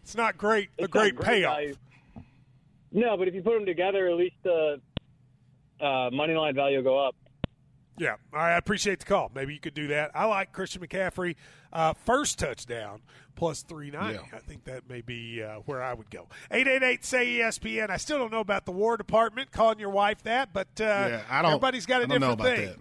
It's 0.02 0.16
not 0.16 0.36
great. 0.36 0.70
a 0.80 0.84
It's 0.84 0.94
not 0.94 1.00
great, 1.00 1.14
great 1.14 1.26
payoff. 1.26 1.54
value. 1.54 1.76
No, 2.90 3.16
but 3.16 3.28
if 3.28 3.34
you 3.34 3.42
put 3.42 3.54
them 3.54 3.66
together, 3.66 4.08
at 4.08 4.16
least 4.16 4.34
the 4.42 4.80
uh, 5.80 6.10
money 6.12 6.34
line 6.34 6.56
value 6.56 6.78
will 6.78 6.84
go 6.84 6.98
up. 7.06 7.14
Yeah, 7.98 8.14
I 8.32 8.52
appreciate 8.52 8.98
the 8.98 9.06
call. 9.06 9.30
Maybe 9.32 9.54
you 9.54 9.60
could 9.60 9.74
do 9.74 9.88
that. 9.88 10.10
I 10.14 10.24
like 10.24 10.52
Christian 10.52 10.82
McCaffrey 10.82 11.36
uh, 11.72 11.92
first 11.92 12.38
touchdown 12.40 13.02
plus 13.38 13.62
three 13.62 13.90
ninety. 13.90 14.18
Yeah. 14.30 14.36
I 14.36 14.40
think 14.40 14.64
that 14.64 14.88
may 14.90 15.00
be 15.00 15.42
uh, 15.42 15.60
where 15.64 15.80
I 15.82 15.94
would 15.94 16.10
go. 16.10 16.26
Eight 16.50 16.66
eight 16.66 16.82
eight 16.82 17.04
say 17.04 17.26
ESPN. 17.38 17.88
I 17.88 17.96
still 17.96 18.18
don't 18.18 18.32
know 18.32 18.40
about 18.40 18.66
the 18.66 18.72
War 18.72 18.96
Department 18.96 19.52
calling 19.52 19.78
your 19.78 19.90
wife 19.90 20.22
that, 20.24 20.52
but 20.52 20.66
uh, 20.80 20.84
Yeah, 20.84 21.20
I 21.30 21.40
don't- 21.42 21.52
everybody's 21.52 21.86
got 21.86 22.02
a 22.02 22.04
I 22.04 22.06
don't 22.08 22.20
know 22.20 22.34
different 22.36 22.40
about 22.40 22.56
thing. 22.56 22.66
that. 22.68 22.78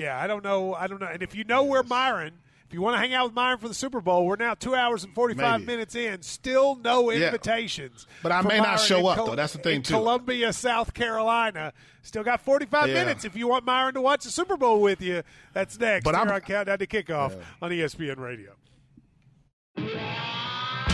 Yeah, 0.00 0.20
I 0.20 0.26
don't 0.26 0.42
know. 0.44 0.74
I 0.74 0.86
don't 0.88 1.00
know. 1.00 1.06
And 1.06 1.22
if 1.22 1.34
you 1.34 1.44
know 1.44 1.64
where 1.64 1.82
Myron, 1.82 2.32
if 2.66 2.72
you 2.74 2.80
want 2.80 2.94
to 2.94 2.98
hang 2.98 3.12
out 3.14 3.26
with 3.26 3.34
Myron 3.34 3.58
for 3.58 3.68
the 3.68 3.74
Super 3.74 4.00
Bowl, 4.00 4.26
we're 4.26 4.36
now 4.36 4.54
two 4.54 4.74
hours 4.74 5.04
and 5.04 5.14
forty 5.14 5.34
five 5.34 5.62
minutes 5.64 5.94
in. 5.94 6.22
Still 6.22 6.74
no 6.76 7.10
Yeah. 7.10 7.26
invitations. 7.26 8.06
But 8.22 8.32
I 8.32 8.40
may 8.42 8.56
not 8.56 8.64
Myron 8.66 8.78
show 8.80 9.06
up, 9.06 9.18
Col- 9.18 9.26
though. 9.26 9.34
That's 9.36 9.52
the 9.52 9.58
thing, 9.60 9.76
in 9.76 9.82
too. 9.82 9.94
Columbia, 9.94 10.52
South 10.52 10.94
Carolina. 10.94 11.72
Still 12.02 12.24
got 12.24 12.40
forty 12.40 12.66
five 12.66 12.88
Yeah. 12.88 12.94
minutes 12.94 13.24
if 13.24 13.36
you 13.36 13.46
want 13.46 13.64
Myron 13.66 13.94
to 13.94 14.00
watch 14.00 14.24
the 14.24 14.30
Super 14.30 14.56
Bowl 14.56 14.80
with 14.80 15.00
you. 15.00 15.22
That's 15.52 15.78
next. 15.78 16.04
But 16.04 16.14
Here 16.16 16.24
I'm- 16.24 16.32
on 16.34 16.40
Countdown 16.40 16.78
to 16.78 16.86
Kickoff 16.86 17.40
on 17.60 17.72
E 17.72 17.76
ESPN 17.80 18.18
Radio. 18.18 18.54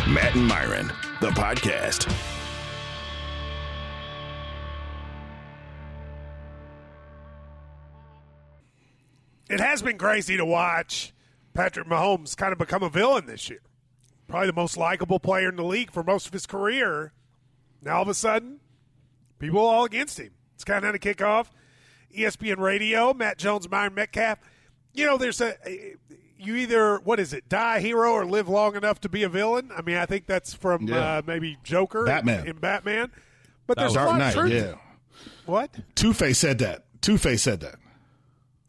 Matt 0.08 0.34
and 0.34 0.48
Myron, 0.48 0.90
the 1.20 1.28
podcast. 1.28 2.10
It 9.50 9.60
has 9.60 9.82
been 9.82 9.98
crazy 9.98 10.38
to 10.38 10.46
watch 10.46 11.12
Patrick 11.52 11.86
Mahomes 11.86 12.34
kind 12.34 12.52
of 12.52 12.58
become 12.58 12.82
a 12.82 12.88
villain 12.88 13.26
this 13.26 13.50
year. 13.50 13.60
Probably 14.28 14.46
the 14.46 14.54
most 14.54 14.78
likable 14.78 15.20
player 15.20 15.50
in 15.50 15.56
the 15.56 15.64
league 15.64 15.90
for 15.90 16.02
most 16.02 16.26
of 16.26 16.32
his 16.32 16.46
career. 16.46 17.12
Now 17.82 17.96
all 17.96 18.02
of 18.02 18.08
a 18.08 18.14
sudden, 18.14 18.60
people 19.38 19.60
all 19.60 19.84
against 19.84 20.18
him. 20.18 20.30
It's 20.54 20.64
kind 20.64 20.86
of 20.86 20.94
a 20.94 20.98
kickoff. 20.98 21.48
ESPN 22.16 22.56
Radio, 22.56 23.12
Matt 23.12 23.36
Jones, 23.36 23.70
Myron 23.70 23.94
Medcalf. 23.94 24.38
You 24.94 25.04
know, 25.04 25.18
there's 25.18 25.42
a 25.42 25.54
you 26.38 26.56
either 26.56 26.98
what 26.98 27.18
is 27.20 27.32
it, 27.32 27.48
die 27.48 27.76
a 27.78 27.80
hero 27.80 28.12
or 28.12 28.24
live 28.24 28.48
long 28.48 28.76
enough 28.76 29.00
to 29.02 29.08
be 29.08 29.22
a 29.22 29.28
villain. 29.28 29.70
I 29.76 29.82
mean, 29.82 29.96
I 29.96 30.06
think 30.06 30.26
that's 30.26 30.54
from 30.54 30.86
Yeah. 30.88 31.18
uh, 31.18 31.22
maybe 31.26 31.58
Joker, 31.64 32.04
Batman. 32.04 32.46
in 32.46 32.56
Batman. 32.58 33.10
But 33.66 33.76
there's 33.78 33.92
a 33.92 33.96
Dark 33.96 34.08
lot 34.10 34.18
Knight. 34.18 34.28
of 34.28 34.34
truth. 34.34 34.52
Yeah. 34.52 34.74
What? 35.46 35.70
Two 35.94 36.12
Face 36.14 36.38
said 36.38 36.58
that. 36.58 36.84
Two 37.02 37.18
Face 37.18 37.42
said 37.42 37.60
that. 37.60 37.76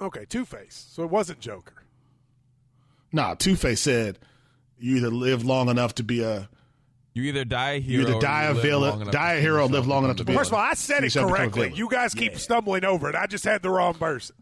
Okay, 0.02 0.26
Two 0.28 0.46
Face. 0.46 0.88
So 0.92 1.04
it 1.04 1.10
wasn't 1.10 1.40
Joker. 1.40 1.84
Nah, 3.12 3.36
Two 3.36 3.56
Face 3.56 3.82
said 3.82 4.20
you 4.78 4.98
either 4.98 5.10
live 5.10 5.44
long 5.46 5.70
enough 5.70 5.96
to 5.96 6.04
be 6.04 6.22
a 6.24 6.50
You 7.14 7.24
either 7.24 7.44
die 7.46 7.72
a 7.72 7.80
hero, 7.80 8.02
you 8.04 8.08
either 8.10 8.20
die 8.22 8.46
you 8.52 8.58
a 8.58 8.62
villain, 8.62 9.08
die 9.12 9.34
a 9.34 9.42
hero, 9.42 9.68
live 9.68 9.88
long 9.88 10.04
enough 10.06 10.18
to 10.18 10.24
become 10.24 10.36
be. 10.36 10.38
First 10.38 10.52
of 10.52 10.56
all, 10.56 10.60
I 10.62 10.74
said 10.74 11.00
it 11.00 11.06
yourself 11.06 11.32
become 11.32 11.48
a 11.48 11.52
correctly. 11.52 11.78
You 11.78 11.90
guys 11.90 12.14
keep 12.14 12.38
stumbling 12.38 12.86
over 12.86 13.10
it. 13.10 13.16
I 13.16 13.26
just 13.28 13.44
had 13.44 13.62
the 13.62 13.70
wrong 13.70 13.94
person. 13.96 14.36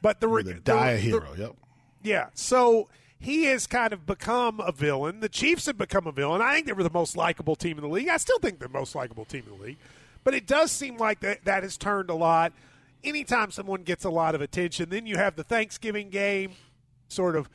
But 0.00 0.20
the, 0.20 0.28
re- 0.28 0.42
either 0.42 0.54
the- 0.54 0.60
die 0.60 0.90
a 0.92 0.94
the- 0.96 1.00
hero. 1.02 1.28
Yep. 1.36 1.56
Yeah. 2.02 2.28
So 2.34 2.88
he 3.18 3.44
has 3.44 3.66
kind 3.66 3.92
of 3.92 4.04
become 4.04 4.60
a 4.60 4.72
villain. 4.72 5.20
The 5.20 5.28
Chiefs 5.28 5.66
have 5.66 5.78
become 5.78 6.06
a 6.06 6.12
villain. 6.12 6.42
I 6.42 6.54
think 6.54 6.66
they 6.66 6.72
were 6.72 6.82
the 6.82 6.90
most 6.90 7.16
likable 7.16 7.54
team 7.54 7.78
in 7.78 7.82
the 7.82 7.88
league. 7.88 8.08
I 8.08 8.16
still 8.16 8.38
think 8.40 8.58
they're 8.58 8.68
the 8.68 8.78
most 8.78 8.94
likable 8.94 9.24
team 9.24 9.44
in 9.50 9.58
the 9.58 9.64
league. 9.64 9.78
But 10.24 10.34
it 10.34 10.46
does 10.46 10.70
seem 10.70 10.96
like 10.98 11.20
that 11.20 11.44
that 11.44 11.62
has 11.62 11.76
turned 11.76 12.10
a 12.10 12.14
lot. 12.14 12.52
Anytime 13.04 13.50
someone 13.50 13.82
gets 13.82 14.04
a 14.04 14.10
lot 14.10 14.34
of 14.34 14.40
attention, 14.40 14.88
then 14.88 15.06
you 15.06 15.16
have 15.16 15.36
the 15.36 15.44
Thanksgiving 15.44 16.10
game 16.10 16.52
sort 17.08 17.36
of 17.36 17.48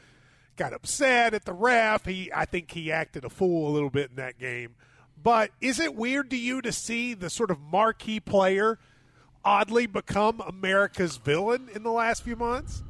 got 0.56 0.74
upset 0.74 1.34
at 1.34 1.46
the 1.46 1.54
ref. 1.54 2.06
He 2.06 2.32
I 2.34 2.46
think 2.46 2.72
he 2.72 2.92
acted 2.92 3.24
a 3.24 3.30
fool 3.30 3.70
a 3.70 3.72
little 3.72 3.90
bit 3.90 4.10
in 4.10 4.16
that 4.18 4.40
game. 4.40 4.76
But 5.22 5.52
is 5.62 5.80
it 5.80 5.96
weird 5.96 6.30
to 6.30 6.38
you 6.38 6.62
to 6.62 6.72
see 6.72 7.14
the 7.14 7.30
sort 7.30 7.52
of 7.52 7.60
marquee 7.60 8.20
player 8.20 8.80
oddly 9.44 9.86
become 9.86 10.42
America's 10.42 11.18
villain 11.18 11.70
in 11.74 11.84
the 11.84 11.92
last 11.92 12.24
few 12.24 12.36
months? 12.36 12.84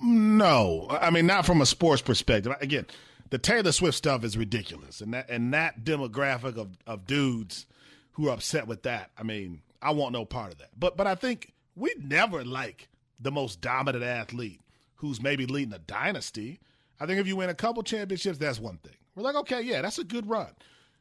No, 0.00 0.86
I 0.90 1.10
mean 1.10 1.26
not 1.26 1.46
from 1.46 1.60
a 1.60 1.66
sports 1.66 2.02
perspective. 2.02 2.54
Again, 2.60 2.86
the 3.30 3.38
Taylor 3.38 3.72
Swift 3.72 3.96
stuff 3.96 4.24
is 4.24 4.36
ridiculous, 4.36 5.00
and 5.00 5.12
that 5.14 5.28
and 5.28 5.52
that 5.54 5.84
demographic 5.84 6.56
of, 6.56 6.78
of 6.86 7.06
dudes 7.06 7.66
who 8.12 8.28
are 8.28 8.34
upset 8.34 8.66
with 8.66 8.82
that. 8.82 9.10
I 9.18 9.22
mean, 9.22 9.62
I 9.82 9.90
want 9.92 10.12
no 10.12 10.24
part 10.24 10.52
of 10.52 10.58
that. 10.58 10.70
But 10.78 10.96
but 10.96 11.06
I 11.06 11.14
think 11.14 11.52
we 11.74 11.94
never 11.98 12.44
like 12.44 12.88
the 13.20 13.30
most 13.32 13.60
dominant 13.60 14.04
athlete 14.04 14.60
who's 14.96 15.20
maybe 15.22 15.46
leading 15.46 15.74
a 15.74 15.78
dynasty. 15.78 16.60
I 17.00 17.06
think 17.06 17.20
if 17.20 17.26
you 17.26 17.36
win 17.36 17.50
a 17.50 17.54
couple 17.54 17.82
championships, 17.82 18.38
that's 18.38 18.58
one 18.58 18.78
thing. 18.78 18.96
We're 19.14 19.22
like, 19.22 19.36
okay, 19.36 19.62
yeah, 19.62 19.82
that's 19.82 19.98
a 19.98 20.04
good 20.04 20.28
run. 20.28 20.50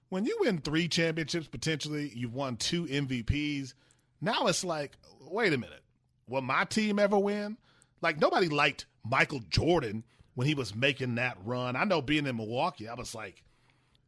When 0.10 0.26
you 0.26 0.38
win 0.40 0.60
three 0.60 0.88
championships, 0.88 1.48
potentially 1.48 2.12
you've 2.16 2.34
won 2.34 2.58
two 2.58 2.86
MVPs. 2.86 3.74
Now 4.22 4.48
it's 4.48 4.64
like, 4.64 4.94
wait 5.22 5.54
a 5.54 5.58
minute, 5.58 5.84
will 6.28 6.42
my 6.42 6.64
team 6.66 7.00
ever 7.00 7.18
win? 7.18 7.58
Like 8.02 8.20
nobody 8.20 8.48
liked 8.48 8.86
Michael 9.04 9.42
Jordan 9.50 10.04
when 10.36 10.48
he 10.48 10.54
was 10.54 10.76
making 10.76 11.16
that 11.16 11.38
run. 11.44 11.76
I 11.76 11.84
know 11.84 12.02
being 12.02 12.28
in 12.28 12.38
Milwaukee, 12.38 12.88
I 12.88 12.94
was 12.94 13.16
like, 13.16 13.44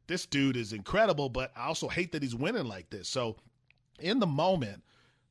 this 0.07 0.25
dude 0.25 0.57
is 0.57 0.73
incredible, 0.73 1.29
but 1.29 1.51
I 1.55 1.65
also 1.67 1.87
hate 1.87 2.11
that 2.11 2.23
he's 2.23 2.35
winning 2.35 2.65
like 2.65 2.89
this. 2.89 3.07
So 3.07 3.37
in 3.99 4.19
the 4.19 4.27
moment, 4.27 4.83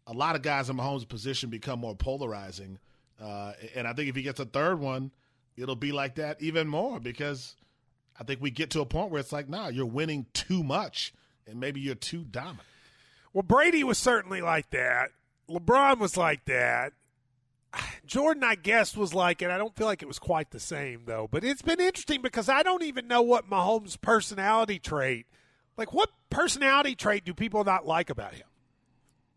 a 0.06 0.12
lot 0.12 0.36
of 0.36 0.42
guys 0.42 0.70
in 0.70 0.76
Mahomes' 0.76 1.08
position 1.08 1.50
become 1.50 1.80
more 1.80 1.94
polarizing. 1.94 2.78
Uh, 3.20 3.52
and 3.74 3.86
I 3.86 3.92
think 3.92 4.08
if 4.08 4.16
he 4.16 4.22
gets 4.22 4.40
a 4.40 4.44
third 4.44 4.78
one, 4.78 5.10
it'll 5.56 5.76
be 5.76 5.92
like 5.92 6.14
that 6.16 6.40
even 6.40 6.68
more 6.68 7.00
because 7.00 7.56
I 8.18 8.24
think 8.24 8.40
we 8.40 8.50
get 8.50 8.70
to 8.70 8.80
a 8.80 8.86
point 8.86 9.10
where 9.10 9.20
it's 9.20 9.32
like, 9.32 9.48
nah, 9.48 9.68
you're 9.68 9.86
winning 9.86 10.26
too 10.32 10.62
much 10.62 11.12
and 11.46 11.60
maybe 11.60 11.80
you're 11.80 11.94
too 11.94 12.24
dominant. 12.24 12.62
Well, 13.32 13.42
Brady 13.42 13.84
was 13.84 13.98
certainly 13.98 14.40
like 14.40 14.70
that. 14.70 15.10
LeBron 15.48 15.98
was 15.98 16.16
like 16.16 16.44
that. 16.46 16.92
Jordan, 18.06 18.44
I 18.44 18.54
guess, 18.54 18.96
was 18.96 19.14
like 19.14 19.42
it. 19.42 19.50
I 19.50 19.58
don't 19.58 19.76
feel 19.76 19.86
like 19.86 20.02
it 20.02 20.08
was 20.08 20.18
quite 20.18 20.50
the 20.50 20.60
same 20.60 21.02
though. 21.04 21.28
But 21.30 21.44
it's 21.44 21.62
been 21.62 21.80
interesting 21.80 22.22
because 22.22 22.48
I 22.48 22.62
don't 22.62 22.82
even 22.82 23.06
know 23.06 23.22
what 23.22 23.50
Mahomes' 23.50 24.00
personality 24.00 24.78
trait. 24.78 25.26
Like, 25.76 25.92
what 25.92 26.10
personality 26.30 26.94
trait 26.94 27.24
do 27.24 27.34
people 27.34 27.62
not 27.64 27.86
like 27.86 28.10
about 28.10 28.34
him? 28.34 28.46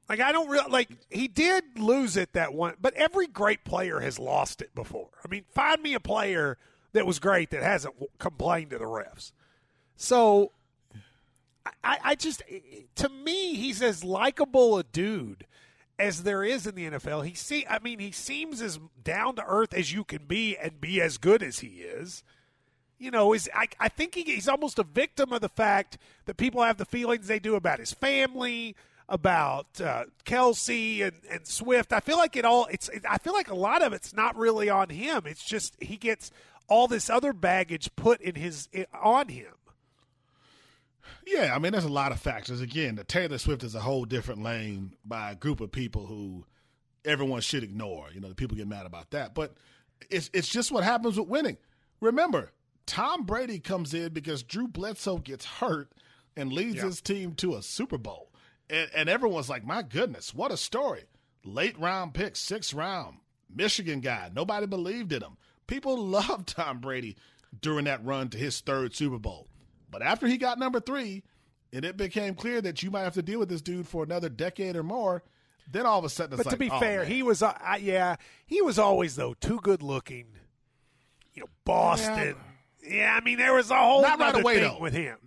Like, 0.10 0.20
I 0.20 0.32
don't 0.32 0.50
really 0.50 0.70
like. 0.70 0.90
He 1.10 1.28
did 1.28 1.64
lose 1.78 2.18
it 2.18 2.34
that 2.34 2.54
one, 2.54 2.76
but 2.82 2.94
every 2.96 3.28
great 3.28 3.64
player 3.64 4.00
has 4.00 4.18
lost 4.18 4.62
it 4.62 4.74
before. 4.74 5.10
I 5.24 5.28
mean, 5.30 5.44
find 5.54 5.82
me 5.82 5.94
a 5.94 6.00
player 6.00 6.58
that 6.94 7.06
was 7.06 7.20
great 7.20 7.52
that 7.52 7.64
hasn't 7.64 7.96
complained 8.18 8.72
to 8.72 8.78
the 8.78 8.86
refs. 8.86 9.32
So 9.96 10.52
I, 11.84 11.98
I 12.04 12.16
just, 12.16 12.42
to 12.96 13.10
me, 13.10 13.56
he's 13.56 13.82
as 13.82 14.04
likable 14.04 14.78
a 14.78 14.84
dude 14.84 15.46
as 16.02 16.24
there 16.24 16.44
is 16.44 16.66
in 16.66 16.76
the 16.76 16.90
NFL. 16.90 17.26
He 17.26 17.36
see, 17.36 17.66
I 17.70 17.80
mean, 17.80 18.00
he 18.00 18.12
seems 18.12 18.62
as 18.62 18.80
down 19.04 19.36
to 19.36 19.46
earth 19.46 19.74
as 19.74 19.94
you 19.94 20.04
can 20.04 20.26
be 20.26 20.58
and 20.58 20.82
be 20.82 21.00
as 21.00 21.18
good 21.18 21.44
as 21.44 21.60
he 21.60 21.68
is. 21.68 22.24
You 22.98 23.12
know, 23.12 23.34
is 23.34 23.50
I, 23.54 23.68
I 23.80 23.88
think 23.88 24.16
he, 24.16 24.24
he's 24.24 24.48
almost 24.48 24.80
a 24.80 24.84
victim 24.84 25.32
of 25.32 25.42
the 25.42 25.50
fact 25.50 25.98
that 26.26 26.38
people 26.38 26.64
have 26.64 26.78
the 26.78 26.86
feelings 26.86 27.28
they 27.28 27.40
do 27.40 27.56
about 27.56 27.80
his 27.80 27.94
family, 27.94 28.76
about 29.08 29.68
uh, 29.80 30.06
Kelce 30.26 31.06
and, 31.06 31.18
and 31.30 31.48
Swift. 31.48 31.94
I 31.94 32.00
feel 32.00 32.18
like 32.18 32.36
it 32.36 32.46
all. 32.46 32.68
It's. 32.72 32.90
I 33.08 33.18
feel 33.18 33.34
like 33.34 33.50
a 33.50 33.56
lot 33.56 33.82
of 33.82 33.94
it's 33.94 34.14
not 34.14 34.36
really 34.36 34.70
on 34.70 34.90
him. 34.90 35.24
It's 35.26 35.44
just 35.44 35.76
he 35.80 35.98
gets 35.98 36.32
all 36.68 36.88
this 36.88 37.10
other 37.10 37.34
baggage 37.34 37.90
put 37.96 38.22
in 38.22 38.36
his 38.36 38.70
on 38.94 39.30
him. 39.30 39.54
Yeah, 41.26 41.54
I 41.56 41.60
mean, 41.60 41.72
there's 41.72 41.86
a 41.86 41.90
lot 41.90 42.12
of 42.12 42.20
factors. 42.20 42.62
Again, 42.62 42.96
the 42.96 43.04
Taylor 43.04 43.38
Swift 43.38 43.64
is 43.64 43.76
a 43.76 43.80
whole 43.80 44.06
different 44.06 44.44
lane 44.44 44.94
by 45.06 45.32
a 45.32 45.36
group 45.36 45.62
of 45.62 45.72
people 45.72 46.06
who 46.06 46.46
everyone 47.06 47.42
should 47.42 47.64
ignore. 47.64 48.08
You 48.14 48.20
know, 48.22 48.30
the 48.30 48.36
people 48.36 48.58
get 48.58 48.68
mad 48.68 48.86
about 48.86 49.12
that, 49.12 49.34
but 49.34 49.56
it's 50.10 50.30
it's 50.34 50.48
just 50.48 50.72
what 50.72 50.84
happens 50.84 51.18
with 51.18 51.28
winning. 51.28 51.58
Remember, 52.00 52.52
Tom 52.86 53.26
Brady 53.26 53.60
comes 53.60 53.94
in 53.94 54.14
because 54.14 54.44
Drew 54.44 54.68
Bledsoe 54.68 55.18
gets 55.18 55.46
hurt 55.46 55.92
and 56.36 56.52
leads 56.52 56.78
yeah. 56.78 56.86
his 56.86 57.02
team 57.02 57.34
to 57.36 57.56
a 57.56 57.62
Super 57.62 57.98
Bowl, 57.98 58.32
and, 58.70 58.90
and 58.96 59.10
everyone's 59.10 59.50
like, 59.50 59.66
"My 59.66 59.82
goodness, 59.82 60.34
what 60.34 60.52
a 60.52 60.58
story!" 60.58 61.04
Late 61.44 61.80
round 61.80 62.14
pick, 62.14 62.36
sixth 62.36 62.74
round, 62.74 63.18
Michigan 63.54 64.00
guy. 64.00 64.30
Nobody 64.34 64.68
believed 64.68 65.12
in 65.12 65.24
him. 65.24 65.38
People 65.68 65.98
loved 66.06 66.50
Tom 66.50 66.80
Brady 66.80 67.16
during 67.60 67.86
that 67.86 68.04
run 68.06 68.30
to 68.30 68.38
his 68.38 68.60
third 68.62 68.96
Super 68.96 69.20
Bowl. 69.20 69.48
But 69.92 70.02
after 70.02 70.26
he 70.26 70.38
got 70.38 70.58
number 70.58 70.80
three, 70.80 71.24
and 71.74 71.86
it 71.86 71.98
became 71.98 72.34
clear 72.34 72.62
that 72.62 72.82
you 72.82 72.90
might 72.90 73.04
have 73.04 73.14
to 73.14 73.22
deal 73.22 73.40
with 73.40 73.50
this 73.50 73.62
dude 73.62 73.88
for 73.88 74.04
another 74.04 74.30
decade 74.30 74.76
or 74.76 74.84
more, 74.84 75.24
then 75.70 75.86
all 75.86 76.00
of 76.00 76.06
a 76.06 76.10
sudden, 76.10 76.38
but 76.38 76.46
like, 76.46 76.54
to 76.54 76.60
be 76.60 76.70
oh, 76.70 76.80
fair, 76.80 77.00
man. 77.00 77.12
he 77.12 77.24
was, 77.24 77.44
uh, 77.44 77.54
yeah, 77.80 78.16
he 78.46 78.62
was 78.62 78.80
always 78.80 79.16
though 79.16 79.34
too 79.34 79.60
good 79.62 79.82
looking. 79.82 80.26
You 81.34 81.44
know, 81.44 81.50
Boston. 81.66 82.36
Yeah, 82.84 82.96
yeah 82.96 83.18
I 83.20 83.24
mean, 83.24 83.38
there 83.38 83.54
was 83.54 83.72
a 83.72 83.78
whole 83.78 84.02
not 84.02 84.20
right 84.20 84.36
away 84.36 84.56
thing 84.56 84.64
though. 84.64 84.80
with 84.80 84.94
him. 84.94 85.18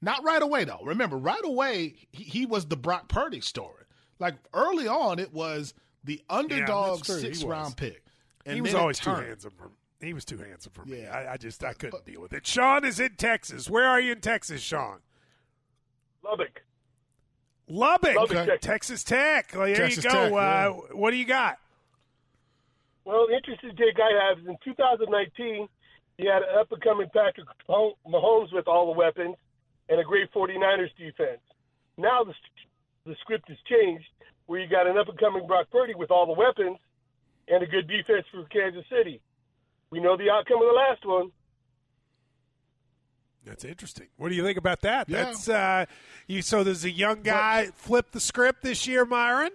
Not 0.00 0.24
right 0.24 0.42
away 0.42 0.64
though. 0.64 0.80
Remember, 0.84 1.16
right 1.16 1.44
away 1.44 1.94
he, 2.10 2.24
he, 2.24 2.46
was 2.46 2.66
the 2.66 2.76
Brock 2.76 3.08
Purdy 3.08 3.40
story. 3.40 3.84
Like 4.18 4.34
early 4.52 4.88
on, 4.88 5.20
it 5.20 5.32
was 5.32 5.74
the 6.02 6.20
underdog 6.28 7.08
yeah, 7.08 7.14
six 7.16 7.44
round 7.44 7.76
pick. 7.76 8.02
And 8.44 8.56
he 8.56 8.60
was 8.60 8.74
always 8.74 8.98
too 8.98 9.10
handsome 9.10 9.52
for 9.56 9.70
he 10.02 10.12
was 10.12 10.24
too 10.24 10.38
handsome 10.38 10.72
for 10.72 10.84
me. 10.84 11.02
Yeah. 11.02 11.12
I, 11.12 11.34
I 11.34 11.36
just 11.36 11.64
I 11.64 11.72
couldn't 11.72 12.04
but, 12.04 12.06
deal 12.06 12.20
with 12.20 12.32
it. 12.32 12.46
Sean 12.46 12.84
is 12.84 13.00
in 13.00 13.14
Texas. 13.16 13.70
Where 13.70 13.86
are 13.86 14.00
you 14.00 14.12
in 14.12 14.20
Texas, 14.20 14.60
Sean? 14.60 14.98
Lubbock. 16.24 16.62
Lubbock, 17.68 18.16
Lubbock 18.16 18.46
Texas. 18.46 18.60
Texas 18.60 19.04
Tech. 19.04 19.52
Well, 19.54 19.66
there 19.66 19.76
Texas 19.76 20.04
you 20.04 20.10
go. 20.10 20.22
Tech, 20.24 20.32
yeah. 20.32 20.38
uh, 20.38 20.70
what 20.96 21.12
do 21.12 21.16
you 21.16 21.24
got? 21.24 21.58
Well, 23.04 23.26
the 23.28 23.36
interesting 23.36 23.70
take 23.76 23.98
I 23.98 24.28
have 24.28 24.38
is 24.38 24.46
in 24.46 24.56
2019, 24.64 25.68
you 26.18 26.30
had 26.30 26.42
an 26.42 26.58
up 26.58 26.70
and 26.70 26.82
coming 26.82 27.08
Patrick 27.12 27.46
Mahomes 27.68 28.52
with 28.52 28.68
all 28.68 28.92
the 28.92 28.98
weapons 28.98 29.36
and 29.88 30.00
a 30.00 30.04
great 30.04 30.32
49ers 30.32 30.94
defense. 30.98 31.40
Now 31.98 32.24
the, 32.24 32.34
the 33.06 33.16
script 33.20 33.48
has 33.48 33.58
changed 33.68 34.06
where 34.46 34.60
you 34.60 34.68
got 34.68 34.86
an 34.86 34.98
up 34.98 35.08
and 35.08 35.18
coming 35.18 35.46
Brock 35.46 35.66
Purdy 35.70 35.94
with 35.94 36.10
all 36.10 36.26
the 36.26 36.38
weapons 36.38 36.78
and 37.48 37.62
a 37.62 37.66
good 37.66 37.88
defense 37.88 38.24
for 38.30 38.44
Kansas 38.44 38.84
City. 38.88 39.20
We 39.92 40.00
know 40.00 40.16
the 40.16 40.30
outcome 40.30 40.56
of 40.56 40.68
the 40.68 40.74
last 40.74 41.06
one. 41.06 41.30
That's 43.44 43.62
interesting. 43.62 44.06
What 44.16 44.30
do 44.30 44.34
you 44.34 44.42
think 44.42 44.56
about 44.56 44.80
that? 44.80 45.08
Yeah. 45.08 45.24
That's 45.24 45.48
uh, 45.48 45.84
you. 46.26 46.40
So 46.40 46.64
there's 46.64 46.84
a 46.84 46.90
young 46.90 47.20
guy 47.20 47.66
but, 47.66 47.74
flip 47.74 48.10
the 48.12 48.20
script 48.20 48.62
this 48.62 48.86
year, 48.86 49.04
Myron. 49.04 49.50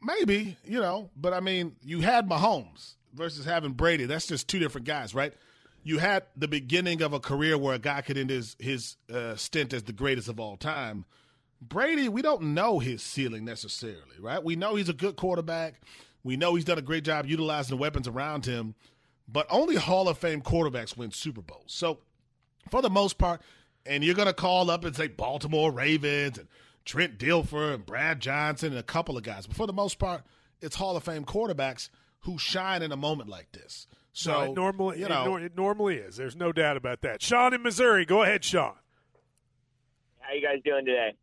Maybe 0.00 0.56
you 0.64 0.78
know, 0.78 1.10
but 1.16 1.32
I 1.34 1.40
mean, 1.40 1.74
you 1.82 2.02
had 2.02 2.28
Mahomes 2.28 2.94
versus 3.14 3.44
having 3.44 3.72
Brady. 3.72 4.04
That's 4.04 4.28
just 4.28 4.46
two 4.46 4.60
different 4.60 4.86
guys, 4.86 5.12
right? 5.12 5.34
You 5.82 5.98
had 5.98 6.24
the 6.36 6.48
beginning 6.48 7.02
of 7.02 7.12
a 7.12 7.18
career 7.18 7.58
where 7.58 7.74
a 7.74 7.80
guy 7.80 8.02
could 8.02 8.16
end 8.16 8.30
his 8.30 8.54
his 8.60 8.96
uh, 9.12 9.34
stint 9.34 9.72
as 9.72 9.82
the 9.82 9.92
greatest 9.92 10.28
of 10.28 10.38
all 10.38 10.56
time. 10.56 11.04
Brady, 11.60 12.08
we 12.08 12.22
don't 12.22 12.54
know 12.54 12.78
his 12.78 13.02
ceiling 13.02 13.44
necessarily, 13.44 14.20
right? 14.20 14.44
We 14.44 14.54
know 14.54 14.76
he's 14.76 14.88
a 14.88 14.92
good 14.92 15.16
quarterback. 15.16 15.80
We 16.24 16.36
know 16.36 16.54
he's 16.54 16.64
done 16.64 16.78
a 16.78 16.82
great 16.82 17.04
job 17.04 17.26
utilizing 17.26 17.76
the 17.76 17.80
weapons 17.80 18.08
around 18.08 18.46
him, 18.46 18.74
but 19.26 19.46
only 19.50 19.76
Hall 19.76 20.08
of 20.08 20.18
Fame 20.18 20.42
quarterbacks 20.42 20.96
win 20.96 21.10
Super 21.10 21.42
Bowls. 21.42 21.64
So 21.66 21.98
for 22.70 22.82
the 22.82 22.90
most 22.90 23.18
part, 23.18 23.40
and 23.86 24.04
you're 24.04 24.14
going 24.14 24.26
to 24.26 24.34
call 24.34 24.70
up 24.70 24.84
and 24.84 24.94
say 24.94 25.08
Baltimore 25.08 25.70
Ravens 25.72 26.38
and 26.38 26.48
Trent 26.84 27.18
Dilfer 27.18 27.74
and 27.74 27.84
Brad 27.84 28.20
Johnson 28.20 28.70
and 28.70 28.78
a 28.78 28.82
couple 28.82 29.16
of 29.16 29.22
guys. 29.22 29.46
But 29.46 29.56
for 29.56 29.66
the 29.66 29.72
most 29.72 29.98
part, 29.98 30.22
it's 30.60 30.76
Hall 30.76 30.96
of 30.96 31.04
Fame 31.04 31.24
quarterbacks 31.24 31.88
who 32.20 32.38
shine 32.38 32.82
in 32.82 32.92
a 32.92 32.96
moment 32.96 33.28
like 33.28 33.52
this. 33.52 33.86
So 34.12 34.32
no, 34.32 34.50
it 34.50 34.54
normally, 34.56 35.00
you 35.00 35.08
know, 35.08 35.36
it, 35.36 35.44
it, 35.44 35.56
normally 35.56 35.96
is. 35.96 36.16
There's 36.16 36.34
no 36.34 36.50
doubt 36.50 36.76
about 36.76 37.02
that. 37.02 37.22
Sean 37.22 37.54
in 37.54 37.62
Missouri, 37.62 38.04
go 38.04 38.22
ahead, 38.22 38.42
Sean. 38.42 38.74
How 40.18 40.34
you 40.34 40.42
guys 40.42 40.60
doing 40.64 40.84
today? 40.84 41.14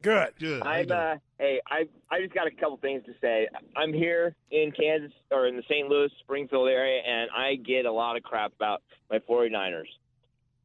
Good. 0.00 0.32
Good. 0.38 0.62
I'm 0.62 0.90
uh, 0.90 1.16
hey, 1.38 1.60
I 1.66 1.88
I 2.10 2.20
just 2.20 2.34
got 2.34 2.46
a 2.46 2.50
couple 2.50 2.76
things 2.78 3.04
to 3.06 3.12
say. 3.20 3.48
I'm 3.76 3.92
here 3.92 4.34
in 4.50 4.72
Kansas 4.72 5.12
or 5.30 5.46
in 5.46 5.56
the 5.56 5.62
St. 5.68 5.88
Louis 5.88 6.10
Springfield 6.20 6.68
area, 6.68 7.00
and 7.06 7.30
I 7.30 7.56
get 7.56 7.86
a 7.86 7.92
lot 7.92 8.16
of 8.16 8.22
crap 8.22 8.52
about 8.54 8.82
my 9.10 9.18
49ers. 9.18 9.84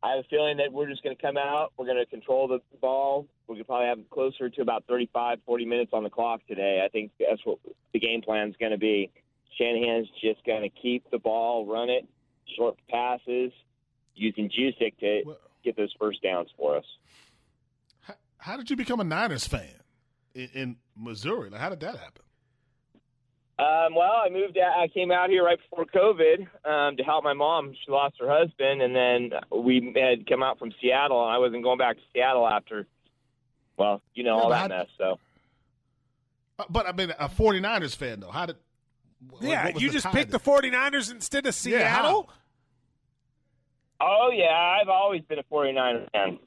I 0.01 0.11
have 0.11 0.19
a 0.19 0.27
feeling 0.29 0.57
that 0.57 0.71
we're 0.71 0.87
just 0.87 1.03
going 1.03 1.15
to 1.15 1.21
come 1.21 1.35
out. 1.35 1.73
We're 1.77 1.85
going 1.85 1.97
to 1.97 2.05
control 2.05 2.47
the 2.47 2.59
ball. 2.79 3.27
We 3.47 3.57
could 3.57 3.67
probably 3.67 3.87
have 3.87 3.99
closer 4.09 4.49
to 4.49 4.61
about 4.61 4.85
35, 4.87 5.39
40 5.45 5.65
minutes 5.65 5.91
on 5.93 6.03
the 6.03 6.09
clock 6.09 6.39
today. 6.47 6.81
I 6.85 6.87
think 6.87 7.11
that's 7.19 7.45
what 7.45 7.57
the 7.91 7.99
game 7.99 8.21
plan 8.21 8.49
is 8.49 8.55
going 8.57 8.71
to 8.71 8.77
be. 8.77 9.11
Shanahan's 9.57 10.07
just 10.21 10.45
going 10.45 10.61
to 10.61 10.69
keep 10.69 11.09
the 11.11 11.19
ball, 11.19 11.65
run 11.65 11.89
it, 11.89 12.07
short 12.55 12.77
passes, 12.89 13.51
using 14.15 14.49
Juszczyk 14.49 14.97
to 14.99 15.35
get 15.65 15.75
those 15.75 15.93
first 15.99 16.21
downs 16.23 16.47
for 16.55 16.77
us. 16.77 16.85
How, 17.99 18.13
how 18.37 18.57
did 18.57 18.69
you 18.69 18.77
become 18.77 19.01
a 19.01 19.03
Niners 19.03 19.47
fan 19.47 19.78
in, 20.35 20.49
in 20.53 20.75
Missouri? 20.95 21.49
Like, 21.49 21.61
how 21.61 21.69
did 21.69 21.79
that 21.81 21.97
happen? 21.97 22.23
Um, 23.59 23.93
well, 23.93 24.21
I 24.25 24.29
moved. 24.29 24.57
Out, 24.57 24.79
I 24.79 24.87
came 24.87 25.11
out 25.11 25.29
here 25.29 25.43
right 25.43 25.57
before 25.69 25.85
COVID 25.85 26.47
um, 26.65 26.95
to 26.95 27.03
help 27.03 27.25
my 27.25 27.33
mom. 27.33 27.73
She 27.85 27.91
lost 27.91 28.15
her 28.21 28.29
husband, 28.29 28.81
and 28.81 28.95
then 28.95 29.31
we 29.51 29.93
had 29.99 30.25
come 30.27 30.41
out 30.41 30.57
from 30.59 30.71
Seattle, 30.81 31.21
and 31.25 31.31
I 31.33 31.37
wasn't 31.39 31.63
going 31.63 31.77
back 31.77 31.97
to 31.97 32.01
Seattle 32.13 32.47
after. 32.47 32.87
Well, 33.75 34.01
you 34.13 34.23
know 34.23 34.37
Yeah, 34.37 34.43
all 34.43 34.49
but 34.49 34.67
that 34.67 34.71
how- 34.71 34.77
mess. 34.79 34.87
So 34.97 35.19
Uh, 36.57 36.63
But 36.69 36.87
I 36.87 36.91
mean, 36.93 37.11
a 37.19 37.27
49ers 37.29 37.95
fan 37.95 38.19
though. 38.21 38.31
How 38.31 38.45
did? 38.45 38.55
yeah, 39.41 39.65
what 39.71 39.81
you 39.81 39.89
just 39.89 40.05
picked 40.11 40.31
there? 40.31 40.39
the 40.39 40.39
49ers 40.39 41.11
instead 41.11 41.45
of 41.45 41.47
Yeah. 41.65 41.79
Seattle? 41.95 42.29
Oh 44.01 44.29
yeah, 44.33 44.77
I've 44.81 44.87
always 44.89 45.21
been 45.23 45.39
a 45.39 45.43
49er 45.43 46.09
fan. 46.11 46.39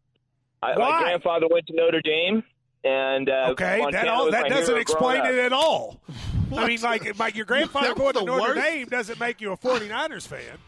I, 0.63 0.77
my 0.79 1.01
grandfather 1.01 1.47
went 1.51 1.67
to 1.67 1.75
Notre 1.75 2.01
Dame, 2.01 2.43
and 2.85 3.29
uh, 3.29 3.49
okay, 3.51 3.79
Montana 3.79 4.05
that 4.05 4.09
all, 4.09 4.31
that 4.31 4.49
doesn't 4.49 4.77
explain 4.77 5.25
it 5.25 5.35
at 5.39 5.53
all. 5.53 6.01
I 6.57 6.67
mean, 6.67 6.81
like, 6.83 7.19
like 7.19 7.35
your 7.35 7.47
grandfather 7.47 7.89
That 7.89 7.97
going 7.97 8.15
to 8.15 8.25
Notre 8.25 8.41
worst. 8.55 8.61
Dame 8.61 8.87
doesn't 8.89 9.19
make 9.19 9.41
you 9.41 9.53
a 9.53 9.57
49ers 9.57 10.27
fan. 10.27 10.59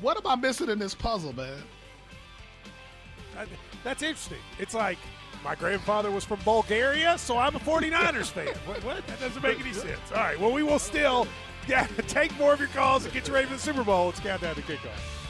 What 0.00 0.16
am 0.16 0.26
I 0.26 0.34
missing 0.34 0.68
in 0.68 0.78
this 0.78 0.94
puzzle, 0.94 1.32
man? 1.34 1.62
That- 3.36 3.48
That's 3.84 4.02
interesting. 4.02 4.38
It's 4.58 4.74
like 4.74 4.98
my 5.44 5.54
grandfather 5.54 6.10
was 6.10 6.24
from 6.24 6.40
Bulgaria, 6.44 7.16
so 7.18 7.38
I'm 7.38 7.54
a 7.54 7.60
49ers 7.60 8.30
fan. 8.32 8.48
What, 8.66 8.82
what? 8.82 9.06
That 9.06 9.20
doesn't 9.20 9.42
make 9.42 9.60
any 9.60 9.72
sense. 9.72 10.00
All 10.10 10.18
right, 10.18 10.38
well, 10.40 10.50
we 10.52 10.62
will 10.64 10.80
still 10.80 11.28
yeah, 11.68 11.86
take 12.08 12.36
more 12.38 12.52
of 12.52 12.58
your 12.58 12.68
calls 12.70 13.04
and 13.04 13.14
get 13.14 13.28
you 13.28 13.34
ready 13.34 13.46
for 13.46 13.54
the 13.54 13.60
Super 13.60 13.84
Bowl. 13.84 14.08
It's 14.10 14.20
countdown 14.20 14.54
to 14.54 14.62
kickoff. 14.62 15.23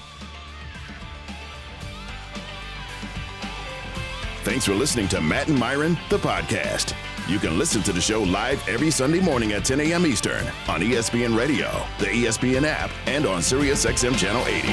Thanks 4.45 4.66
for 4.66 4.74
listening 4.74 5.09
to 5.09 5.22
Matt 5.22 5.49
and 5.49 5.59
Myron, 5.59 5.97
the 6.11 6.18
podcast. 6.18 6.92
You 7.26 7.38
can 7.38 7.59
listen 7.59 7.82
to 7.84 7.95
the 7.95 8.01
show 8.01 8.22
live 8.22 8.62
every 8.68 8.90
Sunday 8.90 9.20
morning 9.20 9.53
at 9.53 9.64
10 9.64 9.80
a.m. 9.80 10.05
Eastern 10.05 10.47
on 10.68 10.82
ESPN 10.82 11.34
Radio, 11.34 11.70
the 11.99 12.09
ESPN 12.09 12.64
app, 12.66 12.90
and 13.07 13.24
on 13.24 13.40
SiriusXM 13.40 14.18
Channel 14.18 14.45
80. 14.47 14.68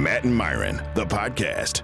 Matt 0.00 0.22
and 0.22 0.36
Myron, 0.36 0.80
the 0.94 1.06
podcast. 1.06 1.82